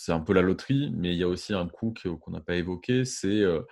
c'est 0.07 0.13
un 0.13 0.21
peu 0.21 0.33
la 0.33 0.43
loterie, 0.43 0.93
mais 0.95 1.13
il 1.13 1.19
y 1.19 1.25
a 1.25 1.29
aussi 1.29 1.53
un 1.53 1.67
coût 1.67 1.93
qu'on 2.21 2.31
n'a 2.31 2.41
pas 2.41 2.55
évoqué, 2.55 3.05
c'est 3.05 3.41
euh, 3.41 3.63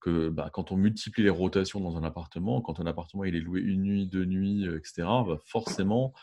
que 0.00 0.30
bah, 0.30 0.48
quand 0.50 0.72
on 0.72 0.76
multiplie 0.78 1.22
les 1.22 1.28
rotations 1.28 1.80
dans 1.80 1.98
un 1.98 2.02
appartement, 2.02 2.62
quand 2.62 2.80
un 2.80 2.86
appartement 2.86 3.24
il 3.24 3.36
est 3.36 3.40
loué 3.40 3.60
une 3.60 3.82
nuit, 3.82 4.06
deux 4.06 4.24
nuits, 4.24 4.66
euh, 4.66 4.78
etc., 4.78 5.02
bah, 5.02 5.36
forcément, 5.44 6.14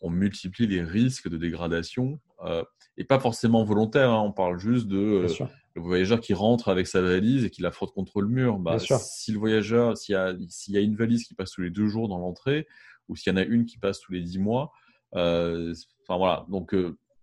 on 0.00 0.10
multiplie 0.10 0.66
les 0.66 0.82
risques 0.82 1.28
de 1.28 1.36
dégradation, 1.36 2.20
euh, 2.44 2.62
et 2.96 3.04
pas 3.04 3.18
forcément 3.18 3.64
volontaire, 3.64 4.10
hein, 4.10 4.22
on 4.22 4.32
parle 4.32 4.58
juste 4.58 4.88
de 4.88 5.26
le 5.74 5.82
voyageur 5.82 6.20
qui 6.20 6.32
rentre 6.32 6.68
avec 6.68 6.86
sa 6.86 7.02
valise 7.02 7.44
et 7.44 7.50
qui 7.50 7.60
la 7.60 7.70
frotte 7.70 7.92
contre 7.92 8.22
le 8.22 8.28
mur. 8.28 8.58
Bah, 8.58 8.78
si 8.78 9.32
le 9.32 9.38
voyageur, 9.38 9.96
s'il 9.96 10.14
y, 10.14 10.72
y, 10.72 10.76
a 10.76 10.80
une 10.80 10.96
valise 10.96 11.24
qui 11.24 11.34
passe 11.34 11.50
tous 11.50 11.60
les 11.60 11.70
deux 11.70 11.88
jours 11.88 12.08
dans 12.08 12.18
l'entrée, 12.18 12.66
ou 13.08 13.16
s'il 13.16 13.32
y 13.32 13.34
en 13.34 13.38
a 13.38 13.44
une 13.44 13.66
qui 13.66 13.78
passe 13.78 14.00
tous 14.00 14.12
les 14.12 14.22
dix 14.22 14.38
mois, 14.38 14.72
enfin 15.12 16.16
voilà, 16.16 16.46
donc 16.48 16.74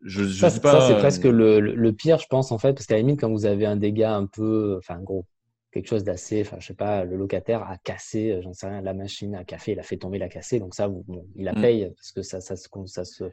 je, 0.03 0.25
ça, 0.25 0.49
c'est 0.49 0.59
presque 0.61 1.25
euh, 1.25 1.59
le, 1.59 1.93
pire, 1.93 2.17
je 2.17 2.27
pense, 2.27 2.51
en 2.51 2.57
fait, 2.57 2.73
parce 2.73 2.85
qu'à 2.85 2.95
la 2.95 3.01
limite, 3.01 3.21
quand 3.21 3.31
vous 3.31 3.45
avez 3.45 3.65
un 3.65 3.77
dégât 3.77 4.13
un 4.13 4.25
peu, 4.25 4.75
enfin, 4.77 4.99
gros, 4.99 5.25
quelque 5.73 5.87
chose 5.87 6.03
d'assez, 6.03 6.41
enfin, 6.41 6.57
je 6.59 6.67
sais 6.67 6.75
pas, 6.75 7.03
le 7.03 7.17
locataire 7.17 7.63
a 7.63 7.77
cassé, 7.77 8.31
euh, 8.31 8.41
j'en 8.41 8.53
sais 8.53 8.67
rien, 8.67 8.81
la 8.81 8.93
machine 8.93 9.35
à 9.35 9.43
café, 9.43 9.71
il 9.71 9.79
a 9.79 9.83
fait 9.83 9.97
tomber 9.97 10.19
la 10.19 10.29
cassée, 10.29 10.59
donc 10.59 10.75
ça, 10.75 10.89
il 11.35 11.45
la 11.45 11.53
mm. 11.53 11.61
paye 11.61 11.91
parce 11.95 12.11
que 12.11 12.21
ça, 12.21 12.39
ça, 12.41 12.55
se, 12.55 12.67
ça, 12.85 13.03
se, 13.03 13.23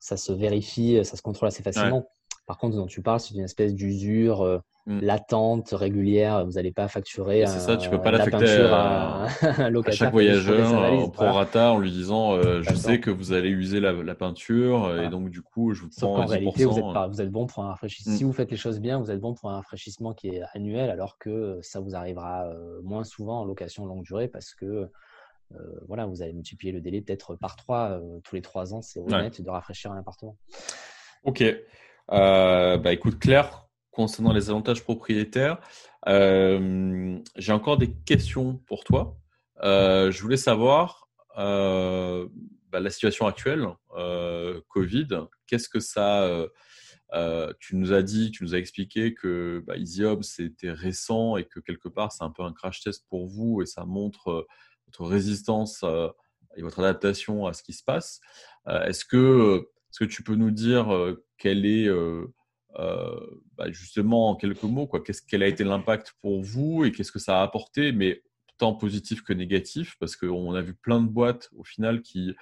ça 0.00 0.16
se 0.16 0.32
vérifie, 0.32 1.00
ça 1.04 1.16
se 1.16 1.22
contrôle 1.22 1.48
assez 1.48 1.62
facilement. 1.62 2.10
Par 2.46 2.58
contre, 2.58 2.76
dont 2.76 2.86
tu 2.86 3.00
parles, 3.00 3.20
c'est 3.20 3.34
une 3.34 3.44
espèce 3.44 3.74
d'usure 3.74 4.42
euh, 4.42 4.58
mm. 4.86 5.00
latente, 5.00 5.70
régulière. 5.70 6.44
Vous 6.44 6.52
n'allez 6.52 6.72
pas 6.72 6.88
facturer. 6.88 7.46
C'est 7.46 7.60
ça, 7.60 7.76
tu 7.76 7.88
peux 7.88 8.00
pas 8.00 8.10
l'affecter 8.10 8.62
à, 8.62 9.22
à, 9.22 9.90
chaque 9.92 10.10
voyageur 10.10 10.92
au 10.94 11.08
prorata 11.08 11.70
en 11.72 11.78
lui 11.78 11.92
disant 11.92 12.32
euh, 12.32 12.62
Je 12.62 12.74
sais 12.74 12.98
que 12.98 13.10
vous 13.10 13.32
allez 13.32 13.50
user 13.50 13.78
la, 13.78 14.14
peinture 14.16 15.00
et 15.00 15.08
donc 15.08 15.30
du 15.30 15.42
coup, 15.42 15.74
je 15.74 15.82
vous 15.82 15.90
prends. 15.96 16.22
En 16.22 16.26
réalité, 16.26 16.64
vous 16.64 16.78
êtes, 16.78 16.92
pas, 16.92 17.06
vous 17.06 17.20
êtes 17.20 17.30
bon 17.30 17.46
pour 17.46 17.62
un 17.62 17.68
rafraîchissement. 17.68 18.16
Si 18.16 18.24
mm. 18.24 18.26
vous 18.26 18.32
faites 18.32 18.50
les 18.50 18.56
choses 18.56 18.80
bien, 18.80 18.98
vous 18.98 19.10
êtes 19.12 19.20
bon 19.20 19.34
pour 19.34 19.50
un 19.50 19.56
rafraîchissement 19.56 20.12
qui 20.12 20.28
est 20.28 20.42
annuel, 20.52 20.90
alors 20.90 21.18
que 21.18 21.60
ça 21.62 21.78
vous 21.78 21.94
arrivera 21.94 22.46
euh, 22.46 22.80
moins 22.82 23.04
souvent 23.04 23.40
en 23.40 23.44
location 23.44 23.86
longue 23.86 24.02
durée 24.02 24.28
parce 24.28 24.54
que. 24.54 24.90
voilà, 25.86 26.06
vous 26.06 26.22
allez 26.22 26.32
multiplier 26.32 26.72
le 26.72 26.80
délai 26.80 27.00
peut-être 27.00 27.36
par 27.36 27.54
trois 27.54 28.00
tous 28.24 28.34
les 28.34 28.42
trois 28.42 28.74
ans, 28.74 28.82
c'est 28.82 29.00
honnête 29.00 29.40
de 29.40 29.50
rafraîchir 29.50 29.92
un 29.92 29.98
appartement. 29.98 30.36
Ok. 31.24 31.44
Euh, 32.12 32.76
bah, 32.78 32.92
écoute, 32.92 33.18
Claire, 33.18 33.68
concernant 33.90 34.32
les 34.32 34.50
avantages 34.50 34.82
propriétaires, 34.82 35.58
euh, 36.08 37.18
j'ai 37.36 37.52
encore 37.52 37.76
des 37.76 37.92
questions 37.92 38.56
pour 38.66 38.84
toi. 38.84 39.16
Euh, 39.62 40.10
je 40.10 40.22
voulais 40.22 40.36
savoir 40.36 41.08
bah, 41.36 42.80
la 42.80 42.90
situation 42.90 43.26
actuelle, 43.26 43.66
Covid, 44.68 45.08
qu'est-ce 45.46 45.68
que 45.68 45.80
ça. 45.80 46.28
tu 47.60 47.76
nous 47.76 47.92
as 47.92 48.02
dit, 48.02 48.30
tu 48.30 48.44
nous 48.44 48.54
as 48.54 48.58
expliqué 48.58 49.14
que 49.14 49.62
bah, 49.66 49.74
c'était 50.22 50.70
récent 50.70 51.36
et 51.36 51.44
que 51.44 51.60
quelque 51.60 51.88
part 51.88 52.12
c'est 52.12 52.24
un 52.24 52.30
peu 52.30 52.42
un 52.42 52.52
crash 52.52 52.82
test 52.82 53.06
pour 53.08 53.26
vous 53.26 53.62
et 53.62 53.66
ça 53.66 53.84
montre 53.84 54.46
votre 54.86 55.04
résistance 55.06 55.84
et 56.56 56.62
votre 56.62 56.80
adaptation 56.80 57.46
à 57.46 57.52
ce 57.52 57.62
qui 57.62 57.72
se 57.72 57.84
passe. 57.84 58.20
Est-ce 58.68 59.04
que 59.04 59.68
est-ce 59.90 60.04
que 60.04 60.10
tu 60.10 60.22
peux 60.22 60.36
nous 60.36 60.52
dire 60.52 60.88
quel 61.40 61.66
est 61.66 61.88
euh, 61.88 62.26
euh, 62.78 63.18
bah, 63.56 63.72
justement 63.72 64.30
en 64.30 64.36
quelques 64.36 64.62
mots, 64.62 64.86
quoi, 64.86 65.02
qu'est-ce, 65.02 65.22
quel 65.26 65.42
a 65.42 65.48
été 65.48 65.64
l'impact 65.64 66.14
pour 66.20 66.40
vous 66.42 66.84
et 66.84 66.92
qu'est-ce 66.92 67.10
que 67.10 67.18
ça 67.18 67.40
a 67.40 67.42
apporté, 67.42 67.90
mais 67.90 68.22
tant 68.58 68.74
positif 68.74 69.22
que 69.22 69.32
négatif, 69.32 69.96
parce 69.98 70.14
qu'on 70.14 70.54
a 70.54 70.60
vu 70.60 70.74
plein 70.74 71.00
de 71.00 71.08
boîtes 71.08 71.48
au 71.56 71.64
final 71.64 72.02
qui, 72.02 72.34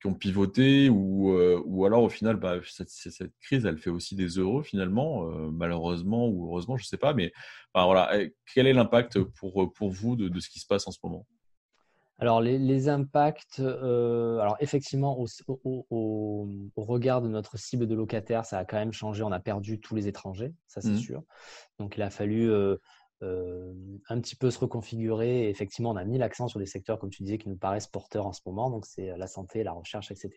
qui 0.00 0.06
ont 0.06 0.14
pivoté 0.14 0.88
ou, 0.88 1.36
ou 1.64 1.84
alors 1.84 2.04
au 2.04 2.08
final, 2.08 2.36
bah, 2.36 2.60
cette, 2.64 2.90
cette, 2.90 3.32
crise, 3.40 3.66
elle 3.66 3.78
fait 3.78 3.90
aussi 3.90 4.14
des 4.14 4.38
heureux 4.38 4.62
finalement, 4.62 5.26
malheureusement 5.50 6.28
ou 6.28 6.46
heureusement, 6.46 6.76
je 6.76 6.84
ne 6.84 6.86
sais 6.86 6.96
pas. 6.96 7.12
Mais 7.12 7.32
voilà, 7.74 8.10
quel 8.54 8.68
est 8.68 8.72
l'impact 8.72 9.18
pour, 9.20 9.72
pour 9.74 9.90
vous 9.90 10.14
de, 10.14 10.28
de, 10.28 10.40
ce 10.40 10.48
qui 10.48 10.60
se 10.60 10.66
passe 10.66 10.86
en 10.86 10.92
ce 10.92 11.00
moment? 11.02 11.26
Alors, 12.18 12.40
les, 12.40 12.88
impacts, 12.88 13.58
alors 13.58 14.56
effectivement, 14.60 15.18
au, 15.18 15.26
au, 15.90 16.48
regard 16.76 17.22
de 17.22 17.28
notre 17.28 17.58
cible 17.58 17.86
de 17.86 17.94
locataires, 17.94 18.46
ça 18.46 18.58
a 18.58 18.64
quand 18.64 18.76
même 18.76 18.92
changé. 18.92 19.22
On 19.24 19.32
a 19.32 19.40
perdu 19.40 19.80
tous 19.80 19.96
les 19.96 20.06
étrangers, 20.06 20.54
ça 20.68 20.80
c'est 20.80 20.90
mmh. 20.90 20.98
sûr. 20.98 21.22
Donc, 21.78 21.96
il 21.96 22.02
a 22.02 22.10
fallu 22.10 22.52
un 23.20 24.20
petit 24.20 24.36
peu 24.36 24.50
se 24.50 24.58
reconfigurer. 24.60 25.48
effectivement, 25.48 25.90
on 25.90 25.96
a 25.96 26.04
mis 26.04 26.18
l'accent 26.18 26.46
sur 26.46 26.60
des 26.60 26.66
secteurs, 26.66 27.00
comme 27.00 27.10
tu 27.10 27.24
disais, 27.24 27.38
qui 27.38 27.48
nous 27.48 27.56
paraissent 27.56 27.88
porteurs 27.88 28.26
en 28.26 28.32
ce 28.32 28.42
moment. 28.46 28.70
Donc, 28.70 28.86
c'est 28.86 29.16
la 29.16 29.26
santé, 29.26 29.64
la 29.64 29.72
recherche, 29.72 30.12
etc. 30.12 30.30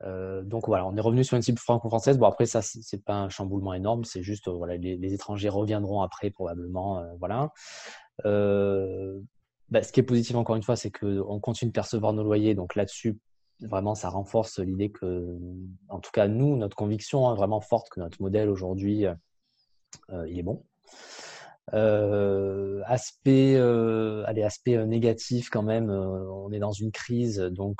donc 0.00 0.66
voilà, 0.66 0.86
on 0.86 0.96
est 0.96 1.00
revenu 1.00 1.22
sur 1.22 1.36
une 1.36 1.42
cible 1.42 1.58
franco-française. 1.58 2.16
Bon, 2.16 2.26
après, 2.26 2.46
ça, 2.46 2.62
c'est 2.62 3.04
pas 3.04 3.14
un 3.14 3.28
chamboulement 3.28 3.74
énorme. 3.74 4.04
C'est 4.04 4.22
juste, 4.22 4.48
voilà, 4.48 4.78
les, 4.78 5.12
étrangers 5.12 5.50
reviendront 5.50 6.00
après, 6.00 6.30
probablement. 6.30 7.04
voilà. 7.18 7.52
Bah, 9.72 9.82
ce 9.82 9.90
qui 9.90 10.00
est 10.00 10.02
positif, 10.02 10.36
encore 10.36 10.54
une 10.54 10.62
fois, 10.62 10.76
c'est 10.76 10.90
qu'on 10.90 11.40
continue 11.40 11.70
de 11.70 11.72
percevoir 11.72 12.12
nos 12.12 12.22
loyers. 12.22 12.54
Donc 12.54 12.74
là-dessus, 12.74 13.18
vraiment, 13.60 13.94
ça 13.94 14.10
renforce 14.10 14.58
l'idée 14.58 14.90
que, 14.90 15.38
en 15.88 15.98
tout 15.98 16.10
cas, 16.12 16.28
nous, 16.28 16.56
notre 16.58 16.76
conviction 16.76 17.24
est 17.24 17.32
hein, 17.32 17.34
vraiment 17.34 17.62
forte 17.62 17.88
que 17.88 17.98
notre 17.98 18.20
modèle 18.20 18.50
aujourd'hui, 18.50 19.06
il 20.10 20.38
est 20.38 20.42
bon. 20.42 20.62
Euh, 21.72 22.82
aspect, 22.84 23.54
euh, 23.56 24.24
allez, 24.26 24.42
aspect 24.42 24.84
négatif 24.84 25.48
quand 25.48 25.62
même, 25.62 25.88
euh, 25.88 26.30
on 26.30 26.52
est 26.52 26.58
dans 26.58 26.72
une 26.72 26.92
crise, 26.92 27.38
donc 27.38 27.78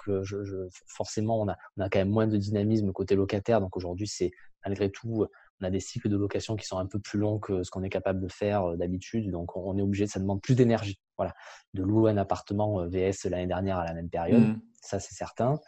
forcément 0.86 1.42
on 1.42 1.48
a, 1.48 1.56
on 1.76 1.82
a 1.82 1.90
quand 1.90 1.98
même 1.98 2.08
moins 2.08 2.26
de 2.26 2.38
dynamisme 2.38 2.90
côté 2.92 3.16
locataire. 3.16 3.60
Donc 3.60 3.76
aujourd'hui, 3.76 4.06
c'est 4.06 4.30
malgré 4.64 4.90
tout, 4.90 5.26
on 5.60 5.64
a 5.66 5.70
des 5.70 5.80
cycles 5.80 6.08
de 6.08 6.16
location 6.16 6.56
qui 6.56 6.66
sont 6.66 6.78
un 6.78 6.86
peu 6.86 7.00
plus 7.00 7.18
longs 7.18 7.38
que 7.38 7.62
ce 7.64 7.70
qu'on 7.70 7.82
est 7.82 7.90
capable 7.90 8.20
de 8.20 8.28
faire 8.28 8.78
d'habitude. 8.78 9.30
Donc 9.30 9.56
on 9.56 9.76
est 9.76 9.82
obligé, 9.82 10.06
ça 10.06 10.20
demande 10.20 10.40
plus 10.40 10.54
d'énergie. 10.54 10.98
Voilà, 11.16 11.34
de 11.74 11.82
louer 11.82 12.10
un 12.10 12.16
appartement 12.16 12.86
VS 12.86 13.28
l'année 13.28 13.46
dernière 13.46 13.78
à 13.78 13.84
la 13.84 13.94
même 13.94 14.08
période, 14.08 14.42
mmh. 14.42 14.60
ça 14.80 14.98
c'est 14.98 15.14
certain. 15.14 15.58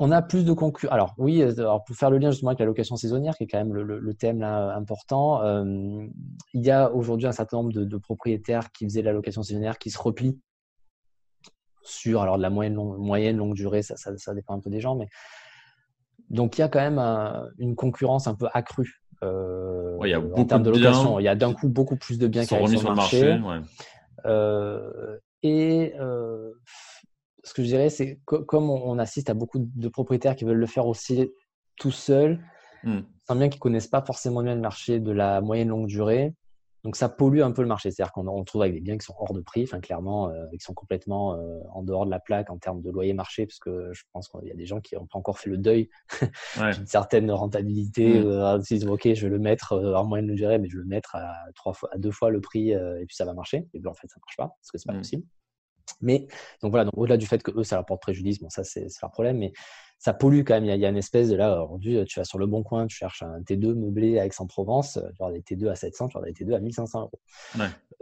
On 0.00 0.12
a 0.12 0.22
plus 0.22 0.44
de 0.44 0.52
concurrents. 0.52 0.94
Alors 0.94 1.14
oui, 1.18 1.42
euh, 1.42 1.52
alors 1.58 1.84
pour 1.84 1.96
faire 1.96 2.10
le 2.10 2.18
lien 2.18 2.30
justement 2.30 2.50
avec 2.50 2.60
la 2.60 2.66
location 2.66 2.96
saisonnière, 2.96 3.36
qui 3.36 3.44
est 3.44 3.46
quand 3.48 3.58
même 3.58 3.74
le, 3.74 4.14
thème 4.14 4.40
là 4.40 4.74
important, 4.76 5.42
euh, 5.42 6.06
il 6.54 6.64
y 6.64 6.70
a 6.70 6.92
aujourd'hui 6.92 7.26
un 7.26 7.32
certain 7.32 7.58
nombre 7.58 7.72
de, 7.72 7.96
propriétaires 7.96 8.70
qui 8.70 8.84
faisaient 8.84 9.02
la 9.02 9.12
location 9.12 9.42
saisonnière 9.42 9.78
qui 9.78 9.90
se 9.90 9.98
replient 9.98 10.40
sur 11.82 12.22
alors 12.22 12.36
de 12.36 12.42
la 12.42 12.50
moyenne 12.50 12.74
longue, 12.74 12.98
moyenne 12.98 13.36
longue 13.36 13.54
durée, 13.54 13.82
ça, 13.82 13.96
ça, 13.96 14.34
dépend 14.34 14.54
un 14.54 14.60
peu 14.60 14.70
des 14.70 14.80
gens, 14.80 14.94
mais 14.94 15.08
donc 16.30 16.58
il 16.58 16.60
y 16.60 16.64
a 16.64 16.68
quand 16.68 16.80
même 16.80 16.98
une 17.58 17.74
concurrence 17.74 18.28
un 18.28 18.34
peu 18.34 18.46
accrue 18.52 19.02
euh, 19.24 19.98
il 20.04 20.10
y 20.10 20.14
a 20.14 20.20
en 20.20 20.44
termes 20.44 20.62
de, 20.62 20.70
location. 20.70 21.18
il 21.18 21.24
y 21.24 21.28
a 21.28 21.34
d'un 21.34 21.52
coup 21.52 21.68
beaucoup 21.68 21.96
plus 21.96 22.18
de 22.18 22.28
biens 22.28 22.44
qui 22.44 22.54
arrivent 22.54 22.78
sur 22.78 22.90
le 22.90 22.94
marché. 22.94 23.38
marché 23.38 23.68
et 24.24 25.92
ce 27.44 27.54
que 27.54 27.62
je 27.62 27.68
dirais, 27.68 27.90
c'est 27.90 28.18
que 28.26 28.36
comme 28.36 28.70
on, 28.70 28.98
assiste 28.98 29.30
à 29.30 29.34
beaucoup 29.34 29.58
de 29.60 29.88
propriétaires 29.88 30.36
qui 30.36 30.44
veulent 30.44 30.58
le 30.58 30.66
faire 30.66 30.86
aussi 30.86 31.30
tout 31.76 31.92
seuls, 31.92 32.40
mmh. 32.84 33.00
bien 33.36 33.48
qu'ils 33.48 33.60
connaissent 33.60 33.88
pas 33.88 34.02
forcément 34.02 34.42
bien 34.42 34.54
le 34.54 34.60
marché 34.60 35.00
de 35.00 35.12
la 35.12 35.40
moyenne 35.40 35.68
longue 35.68 35.86
durée. 35.86 36.34
Donc 36.84 36.96
ça 36.96 37.08
pollue 37.08 37.40
un 37.40 37.50
peu 37.50 37.62
le 37.62 37.68
marché. 37.68 37.90
C'est-à-dire 37.90 38.12
qu'on 38.12 38.44
trouve 38.44 38.62
avec 38.62 38.74
des 38.74 38.80
biens 38.80 38.96
qui 38.96 39.04
sont 39.04 39.14
hors 39.18 39.32
de 39.32 39.40
prix, 39.40 39.64
enfin 39.64 39.80
clairement, 39.80 40.30
euh, 40.30 40.46
qui 40.52 40.60
sont 40.60 40.74
complètement 40.74 41.34
euh, 41.34 41.60
en 41.72 41.82
dehors 41.82 42.06
de 42.06 42.10
la 42.10 42.20
plaque 42.20 42.50
en 42.50 42.58
termes 42.58 42.82
de 42.82 42.90
loyer 42.90 43.12
marché, 43.14 43.46
parce 43.46 43.58
que 43.58 43.90
je 43.92 44.02
pense 44.12 44.28
qu'il 44.28 44.48
y 44.48 44.52
a 44.52 44.54
des 44.54 44.66
gens 44.66 44.80
qui 44.80 44.94
n'ont 44.94 45.06
pas 45.06 45.18
encore 45.18 45.38
fait 45.38 45.50
le 45.50 45.58
deuil 45.58 45.88
d'une 46.56 46.86
certaine 46.86 47.30
rentabilité. 47.30 48.20
Mmh. 48.20 48.26
Euh, 48.26 48.58
ils 48.70 48.78
disent 48.78 48.86
ok, 48.86 49.12
je 49.12 49.26
vais 49.26 49.30
le 49.30 49.38
mettre 49.38 49.74
en 49.74 50.04
moyenne 50.04 50.28
longue 50.28 50.36
durée, 50.36 50.58
mais 50.58 50.68
je 50.68 50.76
vais 50.76 50.82
le 50.82 50.88
mettre 50.88 51.16
à 51.16 51.32
trois 51.54 51.72
fois, 51.72 51.88
à 51.92 51.98
deux 51.98 52.12
fois 52.12 52.30
le 52.30 52.40
prix, 52.40 52.70
et 52.70 53.04
puis 53.06 53.16
ça 53.16 53.24
va 53.24 53.34
marcher. 53.34 53.66
Et 53.74 53.80
bien 53.80 53.90
en 53.90 53.94
fait, 53.94 54.08
ça 54.08 54.16
marche 54.20 54.36
pas 54.36 54.48
parce 54.60 54.70
que 54.70 54.78
c'est 54.78 54.86
pas 54.86 54.94
mmh. 54.94 54.98
possible. 54.98 55.24
Mais 56.00 56.26
donc 56.62 56.70
voilà, 56.70 56.84
donc 56.84 56.96
au-delà 56.96 57.16
du 57.16 57.26
fait 57.26 57.42
que 57.42 57.50
eux, 57.52 57.64
ça 57.64 57.76
leur 57.76 57.86
porte 57.86 58.02
préjudice, 58.02 58.40
bon, 58.40 58.50
ça 58.50 58.64
c'est 58.64 58.86
leur 59.02 59.10
problème, 59.10 59.38
mais 59.38 59.52
ça 59.98 60.14
pollue 60.14 60.42
quand 60.44 60.54
même. 60.54 60.64
Il 60.64 60.76
y 60.76 60.86
a, 60.86 60.88
une 60.88 60.96
espèce 60.96 61.28
de 61.28 61.36
là, 61.36 61.62
aujourd'hui, 61.62 62.04
tu 62.06 62.20
vas 62.20 62.24
sur 62.24 62.38
le 62.38 62.46
bon 62.46 62.62
coin, 62.62 62.86
tu 62.86 62.96
cherches 62.96 63.22
un 63.22 63.40
T2 63.40 63.74
meublé 63.74 64.18
à 64.18 64.26
Aix-en-Provence, 64.26 64.94
tu 64.94 65.18
vas 65.18 65.32
des 65.32 65.40
T2 65.40 65.68
à 65.68 65.74
700, 65.74 66.08
tu 66.08 66.18
vas 66.18 66.24
des 66.24 66.32
T2 66.32 66.54
à 66.54 66.60
1500 66.60 67.00
euros. 67.00 67.20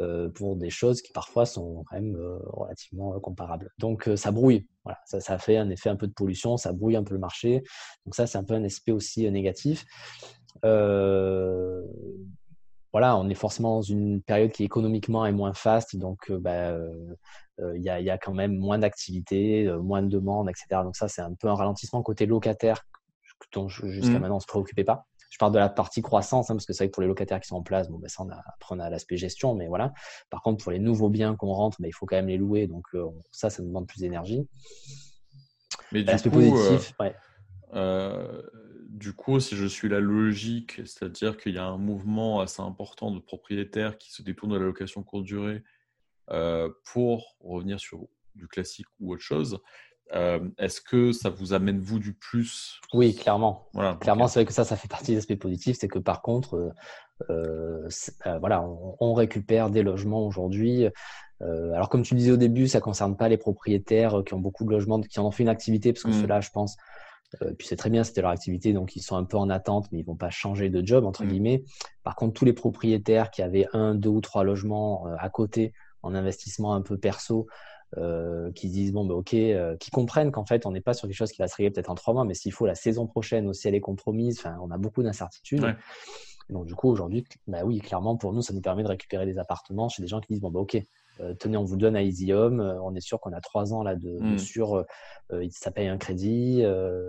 Euh, 0.02 0.28
pour 0.28 0.56
des 0.56 0.68
choses 0.68 1.00
qui 1.00 1.10
parfois 1.10 1.46
sont 1.46 1.82
quand 1.88 1.96
même 1.96 2.16
euh, 2.16 2.36
relativement 2.48 3.14
euh, 3.14 3.18
comparables. 3.18 3.70
Donc 3.78 4.10
ça 4.14 4.30
brouille, 4.30 4.68
voilà, 4.84 4.98
ça, 5.06 5.20
ça, 5.20 5.38
fait 5.38 5.56
un 5.56 5.70
effet 5.70 5.88
un 5.88 5.96
peu 5.96 6.06
de 6.06 6.12
pollution, 6.12 6.58
ça 6.58 6.74
brouille 6.74 6.96
un 6.96 7.02
peu 7.02 7.14
le 7.14 7.20
marché. 7.20 7.62
Donc 8.04 8.14
ça, 8.14 8.26
c'est 8.26 8.36
un 8.36 8.44
peu 8.44 8.52
un 8.52 8.64
aspect 8.64 8.92
aussi 8.92 9.30
négatif. 9.30 9.86
voilà, 12.92 13.16
on 13.16 13.28
est 13.30 13.34
forcément 13.34 13.76
dans 13.76 13.82
une 13.82 14.20
période 14.20 14.52
qui 14.52 14.64
économiquement 14.64 15.24
est 15.24 15.32
moins 15.32 15.54
faste, 15.54 15.96
donc 15.96 16.30
bah, 16.30 16.70
euh, 16.72 17.14
il 17.58 17.82
y, 17.82 17.88
a, 17.88 18.18
quand 18.18 18.34
même 18.34 18.56
moins 18.56 18.78
d'activité, 18.78 19.66
euh, 19.66 19.80
moins 19.80 20.02
de 20.02 20.08
demandes, 20.08 20.48
etc. 20.48 20.82
Donc 20.84 20.96
ça, 20.96 21.08
c'est 21.08 21.22
un 21.22 21.34
peu 21.34 21.48
un 21.48 21.54
ralentissement 21.54 22.02
côté 22.02 22.26
locataire 22.26 22.82
dont 23.52 23.68
jusqu'à 23.68 24.08
mmh. 24.08 24.18
maintenant 24.18 24.34
on 24.34 24.38
ne 24.38 24.42
se 24.42 24.46
préoccupait 24.46 24.84
pas. 24.84 25.06
Je 25.30 25.38
parle 25.38 25.52
de 25.52 25.58
la 25.58 25.68
partie 25.68 26.00
croissance, 26.00 26.50
hein, 26.50 26.54
parce 26.54 26.64
que 26.64 26.72
c'est 26.72 26.84
vrai 26.84 26.88
que 26.88 26.94
pour 26.94 27.02
les 27.02 27.08
locataires 27.08 27.40
qui 27.40 27.48
sont 27.48 27.56
en 27.56 27.62
place, 27.62 27.90
bon, 27.90 27.98
ben 27.98 28.08
ça, 28.08 28.22
on 28.22 28.30
a, 28.30 28.42
après, 28.46 28.74
on 28.74 28.78
a 28.78 28.88
l'aspect 28.88 29.16
gestion, 29.16 29.54
mais 29.54 29.66
voilà. 29.66 29.92
Par 30.30 30.40
contre, 30.40 30.62
pour 30.62 30.72
les 30.72 30.78
nouveaux 30.78 31.10
biens 31.10 31.36
qu'on 31.36 31.52
rentre, 31.52 31.80
ben, 31.80 31.88
il 31.88 31.92
faut 31.92 32.06
quand 32.06 32.16
même 32.16 32.28
les 32.28 32.38
louer, 32.38 32.66
donc 32.66 32.84
euh, 32.94 33.04
ça, 33.32 33.50
ça 33.50 33.62
demande 33.62 33.86
plus 33.86 34.00
d'énergie. 34.00 34.48
Mais 35.92 36.02
du 36.02 36.30
coup, 36.30 36.30
positif, 36.30 36.94
du 38.96 39.12
coup, 39.12 39.38
si 39.40 39.56
je 39.56 39.66
suis 39.66 39.88
la 39.88 40.00
logique, 40.00 40.80
c'est-à-dire 40.86 41.36
qu'il 41.36 41.54
y 41.54 41.58
a 41.58 41.66
un 41.66 41.76
mouvement 41.76 42.40
assez 42.40 42.62
important 42.62 43.10
de 43.10 43.18
propriétaires 43.18 43.98
qui 43.98 44.10
se 44.10 44.22
détournent 44.22 44.52
de 44.52 44.58
la 44.58 44.64
location 44.64 45.02
courte 45.02 45.24
durée 45.24 45.56
euh, 45.56 45.75
pour 46.84 47.36
revenir 47.40 47.80
sur 47.80 48.08
du 48.34 48.48
classique 48.48 48.86
ou 49.00 49.12
autre 49.12 49.22
chose, 49.22 49.60
euh, 50.14 50.38
Est-ce 50.58 50.80
que 50.80 51.12
ça 51.12 51.30
vous 51.30 51.52
amène 51.52 51.80
vous 51.80 51.98
du 51.98 52.12
plus 52.12 52.80
Oui, 52.92 53.14
clairement. 53.14 53.68
Voilà, 53.72 53.94
clairement, 53.94 54.28
c'est 54.28 54.40
vrai 54.40 54.46
que 54.46 54.52
ça, 54.52 54.64
ça 54.64 54.76
fait 54.76 54.88
partie 54.88 55.12
des 55.12 55.18
aspects 55.18 55.38
positifs. 55.38 55.78
C'est 55.80 55.88
que 55.88 55.98
par 55.98 56.22
contre, 56.22 56.72
euh, 57.30 57.88
voilà, 58.40 58.64
on, 59.00 59.14
récupère 59.14 59.70
des 59.70 59.82
logements 59.82 60.26
aujourd'hui. 60.26 60.86
alors, 61.40 61.88
comme 61.88 62.02
tu 62.02 62.14
disais 62.14 62.30
au 62.30 62.36
début, 62.36 62.68
ça 62.68 62.80
concerne 62.80 63.16
pas 63.16 63.28
les 63.28 63.36
propriétaires 63.36 64.22
qui 64.24 64.34
ont 64.34 64.40
beaucoup 64.40 64.64
de 64.64 64.70
logements, 64.70 65.00
qui 65.00 65.18
en 65.18 65.26
ont 65.26 65.30
fait 65.30 65.42
une 65.42 65.48
activité, 65.48 65.92
parce 65.92 66.04
que 66.04 66.10
mmh. 66.10 66.20
ceux-là, 66.20 66.40
je 66.40 66.50
pense, 66.50 66.76
puis 67.58 67.66
c'est 67.66 67.76
très 67.76 67.90
bien, 67.90 68.04
c'était 68.04 68.22
leur 68.22 68.30
activité, 68.30 68.72
donc 68.72 68.94
ils 68.96 69.02
sont 69.02 69.16
un 69.16 69.24
peu 69.24 69.36
en 69.36 69.50
attente, 69.50 69.88
mais 69.90 69.98
ils 69.98 70.04
vont 70.04 70.16
pas 70.16 70.30
changer 70.30 70.70
de 70.70 70.86
job 70.86 71.04
entre 71.04 71.24
mmh. 71.24 71.28
guillemets. 71.28 71.64
Par 72.04 72.14
contre, 72.14 72.34
tous 72.34 72.44
les 72.44 72.52
propriétaires 72.52 73.30
qui 73.30 73.42
avaient 73.42 73.66
un, 73.72 73.94
deux 73.94 74.10
ou 74.10 74.20
trois 74.20 74.44
logements 74.44 75.06
à 75.18 75.28
côté 75.30 75.72
en 76.02 76.14
investissement 76.14 76.74
un 76.74 76.82
peu 76.82 76.98
perso, 76.98 77.46
euh, 77.98 78.50
qui 78.52 78.68
disent 78.68 78.92
bon, 78.92 79.06
bah, 79.06 79.14
ok, 79.14 79.32
euh, 79.34 79.76
qui 79.76 79.90
comprennent 79.90 80.32
qu'en 80.32 80.44
fait, 80.44 80.66
on 80.66 80.72
n'est 80.72 80.80
pas 80.80 80.92
sur 80.92 81.06
quelque 81.06 81.16
chose 81.16 81.30
qui 81.30 81.38
va 81.38 81.46
se 81.46 81.54
régler 81.54 81.70
peut-être 81.70 81.88
en 81.88 81.94
trois 81.94 82.12
mois, 82.12 82.24
mais 82.24 82.34
s'il 82.34 82.52
faut 82.52 82.66
la 82.66 82.74
saison 82.74 83.06
prochaine 83.06 83.46
aussi, 83.46 83.68
elle 83.68 83.76
est 83.76 83.80
compromise. 83.80 84.38
Enfin, 84.40 84.58
on 84.60 84.72
a 84.72 84.76
beaucoup 84.76 85.04
d'incertitudes. 85.04 85.64
Donc, 86.50 86.66
du 86.66 86.74
coup, 86.74 86.88
aujourd'hui, 86.88 87.24
bah 87.46 87.60
oui, 87.64 87.78
clairement, 87.78 88.16
pour 88.16 88.32
nous, 88.32 88.42
ça 88.42 88.52
nous 88.52 88.60
permet 88.60 88.82
de 88.82 88.88
récupérer 88.88 89.24
des 89.24 89.38
appartements 89.38 89.88
chez 89.88 90.02
des 90.02 90.08
gens 90.08 90.20
qui 90.20 90.32
disent 90.32 90.42
bon, 90.42 90.50
bah, 90.50 90.60
ok, 90.60 90.76
euh, 91.20 91.34
tenez, 91.34 91.56
on 91.56 91.64
vous 91.64 91.76
donne 91.76 91.94
à 91.94 92.02
Easy 92.02 92.32
Home, 92.32 92.60
on 92.82 92.92
est 92.96 93.00
sûr 93.00 93.20
qu'on 93.20 93.32
a 93.32 93.40
trois 93.40 93.72
ans 93.72 93.84
là 93.84 93.94
de, 93.94 94.18
mmh. 94.18 94.38
sur, 94.38 94.84
ça 95.50 95.70
paye 95.70 95.86
un 95.86 95.96
crédit, 95.96 96.62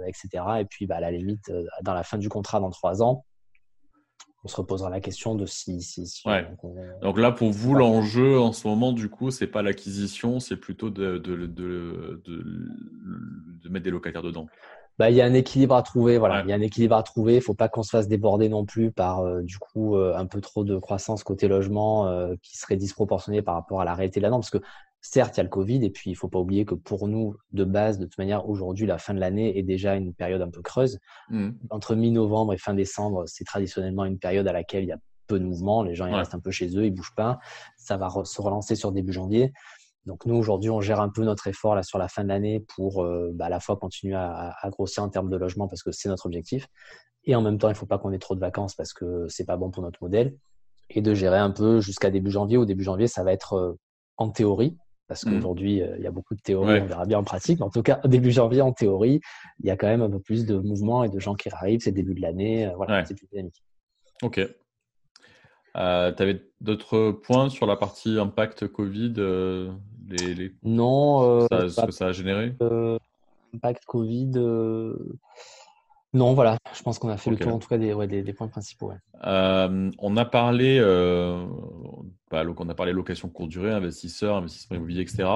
etc. 0.05 0.43
Et 0.59 0.65
puis, 0.65 0.85
bah, 0.85 0.97
à 0.97 1.01
la 1.01 1.11
limite, 1.11 1.51
dans 1.81 1.95
la 1.95 2.03
fin 2.03 2.19
du 2.19 2.29
contrat, 2.29 2.59
dans 2.59 2.69
trois 2.69 3.01
ans, 3.01 3.25
on 4.47 4.49
se 4.49 4.55
reposera 4.55 4.89
la 4.89 5.01
question 5.01 5.35
de 5.35 5.45
si. 5.45 6.23
Donc 7.01 7.19
là, 7.19 7.33
pour 7.33 7.51
vous, 7.51 7.75
l'enjeu 7.75 8.39
en 8.39 8.53
ce 8.53 8.65
moment, 8.65 8.93
du 8.93 9.09
coup, 9.09 9.29
c'est 9.29 9.47
pas 9.47 9.61
l'acquisition, 9.61 10.39
c'est 10.39 10.55
plutôt 10.55 10.89
de, 10.89 11.17
de, 11.17 11.45
de, 11.45 12.23
mettre 13.69 13.83
des 13.83 13.91
locataires 13.91 14.21
dedans. 14.21 14.47
Bah, 14.97 15.09
il 15.09 15.17
y 15.17 15.21
a 15.21 15.25
un 15.25 15.33
équilibre 15.33 15.75
à 15.75 15.83
trouver. 15.83 16.17
Voilà, 16.17 16.43
il 16.43 16.49
y 16.49 16.53
a 16.53 16.55
un 16.55 16.61
équilibre 16.61 16.95
à 16.95 17.03
trouver. 17.03 17.35
Il 17.35 17.41
faut 17.41 17.53
pas 17.53 17.67
qu'on 17.67 17.83
se 17.83 17.89
fasse 17.89 18.07
déborder 18.07 18.47
non 18.47 18.63
plus 18.63 18.89
par 18.89 19.19
euh, 19.19 19.41
du 19.41 19.59
coup 19.59 19.97
euh, 19.97 20.15
un 20.15 20.25
peu 20.25 20.39
trop 20.39 20.63
de 20.63 20.77
croissance 20.77 21.25
côté 21.25 21.49
logement 21.49 22.07
euh, 22.07 22.35
qui 22.41 22.57
serait 22.57 22.77
disproportionné 22.77 23.41
par 23.41 23.55
rapport 23.55 23.81
à 23.81 23.85
la 23.85 23.95
réalité 23.95 24.21
de 24.21 24.23
la 24.23 24.29
norme. 24.29 24.41
Parce 24.41 24.49
que 24.49 24.61
certes, 25.11 25.37
il 25.37 25.39
y 25.39 25.41
a 25.41 25.43
le 25.43 25.49
Covid, 25.49 25.83
et 25.83 25.89
puis 25.89 26.11
il 26.11 26.13
ne 26.13 26.17
faut 26.17 26.27
pas 26.27 26.39
oublier 26.39 26.65
que 26.65 26.75
pour 26.75 27.07
nous, 27.07 27.35
de 27.51 27.63
base, 27.63 27.97
de 27.97 28.05
toute 28.05 28.17
manière, 28.17 28.47
aujourd'hui, 28.49 28.85
la 28.85 28.97
fin 28.97 29.13
de 29.13 29.19
l'année 29.19 29.57
est 29.57 29.63
déjà 29.63 29.95
une 29.95 30.13
période 30.13 30.41
un 30.41 30.49
peu 30.49 30.61
creuse. 30.61 30.99
Mmh. 31.29 31.49
Entre 31.69 31.95
mi-novembre 31.95 32.53
et 32.53 32.57
fin 32.57 32.73
décembre, 32.73 33.23
c'est 33.27 33.43
traditionnellement 33.43 34.05
une 34.05 34.19
période 34.19 34.47
à 34.47 34.53
laquelle 34.53 34.83
il 34.83 34.87
y 34.87 34.91
a 34.91 34.99
peu 35.27 35.39
de 35.39 35.45
mouvement. 35.45 35.83
Les 35.83 35.93
gens 35.93 36.07
ils 36.07 36.15
restent 36.15 36.33
un 36.33 36.39
peu 36.39 36.51
chez 36.51 36.75
eux, 36.77 36.85
ils 36.85 36.93
bougent 36.93 37.15
pas. 37.15 37.37
Ça 37.77 37.97
va 37.97 38.09
se 38.23 38.41
relancer 38.41 38.75
sur 38.75 38.91
début 38.91 39.13
janvier. 39.13 39.53
Donc 40.05 40.25
nous, 40.25 40.35
aujourd'hui, 40.35 40.69
on 40.69 40.79
gère 40.79 41.01
un 41.01 41.09
peu 41.09 41.23
notre 41.23 41.47
effort 41.47 41.75
là, 41.75 41.83
sur 41.83 41.99
la 41.99 42.07
fin 42.07 42.23
de 42.23 42.29
l'année 42.29 42.61
pour 42.75 43.03
euh, 43.03 43.31
bah, 43.33 43.45
à 43.45 43.49
la 43.49 43.59
fois 43.59 43.75
continuer 43.75 44.15
à, 44.15 44.55
grossir 44.71 45.03
en 45.03 45.09
termes 45.09 45.29
de 45.29 45.35
logement 45.35 45.67
parce 45.67 45.83
que 45.83 45.91
c'est 45.91 46.07
notre 46.07 46.25
objectif. 46.25 46.67
Et 47.25 47.35
en 47.35 47.41
même 47.41 47.57
temps, 47.57 47.67
il 47.67 47.73
ne 47.73 47.77
faut 47.77 47.85
pas 47.85 47.97
qu'on 47.97 48.13
ait 48.13 48.19
trop 48.19 48.33
de 48.33 48.39
vacances 48.39 48.73
parce 48.73 48.93
que 48.93 49.27
c'est 49.27 49.45
pas 49.45 49.57
bon 49.57 49.69
pour 49.69 49.83
notre 49.83 50.01
modèle. 50.01 50.37
Et 50.89 51.01
de 51.01 51.13
gérer 51.13 51.37
un 51.37 51.51
peu 51.51 51.81
jusqu'à 51.81 52.09
début 52.09 52.31
janvier. 52.31 52.55
Au 52.55 52.63
début 52.63 52.85
janvier, 52.85 53.07
ça 53.07 53.25
va 53.25 53.33
être 53.33 53.53
euh, 53.53 53.73
en 54.15 54.29
théorie, 54.29 54.77
parce 55.07 55.25
mmh. 55.25 55.31
qu'aujourd'hui, 55.31 55.81
il 55.97 56.03
y 56.03 56.07
a 56.07 56.11
beaucoup 56.11 56.35
de 56.35 56.41
théories, 56.41 56.81
on 56.81 56.85
verra 56.85 57.05
bien 57.05 57.19
en 57.19 57.23
pratique. 57.23 57.59
Mais 57.59 57.65
en 57.65 57.69
tout 57.69 57.83
cas, 57.83 57.99
début 58.05 58.31
janvier, 58.31 58.61
en 58.61 58.73
théorie, 58.73 59.21
il 59.59 59.65
y 59.65 59.71
a 59.71 59.77
quand 59.77 59.87
même 59.87 60.01
un 60.01 60.09
peu 60.09 60.19
plus 60.19 60.45
de 60.45 60.57
mouvements 60.57 61.03
et 61.03 61.09
de 61.09 61.19
gens 61.19 61.35
qui 61.35 61.49
arrivent. 61.49 61.81
C'est 61.81 61.91
le 61.91 61.95
début 61.95 62.13
de 62.13 62.21
l'année. 62.21 62.71
voilà, 62.75 63.05
c'est 63.05 63.15
plus 63.15 63.27
dynamique. 63.27 63.63
Ok. 64.23 64.39
Euh, 65.75 66.11
tu 66.11 66.23
avais 66.23 66.41
d'autres 66.59 67.11
points 67.11 67.49
sur 67.49 67.67
la 67.67 67.75
partie 67.75 68.17
impact 68.17 68.67
Covid 68.67 69.13
les, 70.09 70.55
Non. 70.63 71.47
ce 71.49 71.85
que 71.85 71.91
ça 71.91 72.07
a 72.07 72.11
généré? 72.11 72.55
Impact 73.53 73.85
Covid. 73.85 74.31
Non, 76.13 76.33
voilà, 76.33 76.57
je 76.73 76.81
pense 76.83 76.99
qu'on 76.99 77.09
a 77.09 77.17
fait 77.17 77.29
le 77.29 77.37
tour 77.37 77.53
en 77.53 77.59
tout 77.59 77.67
cas 77.67 77.77
des, 77.77 78.23
des, 78.23 78.33
points 78.33 78.47
principaux. 78.47 78.93
Euh, 79.25 79.91
on 79.99 80.15
a 80.15 80.25
parlé, 80.25 80.77
euh, 80.79 81.45
bah, 82.31 82.43
on 82.57 82.69
a 82.69 82.75
parlé 82.75 82.93
location 82.93 83.27
courte 83.29 83.49
durée, 83.49 83.71
investisseurs, 83.71 84.37
investissement 84.37 84.77
immobilier, 84.77 85.01
etc. 85.01 85.29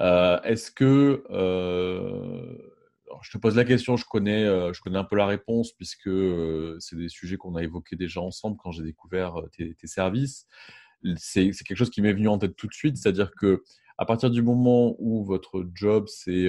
Euh, 0.00 0.40
est-ce 0.42 0.70
que, 0.70 1.22
je 3.20 3.30
te 3.30 3.38
pose 3.38 3.56
la 3.56 3.64
question, 3.64 3.96
je 3.96 4.06
connais, 4.06 4.44
je 4.44 4.80
connais 4.80 4.98
un 4.98 5.04
peu 5.04 5.16
la 5.16 5.26
réponse 5.26 5.72
puisque 5.72 6.10
c'est 6.78 6.96
des 6.96 7.08
sujets 7.10 7.36
qu'on 7.36 7.54
a 7.56 7.62
évoqués 7.62 7.96
déjà 7.96 8.22
ensemble 8.22 8.56
quand 8.56 8.72
j'ai 8.72 8.84
découvert 8.84 9.34
tes, 9.56 9.74
tes 9.74 9.86
services. 9.86 10.46
C'est 11.16 11.50
quelque 11.50 11.76
chose 11.76 11.90
qui 11.90 12.00
m'est 12.00 12.14
venu 12.14 12.28
en 12.28 12.38
tête 12.38 12.56
tout 12.56 12.66
de 12.66 12.74
suite, 12.74 12.96
c'est-à-dire 12.96 13.30
que 13.38 13.62
à 13.98 14.06
partir 14.06 14.30
du 14.30 14.42
moment 14.42 14.96
où 14.98 15.24
votre 15.24 15.68
job 15.74 16.06
c'est 16.08 16.48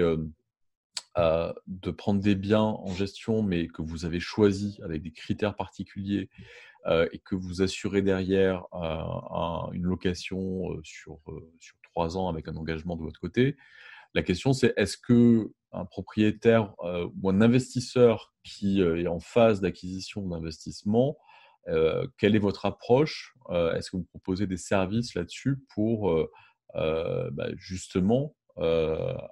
de 1.67 1.91
prendre 1.91 2.21
des 2.21 2.35
biens 2.35 2.61
en 2.61 2.93
gestion, 2.93 3.41
mais 3.41 3.67
que 3.67 3.81
vous 3.81 4.05
avez 4.05 4.19
choisi 4.19 4.79
avec 4.83 5.01
des 5.01 5.11
critères 5.11 5.55
particuliers 5.55 6.29
et 6.87 7.19
que 7.19 7.35
vous 7.35 7.61
assurez 7.61 8.01
derrière 8.01 8.65
une 9.73 9.83
location 9.83 10.79
sur, 10.83 11.19
sur 11.59 11.75
trois 11.83 12.17
ans 12.17 12.29
avec 12.29 12.47
un 12.47 12.55
engagement 12.55 12.95
de 12.95 13.03
votre 13.03 13.19
côté. 13.19 13.57
La 14.13 14.23
question, 14.23 14.53
c'est 14.53 14.73
est-ce 14.77 14.97
que 14.97 15.51
un 15.71 15.85
propriétaire 15.85 16.73
ou 16.79 17.29
un 17.29 17.41
investisseur 17.41 18.33
qui 18.43 18.81
est 18.81 19.07
en 19.07 19.19
phase 19.19 19.61
d'acquisition 19.61 20.27
d'investissement, 20.27 21.17
quelle 22.17 22.35
est 22.35 22.39
votre 22.39 22.65
approche 22.65 23.35
Est-ce 23.49 23.91
que 23.91 23.97
vous 23.97 24.05
proposez 24.05 24.47
des 24.47 24.57
services 24.57 25.15
là-dessus 25.15 25.57
pour 25.73 26.11
bah, 26.73 27.49
justement 27.57 28.35
euh, 28.35 28.38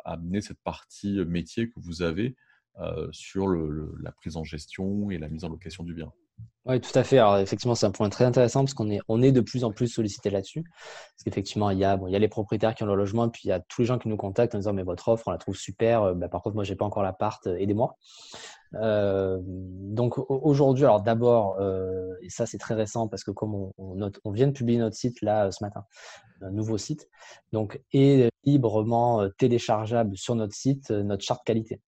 amener 0.06 0.42
cette 0.42 0.60
partie 0.64 1.24
métier 1.26 1.70
que 1.70 1.80
vous 1.80 2.02
avez 2.02 2.36
euh, 2.80 3.08
sur 3.12 3.48
la 3.48 4.12
prise 4.12 4.38
en 4.38 4.44
gestion 4.44 5.10
et 5.10 5.18
la 5.18 5.30
mise 5.30 5.44
en 5.44 5.50
location 5.50 5.84
du 5.84 5.96
bien? 5.96 6.12
Oui, 6.66 6.80
tout 6.80 6.92
à 6.94 7.04
fait. 7.04 7.18
Alors, 7.18 7.40
effectivement, 7.40 7.74
c'est 7.74 7.88
un 7.88 7.92
point 7.92 8.10
très 8.10 8.26
intéressant 8.26 8.60
parce 8.66 8.76
qu'on 8.76 8.92
est, 8.92 9.32
de 9.32 9.42
plus 9.42 9.64
en 9.64 9.72
plus 9.72 9.88
sollicité 9.88 10.30
là-dessus. 10.30 10.62
Parce 10.62 11.24
qu'effectivement, 11.26 11.72
il 11.72 11.80
y, 11.80 11.84
a, 11.84 12.00
il 12.06 12.12
y 12.12 12.16
a 12.16 12.20
les 12.20 12.28
propriétaires 12.28 12.76
qui 12.76 12.84
ont 12.84 12.86
leur 12.86 12.96
logement, 12.96 13.30
puis 13.30 13.44
il 13.46 13.48
y 13.48 13.52
a 13.52 13.60
tous 13.62 13.82
les 13.82 13.88
gens 13.88 13.98
qui 13.98 14.10
nous 14.10 14.18
contactent 14.18 14.54
en 14.54 14.60
disant 14.60 14.74
Mais 14.74 14.84
votre 14.84 15.08
offre, 15.08 15.28
on 15.28 15.32
la 15.32 15.40
trouve 15.40 15.56
super. 15.56 16.04
Euh, 16.04 16.14
bah, 16.14 16.30
par 16.30 16.44
contre, 16.44 16.56
moi, 16.56 16.64
je 16.64 16.72
n'ai 16.72 16.76
pas 16.76 16.86
encore 16.86 17.02
l'appart, 17.02 17.48
aidez-moi. 17.48 17.98
Euh, 18.76 19.40
donc 19.44 20.18
aujourd'hui, 20.30 20.84
alors 20.84 21.02
d'abord, 21.02 21.58
euh, 21.60 22.14
et 22.22 22.30
ça 22.30 22.46
c'est 22.46 22.58
très 22.58 22.74
récent 22.74 23.08
parce 23.08 23.24
que 23.24 23.32
comme 23.32 23.72
on, 23.78 24.32
vient 24.32 24.48
de 24.48 24.52
publier 24.52 24.80
notre 24.80 24.96
site 24.96 25.22
là 25.22 25.52
ce 25.52 25.64
matin, 25.64 25.86
un 26.42 26.52
nouveau 26.52 26.78
site, 26.78 27.08
donc 27.54 27.82
est 27.94 28.30
librement 28.44 29.28
téléchargeable 29.38 30.18
sur 30.18 30.36
notre 30.36 30.54
site 30.54 30.92
notre 30.92 31.24
charte 31.24 31.46
qualité. 31.46 31.82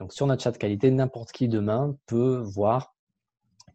Donc 0.00 0.12
sur 0.12 0.26
notre 0.26 0.42
charte 0.42 0.58
qualité, 0.58 0.90
n'importe 0.90 1.32
qui 1.32 1.48
demain 1.48 1.96
peut 2.06 2.38
voir 2.38 2.94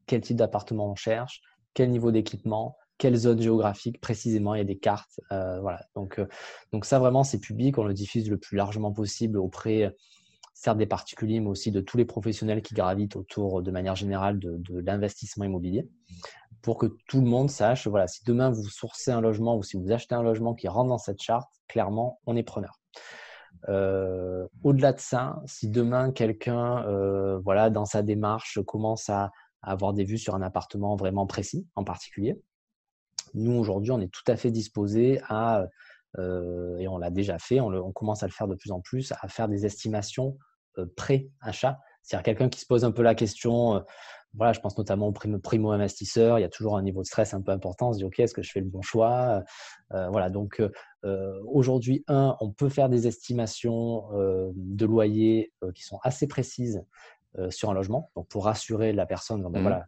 quel 0.06 0.22
type 0.22 0.38
d'appartement 0.38 0.91
on 0.91 0.95
cherche, 0.95 1.41
quel 1.74 1.89
niveau 1.89 2.12
d'équipement, 2.12 2.78
quelle 2.97 3.16
zone 3.16 3.41
géographique 3.41 3.99
précisément, 3.99 4.54
il 4.54 4.60
y 4.60 4.62
a 4.62 4.66
des 4.66 4.78
cartes. 4.78 5.20
Euh, 5.32 5.60
voilà. 5.62 5.82
donc, 5.95 6.20
euh, 6.20 6.28
donc 6.72 6.86
ça 6.86 6.99
vraiment 6.99 7.24
c'est 7.24 7.39
public, 7.39 7.78
on 7.78 7.84
le 7.84 7.93
diffuse 7.93 8.30
le 8.30 8.38
plus 8.38 8.58
largement 8.58 8.91
possible 8.91 9.39
auprès 9.39 9.95
certes 10.54 10.78
des 10.78 10.86
particuliers, 10.86 11.39
mais 11.39 11.49
aussi 11.49 11.72
de 11.72 11.82
tous 11.82 11.97
les 11.97 12.06
professionnels 12.06 12.62
qui 12.62 12.74
gravitent 12.74 13.16
autour 13.16 13.62
de 13.62 13.72
manière 13.72 13.95
générale 13.95 14.39
de, 14.39 14.80
l'investissement 14.80 15.45
immobilier, 15.45 15.88
pour 16.62 16.78
que 16.78 16.88
tout 17.08 17.22
le 17.22 17.28
monde 17.28 17.49
sache, 17.49 17.88
voilà, 17.88 18.08
si 18.08 18.24
demain 18.26 18.49
vous 18.49 18.68
sourcez 18.68 19.12
un 19.12 19.22
logement 19.22 19.58
ou 19.58 19.64
si 19.64 19.78
vous 19.78 19.91
achetez 19.91 20.16
un 20.16 20.24
logement 20.24 20.54
qui 20.54 20.68
rentre 20.68 20.89
dans 20.89 20.97
cette 20.97 21.22
charte, 21.22 21.49
clairement, 21.68 22.20
on 22.26 22.36
est 22.36 22.43
preneur. 22.43 22.80
Euh, 23.70 24.47
au-delà 24.64 24.93
de 24.93 24.99
ça, 24.99 25.41
si 25.45 25.70
demain 25.70 26.12
quelqu'un, 26.12 26.84
voilà, 27.43 27.70
dans 27.70 27.86
sa 27.86 28.04
démarche, 28.04 28.60
commence 28.66 29.10
à 29.10 29.32
avoir 29.62 29.93
des 29.93 30.04
vues 30.04 30.18
sur 30.18 30.36
un 30.36 30.41
appartement 30.41 30.95
vraiment 30.95 31.26
précis, 31.26 31.68
en 31.76 31.84
particulier. 31.84 32.39
Nous, 33.34 33.54
aujourd'hui, 33.54 33.91
on 33.91 34.02
est 34.02 34.12
tout 34.12 34.24
à 34.28 34.36
fait 34.36 34.52
disposé 34.52 35.22
à, 35.28 35.66
euh, 36.20 36.78
et 36.78 36.88
on 36.88 36.97
l'a 36.97 37.09
déjà 37.09 37.39
fait, 37.39 37.59
on, 37.59 37.91
commence 37.91 38.24
à 38.24 38.28
le 38.28 38.32
faire 38.32 38.47
de 38.47 38.55
plus 38.55 38.72
en 38.72 38.82
plus, 38.82 39.14
à 39.22 39.28
faire 39.28 39.47
des 39.47 39.66
estimations 39.66 40.38
euh, 40.78 40.86
pré-achat. 40.95 41.80
C'est-à-dire 42.03 42.24
quelqu'un 42.24 42.49
qui 42.49 42.59
se 42.59 42.66
pose 42.66 42.84
un 42.84 42.91
peu 42.91 43.03
la 43.03 43.16
question, 43.16 43.76
euh, 43.76 43.80
voilà, 44.34 44.53
je 44.53 44.59
pense 44.59 44.78
notamment 44.78 45.07
aux 45.07 45.12
primo-investisseurs, 45.12 46.39
il 46.39 46.41
y 46.41 46.45
a 46.45 46.49
toujours 46.49 46.78
un 46.78 46.82
niveau 46.82 47.01
de 47.01 47.05
stress 47.05 47.34
un 47.34 47.41
peu 47.41 47.51
important, 47.51 47.89
on 47.89 47.93
se 47.93 47.97
dit, 47.99 48.05
OK, 48.05 48.20
est-ce 48.20 48.34
que 48.34 48.41
je 48.41 48.51
fais 48.51 48.62
le 48.62 48.66
bon 48.66 48.82
choix? 48.82 49.43
Voilà, 49.89 50.30
donc 50.30 50.64
aujourd'hui, 51.45 52.05
un, 52.07 52.38
on 52.39 52.49
peut 52.49 52.70
faire 52.70 52.88
des 52.88 53.07
estimations 53.07 54.07
de 54.55 54.86
loyer 54.86 55.51
qui 55.76 55.84
sont 55.84 55.99
assez 56.03 56.28
précises 56.28 56.82
sur 57.49 57.72
un 57.72 57.74
logement. 57.74 58.09
Donc, 58.16 58.30
pour 58.30 58.45
rassurer 58.45 58.93
la 58.93 59.05
personne, 59.05 59.43
ben 59.43 59.59
mmh. 59.59 59.62
voilà, 59.62 59.86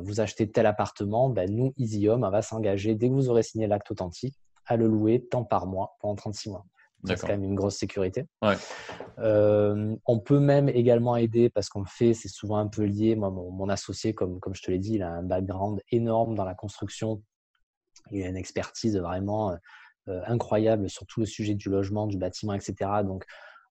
vous 0.00 0.18
achetez 0.20 0.50
tel 0.50 0.66
appartement, 0.66 1.30
ben, 1.30 1.48
nous, 1.48 1.72
Easy 1.76 2.08
Home, 2.08 2.24
on 2.24 2.30
va 2.30 2.42
s'engager, 2.42 2.96
dès 2.96 3.08
que 3.08 3.14
vous 3.14 3.30
aurez 3.30 3.44
signé 3.44 3.68
l'acte 3.68 3.88
authentique, 3.92 4.36
à 4.66 4.76
le 4.76 4.86
louer 4.86 5.26
tant 5.30 5.44
par 5.44 5.66
mois 5.66 5.96
pendant 6.00 6.14
36 6.14 6.50
mois. 6.50 6.66
C'est 7.04 7.20
quand 7.20 7.28
même 7.28 7.44
une 7.44 7.54
grosse 7.54 7.76
sécurité. 7.76 8.26
Euh, 9.18 9.94
on 10.06 10.18
peut 10.18 10.40
même 10.40 10.68
également 10.68 11.16
aider 11.16 11.50
parce 11.50 11.68
qu'on 11.68 11.80
le 11.80 11.86
fait, 11.88 12.14
c'est 12.14 12.28
souvent 12.28 12.56
un 12.56 12.66
peu 12.66 12.82
lié. 12.82 13.14
Moi, 13.14 13.30
mon, 13.30 13.68
associé, 13.68 14.12
comme, 14.12 14.40
comme 14.40 14.56
je 14.56 14.62
te 14.62 14.72
l'ai 14.72 14.78
dit, 14.78 14.94
il 14.94 15.02
a 15.02 15.12
un 15.12 15.22
background 15.22 15.80
énorme 15.92 16.34
dans 16.34 16.44
la 16.44 16.54
construction. 16.54 17.22
Il 18.10 18.24
a 18.24 18.28
une 18.28 18.36
expertise 18.36 18.96
vraiment 18.96 19.56
incroyable 20.06 20.88
sur 20.90 21.06
tout 21.06 21.20
le 21.20 21.26
sujet 21.26 21.54
du 21.54 21.68
logement, 21.68 22.08
du 22.08 22.16
bâtiment, 22.16 22.54
etc. 22.54 22.90
Donc, 23.04 23.24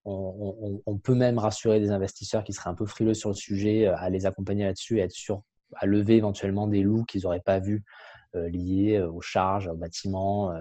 on, 0.05 0.99
peut 1.03 1.15
même 1.15 1.39
rassurer 1.39 1.79
des 1.79 1.91
investisseurs 1.91 2.43
qui 2.43 2.53
seraient 2.53 2.69
un 2.69 2.75
peu 2.75 2.85
frileux 2.85 3.13
sur 3.13 3.29
le 3.29 3.35
sujet, 3.35 3.87
euh, 3.87 3.97
à 3.97 4.09
les 4.09 4.25
accompagner 4.25 4.63
là-dessus 4.63 4.99
et 4.99 5.01
être 5.01 5.11
sûr 5.11 5.41
à 5.75 5.87
lever 5.87 6.17
éventuellement 6.17 6.67
des 6.67 6.83
loups 6.83 7.03
qu'ils 7.05 7.23
n'auraient 7.23 7.41
pas 7.41 7.59
vus 7.59 7.83
euh, 8.35 8.49
liés 8.49 8.97
euh, 8.97 9.09
aux 9.09 9.21
charges, 9.21 9.67
aux 9.67 9.75
bâtiments. 9.75 10.53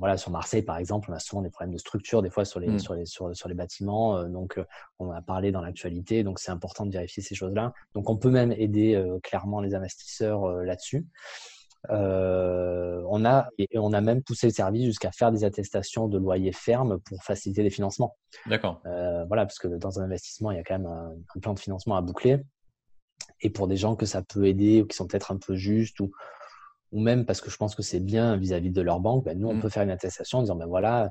voilà, 0.00 0.16
sur 0.16 0.32
Marseille, 0.32 0.62
par 0.62 0.78
exemple, 0.78 1.10
on 1.12 1.14
a 1.14 1.20
souvent 1.20 1.42
des 1.42 1.50
problèmes 1.50 1.72
de 1.72 1.78
structure, 1.78 2.20
des 2.20 2.30
fois 2.30 2.44
sur 2.44 2.58
les, 2.58 2.68
mmh. 2.68 3.06
sur 3.06 3.48
les, 3.48 3.54
bâtiments. 3.54 4.24
donc, 4.24 4.58
on 4.98 5.08
en 5.08 5.12
a 5.12 5.22
parlé 5.22 5.52
dans 5.52 5.60
l'actualité. 5.60 6.24
Donc, 6.24 6.40
c'est 6.40 6.50
important 6.50 6.86
de 6.86 6.92
vérifier 6.92 7.22
ces 7.22 7.36
choses-là. 7.36 7.72
Donc, 7.94 8.10
on 8.10 8.16
peut 8.16 8.30
même 8.30 8.50
aider 8.50 9.00
clairement 9.22 9.60
les 9.60 9.76
investisseurs 9.76 10.48
là-dessus. 10.64 11.06
Euh, 11.90 13.02
on 13.08 13.24
a 13.24 13.48
et 13.58 13.68
on 13.78 13.92
a 13.92 14.00
même 14.00 14.22
poussé 14.22 14.48
le 14.48 14.52
service 14.52 14.84
jusqu'à 14.84 15.12
faire 15.12 15.30
des 15.30 15.44
attestations 15.44 16.08
de 16.08 16.18
loyer 16.18 16.52
ferme 16.52 16.98
pour 17.00 17.22
faciliter 17.22 17.62
les 17.62 17.70
financements. 17.70 18.16
D'accord. 18.46 18.80
Euh, 18.86 19.24
voilà, 19.26 19.46
parce 19.46 19.58
que 19.58 19.68
dans 19.68 20.00
un 20.00 20.04
investissement, 20.04 20.50
il 20.50 20.56
y 20.56 20.60
a 20.60 20.64
quand 20.64 20.78
même 20.78 20.86
un, 20.86 21.40
plan 21.40 21.54
de 21.54 21.60
financement 21.60 21.96
à 21.96 22.02
boucler. 22.02 22.38
Et 23.40 23.50
pour 23.50 23.68
des 23.68 23.76
gens 23.76 23.96
que 23.96 24.06
ça 24.06 24.22
peut 24.22 24.46
aider 24.46 24.82
ou 24.82 24.86
qui 24.86 24.96
sont 24.96 25.06
peut-être 25.06 25.30
un 25.30 25.38
peu 25.38 25.54
justes 25.54 26.00
ou, 26.00 26.10
ou 26.92 27.00
même 27.00 27.24
parce 27.24 27.40
que 27.40 27.50
je 27.50 27.56
pense 27.56 27.74
que 27.74 27.82
c'est 27.82 28.00
bien 28.00 28.36
vis-à-vis 28.36 28.70
de 28.70 28.80
leur 28.80 29.00
banque, 29.00 29.24
ben 29.24 29.38
nous, 29.38 29.48
on 29.48 29.54
mmh. 29.54 29.60
peut 29.60 29.68
faire 29.68 29.82
une 29.82 29.90
attestation 29.90 30.38
en 30.38 30.42
disant, 30.42 30.56
ben 30.56 30.66
voilà, 30.66 31.10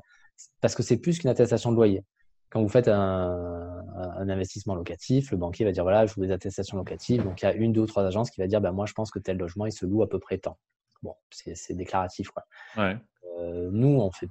parce 0.60 0.74
que 0.74 0.82
c'est 0.82 0.96
plus 0.98 1.18
qu'une 1.18 1.30
attestation 1.30 1.70
de 1.70 1.76
loyer. 1.76 2.04
Quand 2.50 2.62
vous 2.62 2.68
faites 2.68 2.88
un, 2.88 3.84
un, 3.96 4.28
investissement 4.28 4.74
locatif, 4.74 5.30
le 5.30 5.36
banquier 5.36 5.64
va 5.64 5.72
dire 5.72 5.82
voilà, 5.82 6.06
je 6.06 6.14
vous 6.14 6.24
des 6.24 6.30
attestations 6.30 6.76
locatives. 6.76 7.24
Donc 7.24 7.42
il 7.42 7.44
y 7.44 7.48
a 7.48 7.52
une, 7.52 7.72
deux 7.72 7.82
ou 7.82 7.86
trois 7.86 8.04
agences 8.04 8.30
qui 8.30 8.40
va 8.40 8.46
dire 8.46 8.60
bah, 8.60 8.72
moi 8.72 8.86
je 8.86 8.92
pense 8.92 9.10
que 9.10 9.18
tel 9.18 9.36
logement 9.36 9.66
il 9.66 9.72
se 9.72 9.84
loue 9.84 10.02
à 10.02 10.08
peu 10.08 10.18
près 10.18 10.38
tant. 10.38 10.58
Bon, 11.02 11.14
c'est 11.30 11.74
déclaratif 11.74 12.30
quoi. 12.30 12.44
Euh, 12.78 13.68
nous 13.72 14.00
on 14.00 14.10
fait, 14.12 14.28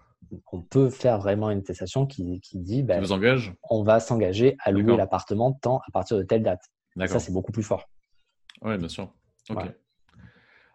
on 0.52 0.62
peut 0.62 0.90
faire 0.90 1.20
vraiment 1.20 1.52
une 1.52 1.60
attestation 1.60 2.06
qui, 2.06 2.40
qui 2.40 2.60
dit 2.60 2.84
bah, 2.84 3.00
on 3.70 3.84
va 3.84 4.00
s'engager 4.00 4.56
à 4.60 4.72
louer 4.72 4.96
l'appartement 4.96 5.52
tant 5.52 5.80
à 5.88 5.92
partir 5.92 6.18
de 6.18 6.24
telle 6.24 6.44
date. 6.44 6.62
Ça 7.06 7.20
c'est 7.20 7.34
beaucoup 7.34 7.52
plus 7.52 7.64
fort. 7.64 7.90
Oui, 8.62 8.78
bien 8.78 8.88
sûr. 8.88 9.14
Ok. 9.50 9.66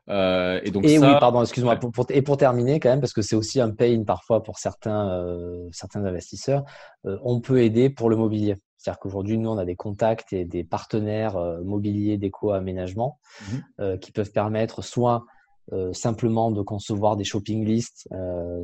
Euh, 0.09 0.61
et 0.65 0.71
donc 0.71 0.85
oui, 0.85 0.99
pardon, 0.99 1.43
excuse-moi. 1.43 1.79
et 2.09 2.23
pour 2.23 2.37
terminer, 2.37 2.81
quand 2.81 2.89
même, 2.89 3.01
parce 3.01 3.13
que 3.13 3.23
c'est 3.23 3.37
aussi 3.37 3.61
un 3.61 3.71
pain 3.71 4.03
parfois 4.05 4.43
pour 4.43 4.59
certains, 4.59 5.11
euh, 5.11 5.69
certains 5.73 6.05
investisseurs, 6.05 6.65
on 7.05 7.41
peut 7.41 7.63
aider 7.63 7.91
pour 7.91 8.11
le 8.11 8.17
mobilier. 8.17 8.57
C'est-à-dire 8.81 8.99
qu'aujourd'hui, 8.99 9.37
nous, 9.37 9.51
on 9.51 9.59
a 9.59 9.67
des 9.67 9.77
contacts 9.77 10.33
et 10.33 10.47
des 10.47 10.65
partenaires 10.65 11.37
euh, 11.37 11.63
mobiliers 11.63 12.17
d'éco-aménagement 12.17 13.19
mmh 13.41 13.57
euh, 13.81 13.97
qui 13.99 14.11
peuvent 14.11 14.33
permettre 14.33 14.83
soit 14.83 15.25
euh, 15.73 15.93
simplement 15.93 16.51
de 16.51 16.63
concevoir 16.63 17.17
des 17.17 17.25
shopping 17.25 17.65
lists, 17.65 18.09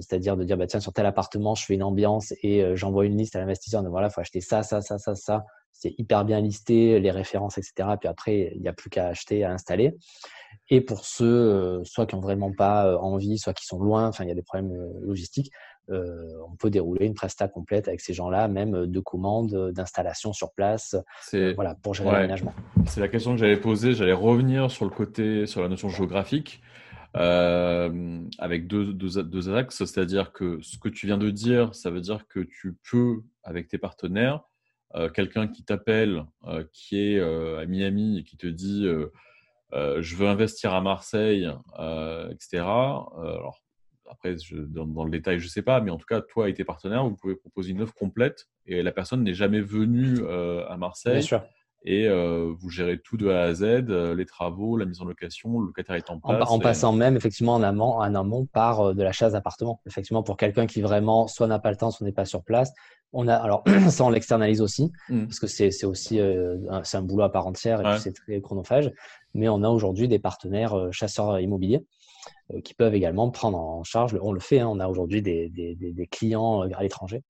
c'est-à-dire 0.00 0.36
de 0.36 0.44
dire, 0.44 0.56
bah, 0.56 0.66
tiens, 0.66 0.80
sur 0.80 0.92
tel 0.92 1.04
appartement, 1.04 1.54
je 1.54 1.64
fais 1.66 1.74
une 1.74 1.82
ambiance 1.82 2.32
et 2.42 2.64
j'envoie 2.74 3.04
une 3.04 3.16
liste 3.16 3.36
à 3.36 3.40
l'investisseur. 3.40 3.82
Donc 3.82 3.90
voilà, 3.90 4.08
il 4.08 4.10
faut 4.10 4.22
acheter 4.22 4.40
ça, 4.40 4.62
ça, 4.62 4.80
ça, 4.80 4.98
ça, 4.98 5.14
ça. 5.14 5.44
C'est 5.78 5.94
hyper 5.98 6.24
bien 6.24 6.40
listé, 6.40 6.98
les 7.00 7.10
références, 7.10 7.58
etc. 7.58 7.90
Puis 8.00 8.08
après, 8.08 8.52
il 8.54 8.62
n'y 8.62 8.68
a 8.68 8.72
plus 8.72 8.90
qu'à 8.90 9.08
acheter, 9.08 9.44
à 9.44 9.52
installer. 9.52 9.96
Et 10.70 10.80
pour 10.80 11.04
ceux, 11.04 11.82
soit 11.84 12.06
qui 12.06 12.16
n'ont 12.16 12.20
vraiment 12.20 12.50
pas 12.52 12.98
envie, 12.98 13.38
soit 13.38 13.52
qui 13.52 13.66
sont 13.66 13.78
loin, 13.78 14.08
enfin, 14.08 14.24
il 14.24 14.28
y 14.28 14.32
a 14.32 14.34
des 14.34 14.42
problèmes 14.42 14.74
logistiques, 15.02 15.52
on 15.88 16.56
peut 16.58 16.70
dérouler 16.70 17.06
une 17.06 17.14
presta 17.14 17.46
complète 17.46 17.86
avec 17.86 18.00
ces 18.00 18.14
gens-là, 18.14 18.48
même 18.48 18.86
de 18.86 19.00
commandes, 19.00 19.70
d'installation 19.72 20.32
sur 20.32 20.52
place, 20.52 20.96
voilà, 21.54 21.76
pour 21.82 21.94
gérer 21.94 22.10
l'aménagement. 22.10 22.54
C'est 22.86 23.00
la 23.00 23.08
question 23.08 23.32
que 23.32 23.38
j'allais 23.38 23.60
poser. 23.60 23.92
J'allais 23.92 24.12
revenir 24.12 24.70
sur 24.70 24.84
le 24.84 24.90
côté, 24.90 25.46
sur 25.46 25.60
la 25.62 25.68
notion 25.68 25.88
géographique. 25.88 26.62
avec 27.18 28.66
deux, 28.66 28.92
deux, 28.92 29.22
deux 29.22 29.54
axes, 29.54 29.78
c'est-à-dire 29.78 30.32
que 30.32 30.58
ce 30.62 30.78
que 30.78 30.88
tu 30.88 31.06
viens 31.06 31.18
de 31.18 31.30
dire, 31.30 31.74
ça 31.74 31.90
veut 31.90 32.00
dire 32.00 32.26
que 32.28 32.40
tu 32.40 32.76
peux, 32.90 33.22
avec 33.42 33.68
tes 33.68 33.78
partenaires, 33.78 34.42
quelqu'un 35.14 35.48
qui 35.48 35.64
t'appelle, 35.64 36.24
qui 36.72 36.98
est 36.98 37.20
à 37.20 37.66
Miami 37.66 38.18
et 38.18 38.24
qui 38.24 38.36
te 38.36 38.46
dit 38.46 38.86
je 39.72 40.16
veux 40.16 40.28
investir 40.28 40.74
à 40.74 40.80
Marseille, 40.80 41.50
etc. 42.30 42.62
alors, 42.62 43.60
après, 44.08 44.36
dans, 44.50 45.04
le 45.04 45.10
détail, 45.10 45.40
je 45.40 45.46
ne 45.46 45.50
sais 45.50 45.62
pas, 45.62 45.80
mais 45.80 45.90
en 45.90 45.96
tout 45.96 46.06
cas, 46.06 46.20
toi 46.20 46.48
et 46.48 46.54
tes 46.54 46.64
partenaires, 46.64 47.04
vous 47.04 47.16
pouvez 47.16 47.34
proposer 47.34 47.72
une 47.72 47.82
offre 47.82 47.94
complète 47.94 48.48
et 48.64 48.82
la 48.82 48.92
personne 48.92 49.22
n'est 49.22 49.34
jamais 49.34 49.60
venue 49.60 50.18
à 50.28 50.76
Marseille. 50.76 51.14
Bien 51.14 51.22
sûr. 51.22 51.42
Et 51.88 52.08
vous 52.08 52.68
gérez 52.68 52.98
tout 52.98 53.16
de 53.16 53.28
A 53.28 53.42
à 53.42 53.54
Z, 53.54 53.62
les 53.62 54.26
travaux, 54.26 54.76
la 54.76 54.86
mise 54.86 55.00
en 55.00 55.04
location, 55.04 55.60
le 55.60 55.66
locataire 55.66 55.94
est 55.94 56.10
en 56.10 56.18
place. 56.18 56.50
En, 56.50 56.58
passant 56.58 56.92
même 56.92 57.16
effectivement 57.16 57.54
en 57.54 57.62
amont, 57.62 57.98
en 57.98 58.14
amont 58.14 58.46
par 58.46 58.94
de 58.94 59.02
l'achat 59.02 59.30
d'appartements. 59.30 59.80
Effectivement, 59.86 60.24
pour 60.24 60.36
quelqu'un 60.36 60.66
qui 60.66 60.82
vraiment 60.82 61.28
soit 61.28 61.46
n'a 61.46 61.60
pas 61.60 61.70
le 61.70 61.76
temps, 61.76 61.92
soit 61.92 62.04
n'est 62.04 62.12
pas 62.12 62.24
sur 62.24 62.42
place, 62.42 62.72
on 63.12 63.28
a 63.28 63.34
alors 63.34 63.64
ça 63.88 64.04
on 64.04 64.10
l'externalise 64.10 64.60
aussi 64.60 64.92
mmh. 65.08 65.26
parce 65.26 65.40
que 65.40 65.46
c'est 65.46 65.84
aussi 65.84 66.20
c'est 66.84 66.96
un 66.96 67.02
boulot 67.02 67.24
à 67.24 67.32
part 67.32 67.46
entière 67.46 67.80
et 67.86 67.98
c'est 67.98 68.12
très 68.12 68.40
chronophage. 68.40 68.90
Mais 69.34 69.48
on 69.48 69.62
a 69.62 69.68
aujourd'hui 69.68 70.08
des 70.08 70.18
partenaires 70.18 70.88
chasseurs 70.92 71.40
immobiliers 71.40 71.84
euh, 72.52 72.60
qui 72.60 72.74
peuvent 72.74 72.94
également 72.94 73.30
prendre 73.30 73.58
en 73.58 73.82
charge. 73.82 74.16
On 74.22 74.32
le 74.32 74.40
fait, 74.40 74.60
hein, 74.60 74.68
on 74.68 74.78
a 74.78 74.86
aujourd'hui 74.86 75.20
des, 75.20 75.48
des, 75.48 76.06
clients 76.06 76.62
euh, 76.62 76.68
à 76.76 76.82
l'étranger. 76.82 77.22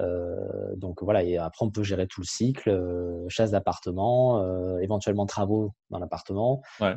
Euh, 0.00 0.74
donc 0.76 1.02
voilà, 1.02 1.22
et 1.22 1.38
après 1.38 1.64
on 1.64 1.70
peut 1.70 1.82
gérer 1.82 2.06
tout 2.06 2.20
le 2.20 2.26
cycle, 2.26 3.24
chasse 3.28 3.52
d'appartement, 3.52 4.78
éventuellement 4.80 5.24
travaux 5.24 5.72
dans 5.90 5.98
l'appartement, 5.98 6.62
ouais. 6.80 6.96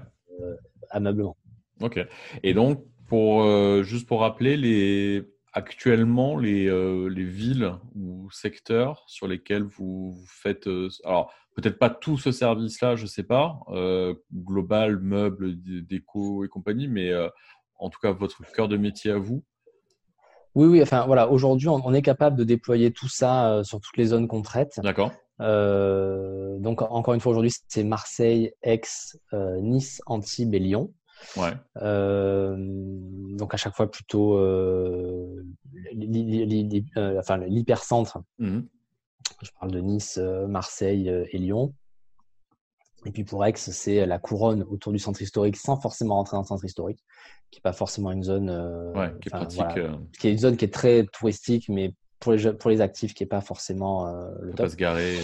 ameublement. 0.89 1.38
Ok. 1.80 1.99
Et 2.43 2.53
donc, 2.53 2.84
pour, 3.05 3.43
juste 3.84 4.08
pour 4.08 4.22
rappeler, 4.22 4.58
les, 4.58 5.24
actuellement, 5.58 6.38
les, 6.38 6.66
les 7.10 7.24
villes 7.24 7.74
ou 7.95 8.30
secteurs 8.32 9.03
sur 9.08 9.28
lesquels 9.28 9.64
vous, 9.64 10.14
vous 10.14 10.26
faites. 10.28 10.70
alors, 11.03 11.34
peut-être 11.58 11.80
pas 11.80 11.89
tout 11.89 12.18
ce 12.18 12.32
service-là, 12.32 12.95
je 12.95 13.03
ne 13.03 13.08
sais 13.08 13.24
pas, 13.24 13.60
euh, 13.70 14.14
global, 14.32 14.99
meubles, 14.99 15.55
déco 15.60 16.45
et 16.45 16.47
compagnie, 16.47 16.88
mais 16.88 17.12
euh, 17.12 17.28
en 17.80 17.89
tout 17.89 17.99
cas 17.99 18.12
votre 18.12 18.43
cœur 18.51 18.68
de 18.68 18.78
métier 18.78 19.12
à 19.12 19.18
vous? 19.18 19.43
Oui, 20.53 20.68
oui, 20.68 20.82
enfin 20.82 21.05
voilà, 21.08 21.30
aujourd'hui 21.30 21.68
on, 21.68 21.93
est 21.93 22.01
capable 22.03 22.38
de 22.38 22.43
déployer 22.43 22.91
tout 22.91 23.10
ça 23.10 23.51
euh, 23.51 23.64
sur 23.64 23.82
toutes 23.82 23.97
les 23.97 24.05
zones 24.05 24.28
qu'on 24.28 24.43
traite. 24.43 24.80
D'accord. 24.84 25.12
donc 25.39 26.84
encore 26.84 27.16
une 27.16 27.20
fois, 27.20 27.32
aujourd'hui 27.32 27.51
c'est 27.68 27.84
Marseille, 27.84 28.53
Aix, 28.62 28.82
Nice, 29.34 30.01
Antibes 30.05 30.53
et 30.53 30.60
Lyon. 30.60 30.93
Ouais. 31.36 31.53
donc 33.36 33.53
à 33.53 33.57
chaque 33.57 33.76
fois 33.76 33.89
plutôt 33.89 34.38
l'hypercentre. 35.93 38.20
Mmh 38.39 38.61
je 39.41 39.51
parle 39.59 39.72
de 39.72 39.80
Nice, 39.80 40.18
euh, 40.22 40.47
Marseille 40.47 41.09
euh, 41.09 41.26
et 41.32 41.38
Lyon. 41.38 41.74
Et 43.05 43.11
puis 43.11 43.24
pour 43.24 43.45
Aix, 43.45 43.53
c'est 43.55 44.05
la 44.05 44.20
couronne 44.20 44.63
autour 44.63 44.91
du 44.91 44.99
centre 44.99 45.22
historique 45.22 45.55
sans 45.55 45.80
forcément 45.80 46.15
rentrer 46.15 46.36
dans 46.36 46.41
le 46.41 46.47
centre 46.47 46.65
historique, 46.65 47.03
qui 47.51 47.59
n'est 47.59 47.61
pas 47.61 47.74
forcément 47.74 48.11
une 48.11 48.24
zone. 48.24 48.49
Euh, 48.49 49.09
qui 49.22 49.30
est 49.30 49.32
pratique. 49.32 49.63
qui 50.20 50.28
est 50.28 50.32
une 50.32 50.38
zone 50.38 50.57
qui 50.57 50.65
est 50.65 50.74
très 50.74 51.05
touristique, 51.05 51.70
mais 51.70 51.93
pour 52.20 52.34
les, 52.34 52.53
pour 52.53 52.70
les 52.70 52.82
actifs, 52.82 53.13
qui 53.13 53.24
n'est 53.24 53.28
pas 53.28 53.41
forcément 53.41 54.07
le 54.41 54.49
top. 54.51 54.65
Pas 54.65 54.70
se 54.70 54.76
garer. 54.76 55.18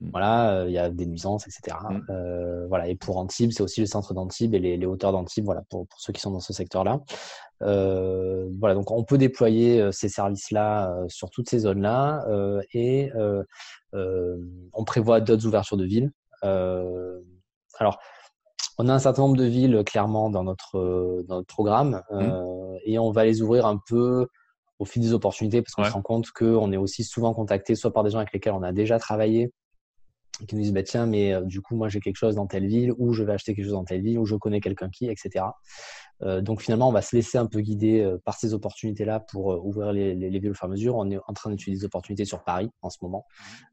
Voilà, 0.00 0.64
il 0.66 0.72
y 0.72 0.78
a 0.78 0.90
des 0.90 1.06
nuisances, 1.06 1.46
etc. 1.46 1.76
Mm. 1.90 2.66
voilà, 2.68 2.88
et 2.88 2.94
pour 2.94 3.16
Antibes, 3.18 3.50
c'est 3.52 3.62
aussi 3.62 3.80
le 3.80 3.86
centre 3.86 4.14
d'Antibes 4.14 4.54
et 4.54 4.58
les, 4.58 4.76
les 4.76 4.86
hauteurs 4.86 5.12
d'Antibes, 5.12 5.44
voilà, 5.44 5.62
pour, 5.68 5.86
pour, 5.86 6.00
ceux 6.00 6.12
qui 6.12 6.20
sont 6.20 6.30
dans 6.30 6.40
ce 6.40 6.52
secteur-là. 6.52 7.00
Euh, 7.62 8.48
voilà, 8.60 8.74
donc 8.74 8.90
on 8.90 9.02
peut 9.02 9.18
déployer 9.18 9.80
euh, 9.80 9.90
ces 9.90 10.08
services-là 10.08 10.92
euh, 10.92 11.04
sur 11.08 11.28
toutes 11.30 11.50
ces 11.50 11.60
zones-là 11.60 12.24
et 12.72 13.10
on 13.92 14.84
prévoit 14.84 15.20
d'autres 15.20 15.46
ouvertures 15.46 15.76
de 15.76 15.84
villes. 15.84 16.12
alors, 16.42 17.98
on 18.80 18.88
a 18.88 18.94
un 18.94 18.98
certain 19.00 19.22
nombre 19.22 19.36
de 19.36 19.44
villes 19.44 19.82
clairement 19.84 20.30
dans 20.30 20.44
notre, 20.44 21.24
dans 21.26 21.36
notre 21.36 21.48
programme 21.48 22.02
mmh. 22.10 22.76
et 22.84 22.98
on 22.98 23.10
va 23.10 23.24
les 23.24 23.42
ouvrir 23.42 23.66
un 23.66 23.80
peu 23.88 24.28
au 24.78 24.84
fil 24.84 25.02
des 25.02 25.12
opportunités 25.12 25.62
parce 25.62 25.74
qu'on 25.74 25.84
se 25.84 25.90
rend 25.90 26.02
compte 26.02 26.30
qu'on 26.30 26.72
est 26.72 26.76
aussi 26.76 27.04
souvent 27.04 27.34
contacté 27.34 27.74
soit 27.74 27.92
par 27.92 28.04
des 28.04 28.10
gens 28.10 28.18
avec 28.18 28.32
lesquels 28.32 28.52
on 28.52 28.62
a 28.62 28.72
déjà 28.72 28.98
travaillé 28.98 29.52
qui 30.46 30.54
nous 30.54 30.62
disent 30.62 30.72
bah, 30.72 30.84
tiens 30.84 31.06
mais 31.06 31.34
du 31.44 31.60
coup 31.60 31.74
moi 31.74 31.88
j'ai 31.88 32.00
quelque 32.00 32.16
chose 32.16 32.36
dans 32.36 32.46
telle 32.46 32.66
ville 32.66 32.92
ou 32.96 33.12
je 33.12 33.24
vais 33.24 33.32
acheter 33.32 33.54
quelque 33.54 33.64
chose 33.64 33.74
dans 33.74 33.84
telle 33.84 34.02
ville 34.02 34.18
ou 34.18 34.24
je 34.24 34.36
connais 34.36 34.60
quelqu'un 34.60 34.88
qui 34.88 35.06
etc 35.08 35.46
euh, 36.22 36.40
donc 36.40 36.62
finalement, 36.62 36.88
on 36.88 36.92
va 36.92 37.02
se 37.02 37.14
laisser 37.14 37.38
un 37.38 37.46
peu 37.46 37.60
guider 37.60 38.00
euh, 38.00 38.18
par 38.24 38.34
ces 38.34 38.52
opportunités-là 38.54 39.20
pour 39.20 39.52
euh, 39.52 39.60
ouvrir 39.62 39.92
les, 39.92 40.14
les, 40.14 40.38
villes 40.38 40.50
au 40.50 40.54
fur 40.54 40.64
et 40.64 40.66
à 40.66 40.70
mesure. 40.70 40.96
On 40.96 41.08
est 41.10 41.18
en 41.26 41.32
train 41.32 41.50
d'étudier 41.50 41.78
des 41.78 41.84
opportunités 41.84 42.24
sur 42.24 42.42
Paris 42.42 42.70
en 42.82 42.90
ce 42.90 42.98
moment, 43.02 43.26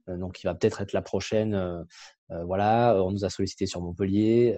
mmh. 0.08 0.20
donc 0.20 0.44
il 0.44 0.48
va 0.48 0.54
peut-être 0.54 0.82
être 0.82 0.94
la 0.94 1.02
prochaine. 1.02 1.86
voilà, 2.30 3.02
on 3.04 3.12
nous 3.12 3.26
a 3.26 3.30
sollicité 3.30 3.66
sur 3.66 3.82
Montpellier, 3.82 4.58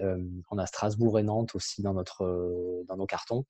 on 0.50 0.58
a 0.58 0.66
Strasbourg 0.66 1.18
et 1.18 1.22
Nantes 1.22 1.54
aussi 1.54 1.82
dans 1.82 1.94
notre 1.94 2.84
dans 2.88 2.96
nos 2.96 3.06
cartons. 3.06 3.44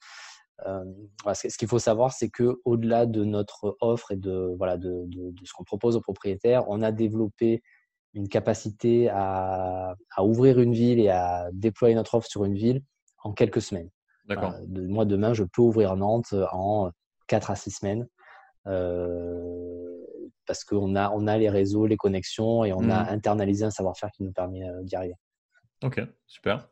Voilà, 0.64 1.34
ce 1.34 1.56
qu'il 1.56 1.68
faut 1.68 1.78
savoir, 1.78 2.12
c'est 2.12 2.28
que 2.28 2.60
au-delà 2.64 3.06
de 3.06 3.24
notre 3.24 3.76
offre 3.80 4.12
et 4.12 4.16
de 4.16 4.54
voilà 4.58 4.76
de, 4.76 5.04
de, 5.06 5.30
de 5.30 5.44
ce 5.44 5.52
qu'on 5.52 5.64
propose 5.64 5.96
aux 5.96 6.00
propriétaires, 6.00 6.64
on 6.68 6.82
a 6.82 6.92
développé 6.92 7.62
une 8.14 8.28
capacité 8.28 9.08
à, 9.10 9.94
à 10.16 10.24
ouvrir 10.24 10.58
une 10.58 10.72
ville 10.72 10.98
et 10.98 11.08
à 11.08 11.48
déployer 11.52 11.94
notre 11.94 12.14
offre 12.14 12.28
sur 12.28 12.44
une 12.44 12.54
ville 12.54 12.82
en 13.22 13.32
quelques 13.32 13.62
semaines. 13.62 13.90
D'accord. 14.26 14.54
Euh, 14.54 14.88
moi, 14.88 15.04
demain, 15.04 15.34
je 15.34 15.44
peux 15.44 15.62
ouvrir 15.62 15.96
Nantes 15.96 16.32
euh, 16.32 16.46
en 16.52 16.90
4 17.28 17.50
à 17.50 17.56
6 17.56 17.70
semaines. 17.70 18.08
Euh, 18.66 20.04
parce 20.46 20.64
qu'on 20.64 20.96
a, 20.96 21.10
on 21.10 21.26
a 21.26 21.38
les 21.38 21.50
réseaux, 21.50 21.86
les 21.86 21.96
connexions 21.96 22.64
et 22.64 22.72
on 22.72 22.88
a 22.90 23.04
mmh. 23.04 23.08
internalisé 23.08 23.64
un 23.64 23.70
savoir-faire 23.70 24.10
qui 24.10 24.22
nous 24.22 24.32
permet 24.32 24.62
d'y 24.82 24.96
arriver. 24.96 25.14
Ok, 25.82 26.00
super. 26.26 26.68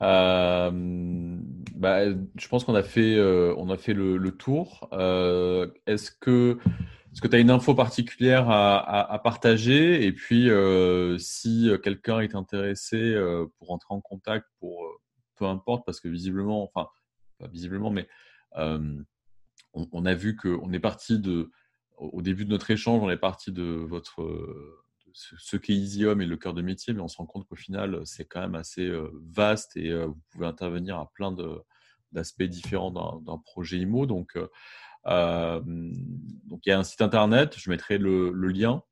Bah, 0.00 0.72
je 0.72 2.48
pense 2.48 2.64
qu'on 2.64 2.74
a 2.74 2.82
fait, 2.82 3.20
on 3.56 3.70
a 3.70 3.76
fait 3.76 3.94
le, 3.94 4.30
tour. 4.30 4.88
est-ce 5.86 6.10
que 6.10 6.58
est-ce 7.12 7.20
que 7.20 7.28
tu 7.28 7.36
as 7.36 7.40
une 7.40 7.50
info 7.50 7.74
particulière 7.74 8.48
à, 8.48 9.20
partager? 9.22 10.04
Et 10.04 10.12
puis, 10.12 10.48
si 11.18 11.70
quelqu'un 11.82 12.20
est 12.20 12.34
intéressé 12.34 13.14
pour 13.58 13.70
entrer 13.70 13.94
en 13.94 14.00
contact 14.00 14.46
pour 14.58 14.86
peu 15.36 15.46
importe, 15.46 15.84
parce 15.84 16.00
que 16.00 16.08
visiblement, 16.08 16.62
enfin, 16.62 16.88
pas 17.38 17.48
visiblement, 17.48 17.90
mais 17.90 18.08
on, 19.74 20.06
a 20.06 20.14
vu 20.14 20.36
qu'on 20.36 20.72
est 20.72 20.80
parti 20.80 21.18
de, 21.18 21.50
au 21.96 22.22
début 22.22 22.44
de 22.44 22.50
notre 22.50 22.70
échange, 22.70 23.02
on 23.02 23.10
est 23.10 23.16
parti 23.16 23.52
de 23.52 23.62
votre, 23.62 24.22
ce, 25.14 25.56
qu'est 25.56 25.74
EasyHome 25.74 26.22
et 26.22 26.26
le 26.26 26.36
cœur 26.36 26.54
de 26.54 26.62
métier, 26.62 26.92
mais 26.94 27.00
on 27.00 27.08
se 27.08 27.16
rend 27.16 27.26
compte 27.26 27.46
qu'au 27.46 27.56
final, 27.56 28.00
c'est 28.04 28.24
quand 28.24 28.40
même 28.40 28.54
assez 28.54 28.90
vaste 29.14 29.76
et 29.76 29.92
vous 29.92 30.18
pouvez 30.30 30.46
intervenir 30.46 30.98
à 30.98 31.10
plein 31.12 31.34
d'aspects 32.12 32.42
différents 32.42 32.90
d'un 33.20 33.38
projet 33.38 33.78
IMO. 33.78 34.06
Donc, 34.06 34.36
donc, 35.06 36.60
il 36.66 36.68
y 36.68 36.72
a 36.72 36.78
un 36.78 36.84
site 36.84 37.02
internet, 37.02 37.54
je 37.58 37.70
mettrai 37.70 37.98
le 37.98 38.30
lien. 38.48 38.82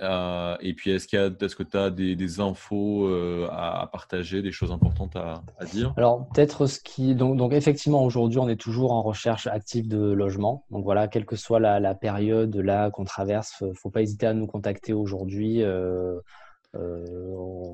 Euh, 0.00 0.56
et 0.60 0.74
puis, 0.74 0.90
est-ce, 0.90 1.06
qu'il 1.06 1.18
est-ce 1.18 1.56
que 1.56 1.62
tu 1.62 1.76
as 1.76 1.90
des, 1.90 2.40
infos 2.40 3.06
euh, 3.06 3.48
à, 3.50 3.88
partager, 3.90 4.42
des 4.42 4.52
choses 4.52 4.70
importantes 4.70 5.16
à, 5.16 5.42
dire? 5.72 5.92
Alors, 5.96 6.28
peut-être 6.28 6.66
ce 6.66 6.78
qui. 6.78 7.14
Donc, 7.14 7.36
donc 7.36 7.52
effectivement, 7.52 8.04
aujourd'hui, 8.04 8.38
on 8.38 8.48
est 8.48 8.60
toujours 8.60 8.92
en 8.92 9.02
recherche 9.02 9.46
active 9.46 9.88
de 9.88 10.12
logement. 10.12 10.64
Donc, 10.70 10.84
voilà, 10.84 11.08
quelle 11.08 11.24
que 11.24 11.36
soit 11.36 11.60
la, 11.60 11.94
période 11.94 12.54
là 12.56 12.90
qu'on 12.90 13.04
traverse, 13.04 13.56
il 13.60 13.68
ne 13.68 13.74
faut 13.74 13.90
pas 13.90 14.02
hésiter 14.02 14.26
à 14.26 14.34
nous 14.34 14.46
contacter 14.46 14.92
aujourd'hui. 14.92 15.62
Euh, 15.62 16.20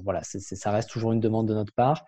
voilà, 0.02 0.22
ça 0.22 0.70
reste 0.70 0.90
toujours 0.90 1.12
une 1.12 1.20
demande 1.20 1.46
de 1.46 1.54
notre 1.54 1.72
part 1.72 2.04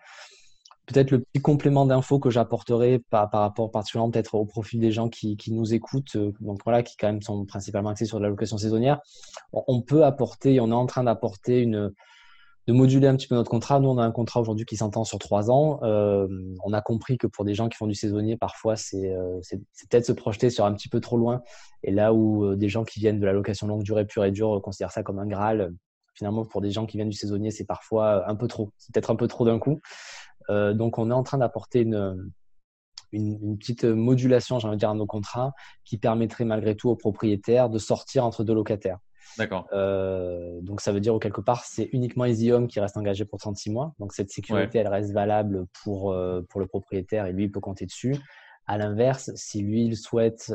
peut-être 0.87 1.11
le 1.11 1.19
petit 1.19 1.41
complément 1.41 1.85
d'info 1.85 2.19
que 2.19 2.29
j'apporterai 2.29 2.99
par, 3.09 3.29
par, 3.29 3.41
rapport 3.41 3.71
particulièrement 3.71 4.11
peut-être 4.11 4.35
au 4.35 4.45
profil 4.45 4.79
des 4.79 4.91
gens 4.91 5.09
qui, 5.09 5.37
nous 5.51 5.73
écoutent, 5.73 6.15
euh, 6.15 6.31
donc 6.41 6.59
voilà, 6.63 6.83
qui 6.83 6.97
quand 6.97 7.07
même 7.07 7.21
sont 7.21 7.45
principalement 7.45 7.89
axés 7.89 8.05
sur 8.05 8.19
la 8.19 8.29
location 8.29 8.57
saisonnière. 8.57 8.99
On 9.53 9.81
peut 9.81 10.03
apporter, 10.03 10.59
on 10.59 10.69
est 10.69 10.73
en 10.73 10.85
train 10.85 11.03
d'apporter 11.03 11.61
une, 11.61 11.93
de 12.67 12.73
moduler 12.73 13.07
un 13.07 13.15
petit 13.15 13.27
peu 13.27 13.35
notre 13.35 13.51
contrat. 13.51 13.79
Nous, 13.79 13.89
on 13.89 13.97
a 13.97 14.03
un 14.03 14.11
contrat 14.11 14.41
aujourd'hui 14.41 14.65
qui 14.65 14.77
s'entend 14.77 15.03
sur 15.03 15.19
trois 15.19 15.51
ans. 15.51 15.79
Euh, 15.83 16.27
on 16.63 16.73
a 16.73 16.81
compris 16.81 17.17
que 17.17 17.27
pour 17.27 17.45
des 17.45 17.53
gens 17.53 17.69
qui 17.69 17.77
font 17.77 17.87
du 17.87 17.95
saisonnier, 17.95 18.37
parfois, 18.37 18.75
c'est 18.75 19.11
euh, 19.11 19.39
peut-être 19.89 20.05
se 20.05 20.13
projeter 20.13 20.49
sur 20.49 20.65
un 20.65 20.73
petit 20.73 20.89
peu 20.89 20.99
trop 20.99 21.17
loin. 21.17 21.41
Et 21.83 21.91
là 21.91 22.13
où 22.13 22.55
des 22.55 22.69
gens 22.69 22.83
qui 22.83 22.99
viennent 22.99 23.19
de 23.19 23.25
la 23.25 23.33
location 23.33 23.67
longue 23.67 23.83
durée 23.83 24.05
pure 24.05 24.25
et 24.25 24.31
dure 24.31 24.61
considèrent 24.61 24.91
ça 24.91 25.03
comme 25.03 25.19
un 25.19 25.27
Graal, 25.27 25.73
finalement, 26.13 26.45
pour 26.45 26.61
des 26.61 26.71
gens 26.71 26.85
qui 26.85 26.97
viennent 26.97 27.09
du 27.09 27.17
saisonnier, 27.17 27.51
c'est 27.51 27.65
parfois 27.65 28.29
un 28.29 28.35
peu 28.35 28.47
trop. 28.47 28.71
C'est 28.77 28.93
peut-être 28.93 29.11
un 29.11 29.15
peu 29.15 29.27
trop 29.27 29.45
d'un 29.45 29.59
coup. 29.59 29.79
Euh, 30.49 30.73
donc, 30.73 30.97
on 30.97 31.09
est 31.09 31.13
en 31.13 31.23
train 31.23 31.37
d'apporter 31.37 31.81
une, 31.81 32.31
une, 33.11 33.57
petite 33.57 33.83
modulation, 33.83 34.59
j'ai 34.59 34.67
envie 34.67 34.77
de 34.77 34.79
dire, 34.79 34.89
à 34.89 34.95
nos 34.95 35.05
contrats 35.05 35.53
qui 35.85 35.97
permettrait 35.97 36.45
malgré 36.45 36.75
tout 36.75 36.89
aux 36.89 36.95
propriétaires 36.95 37.69
de 37.69 37.77
sortir 37.77 38.25
entre 38.25 38.43
deux 38.43 38.53
locataires. 38.53 38.99
D'accord. 39.37 39.65
donc 40.61 40.81
ça 40.81 40.91
veut 40.91 40.99
dire 40.99 41.17
quelque 41.19 41.39
part, 41.39 41.63
c'est 41.63 41.87
uniquement 41.93 42.25
Easy 42.25 42.51
Home 42.51 42.67
qui 42.67 42.81
reste 42.81 42.97
engagé 42.97 43.23
pour 43.23 43.39
36 43.39 43.69
mois. 43.69 43.93
Donc 43.99 44.11
cette 44.13 44.29
sécurité, 44.29 44.79
elle 44.79 44.89
reste 44.89 45.13
valable 45.13 45.67
pour, 45.83 46.13
pour 46.49 46.59
le 46.59 46.67
propriétaire 46.67 47.27
et 47.27 47.31
lui, 47.31 47.45
il 47.45 47.51
peut 47.51 47.61
compter 47.61 47.85
dessus. 47.85 48.15
À 48.65 48.77
l'inverse, 48.77 49.31
si 49.35 49.61
lui, 49.61 49.85
il 49.85 49.95
souhaite 49.95 50.53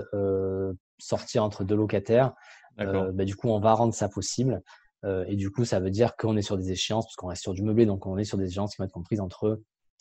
sortir 0.99 1.43
entre 1.43 1.65
deux 1.65 1.77
locataires, 1.77 2.35
bah, 2.77 3.25
du 3.25 3.37
coup, 3.37 3.49
on 3.49 3.61
va 3.61 3.73
rendre 3.73 3.95
ça 3.95 4.09
possible. 4.09 4.63
et 5.27 5.37
du 5.37 5.51
coup, 5.51 5.65
ça 5.65 5.81
veut 5.81 5.91
dire 5.91 6.17
qu'on 6.17 6.37
est 6.37 6.43
sur 6.43 6.57
des 6.57 6.73
échéances, 6.73 7.07
parce 7.07 7.17
qu'on 7.17 7.29
reste 7.29 7.43
sur 7.43 7.55
du 7.55 7.63
meublé, 7.63 7.87
donc 7.87 8.07
on 8.07 8.19
est 8.19 8.25
sur 8.25 8.39
des 8.39 8.47
échéances 8.47 8.75
qui 8.75 8.79
vont 8.79 8.85
être 8.85 8.93
comprises 8.93 9.21
entre 9.21 9.61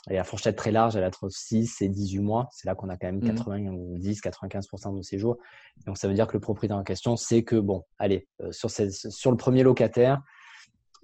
et 0.10 0.16
la 0.16 0.24
fourchette 0.24 0.56
très 0.56 0.72
large, 0.72 0.96
elle 0.96 1.04
est 1.04 1.08
entre 1.08 1.30
6 1.30 1.82
et 1.82 1.90
18 1.90 2.20
mois. 2.20 2.48
C'est 2.52 2.68
là 2.68 2.76
qu'on 2.76 2.90
a 2.90 2.98
quand 2.98 3.08
même 3.08 3.22
90, 3.22 4.22
95% 4.22 4.92
de 4.92 4.96
nos 4.98 5.04
séjours. 5.04 5.38
Donc, 5.86 5.98
ça 5.98 6.08
veut 6.08 6.14
dire 6.14 6.28
que 6.28 6.34
le 6.34 6.40
propriétaire 6.40 6.78
en 6.78 6.84
question 6.84 7.16
sait 7.16 7.44
que, 7.44 7.56
bon, 7.56 7.84
allez, 7.98 8.28
sur, 8.52 8.70
sur 8.70 9.32
le 9.32 9.38
premier 9.38 9.64
locataire, 9.64 10.22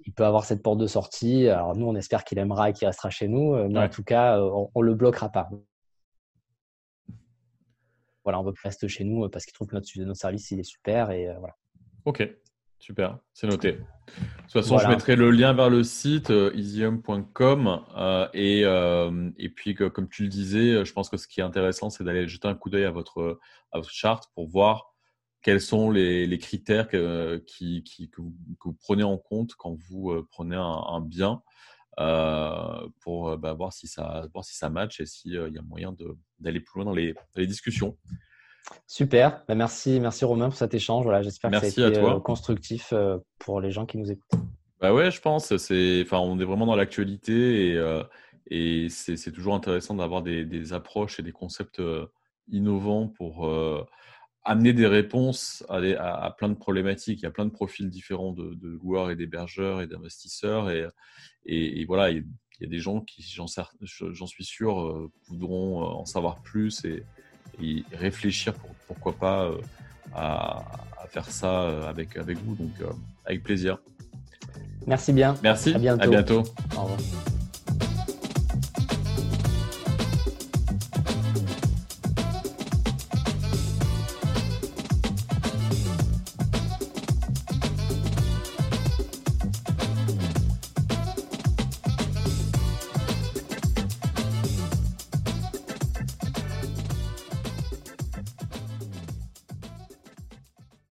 il 0.06 0.12
peut 0.12 0.24
avoir 0.24 0.44
cette 0.44 0.62
porte 0.62 0.78
de 0.78 0.86
sortie. 0.86 1.48
Alors, 1.48 1.76
nous, 1.76 1.86
on 1.86 1.96
espère 1.96 2.22
qu'il 2.22 2.38
aimera 2.38 2.70
et 2.70 2.72
qu'il 2.72 2.86
restera 2.86 3.10
chez 3.10 3.26
nous. 3.26 3.56
Mais 3.68 3.80
en 3.80 3.88
tout 3.88 4.04
cas, 4.04 4.40
on 4.40 4.70
ne 4.76 4.86
le 4.86 4.94
bloquera 4.94 5.30
pas 5.30 5.48
voilà, 8.24 8.40
on 8.40 8.44
veut 8.44 8.52
qu'il 8.52 8.60
reste 8.64 8.86
chez 8.88 9.04
nous 9.04 9.24
euh, 9.24 9.28
parce 9.28 9.44
qu'il 9.44 9.52
trouve 9.52 9.68
que 9.68 9.74
notre, 9.74 9.88
notre, 9.98 10.20
service 10.20 10.50
il 10.50 10.60
est 10.60 10.64
super 10.64 11.10
et 11.10 11.28
euh, 11.28 11.38
voilà. 11.38 11.56
Ok, 12.04 12.28
super, 12.78 13.18
c'est 13.32 13.46
noté. 13.46 13.78
De 14.52 14.60
toute 14.60 14.68
façon, 14.68 14.76
je 14.76 14.86
mettrai 14.86 15.16
le 15.16 15.30
lien 15.30 15.54
vers 15.54 15.70
le 15.70 15.82
site 15.82 16.28
euh, 16.28 16.52
easyhome.com 16.54 17.80
et, 18.34 18.60
et 19.38 19.48
puis 19.48 19.74
comme 19.74 20.10
tu 20.10 20.24
le 20.24 20.28
disais, 20.28 20.84
je 20.84 20.92
pense 20.92 21.08
que 21.08 21.16
ce 21.16 21.26
qui 21.26 21.40
est 21.40 21.42
intéressant, 21.42 21.88
c'est 21.88 22.04
d'aller 22.04 22.28
jeter 22.28 22.48
un 22.48 22.54
coup 22.54 22.68
d'œil 22.68 22.84
à 22.84 22.90
votre, 22.90 23.40
à 23.70 23.78
votre 23.78 23.90
charte 23.90 24.30
pour 24.34 24.46
voir 24.46 24.92
quels 25.40 25.62
sont 25.62 25.90
les, 25.90 26.26
les 26.26 26.36
critères 26.36 26.86
que, 26.86 27.42
qui, 27.46 27.82
qui, 27.82 28.10
que, 28.10 28.20
vous, 28.20 28.74
prenez 28.74 29.04
en 29.04 29.16
compte 29.16 29.54
quand 29.54 29.74
vous 29.88 30.22
prenez 30.30 30.56
un, 30.56 31.00
bien. 31.00 31.42
pour 33.00 33.38
bah, 33.38 33.54
voir, 33.54 33.72
si 33.72 33.86
ça, 33.86 34.26
voir 34.34 34.44
si 34.44 34.54
ça 34.54 34.68
match 34.68 35.00
et 35.00 35.06
s'il 35.06 35.32
y 35.32 35.38
a 35.38 35.62
moyen 35.62 35.96
d'aller 36.40 36.60
plus 36.60 36.76
loin 36.76 36.84
dans 36.84 36.94
les, 36.94 37.14
les 37.36 37.46
discussions. 37.46 37.96
Super, 38.86 39.42
bah, 39.48 39.54
merci, 39.54 40.00
merci 40.00 40.24
Romain 40.24 40.48
pour 40.48 40.56
cet 40.56 40.74
échange. 40.74 41.04
Voilà, 41.04 41.22
J'espère 41.22 41.50
que 41.50 41.58
ça 41.58 41.64
a 41.64 41.88
été 41.88 41.98
euh, 41.98 42.20
constructif 42.20 42.92
euh, 42.92 43.18
pour 43.38 43.60
les 43.60 43.70
gens 43.70 43.86
qui 43.86 43.98
nous 43.98 44.10
écoutent. 44.10 44.40
Bah 44.80 44.92
ouais, 44.92 45.10
je 45.10 45.20
pense. 45.20 45.56
C'est, 45.56 46.02
enfin, 46.04 46.18
on 46.18 46.38
est 46.38 46.44
vraiment 46.44 46.66
dans 46.66 46.76
l'actualité 46.76 47.68
et, 47.68 47.76
euh, 47.76 48.02
et 48.48 48.88
c'est, 48.88 49.32
toujours 49.32 49.54
intéressant 49.54 49.94
d'avoir 49.94 50.22
des, 50.22 50.44
des, 50.44 50.72
approches 50.72 51.20
et 51.20 51.22
des 51.22 51.32
concepts 51.32 51.80
innovants 52.50 53.08
pour 53.08 53.48
amener 54.44 54.72
des 54.72 54.88
réponses 54.88 55.64
à, 55.68 55.76
à, 55.76 56.30
plein 56.32 56.48
de 56.48 56.54
problématiques. 56.54 57.20
Il 57.20 57.22
y 57.22 57.26
a 57.26 57.30
plein 57.30 57.46
de 57.46 57.52
profils 57.52 57.88
différents 57.88 58.32
de, 58.32 58.54
de 58.54 58.68
loueurs 58.68 59.10
et 59.10 59.16
d'hébergeurs 59.16 59.80
et 59.80 59.86
d'investisseurs 59.86 60.68
et, 60.70 60.86
et, 61.46 61.84
voilà. 61.84 62.10
Il, 62.10 62.26
y 62.60 62.64
a 62.64 62.68
des 62.68 62.78
gens 62.78 63.00
qui, 63.00 63.22
j'en, 63.22 63.46
j'en 64.12 64.26
suis 64.26 64.44
sûr, 64.44 65.10
voudront 65.26 65.82
en 65.82 66.04
savoir 66.04 66.42
plus 66.42 66.84
et, 66.84 67.04
et 67.60 67.84
réfléchir 67.92 68.54
pour, 68.54 68.70
pourquoi 68.86 69.12
pas 69.12 69.44
euh, 69.44 69.60
à, 70.14 70.62
faire 71.08 71.30
ça 71.30 71.62
euh, 71.62 71.88
avec, 71.88 72.16
avec 72.16 72.38
vous. 72.38 72.54
Donc, 72.54 72.72
euh, 72.80 72.86
avec 73.26 73.42
plaisir. 73.42 73.78
Merci 74.86 75.12
bien. 75.12 75.36
Merci. 75.42 75.74
À 75.74 75.78
bientôt. 75.78 76.02
À 76.02 76.06
bientôt. 76.06 76.42
Au 76.76 76.82
revoir. 76.82 76.98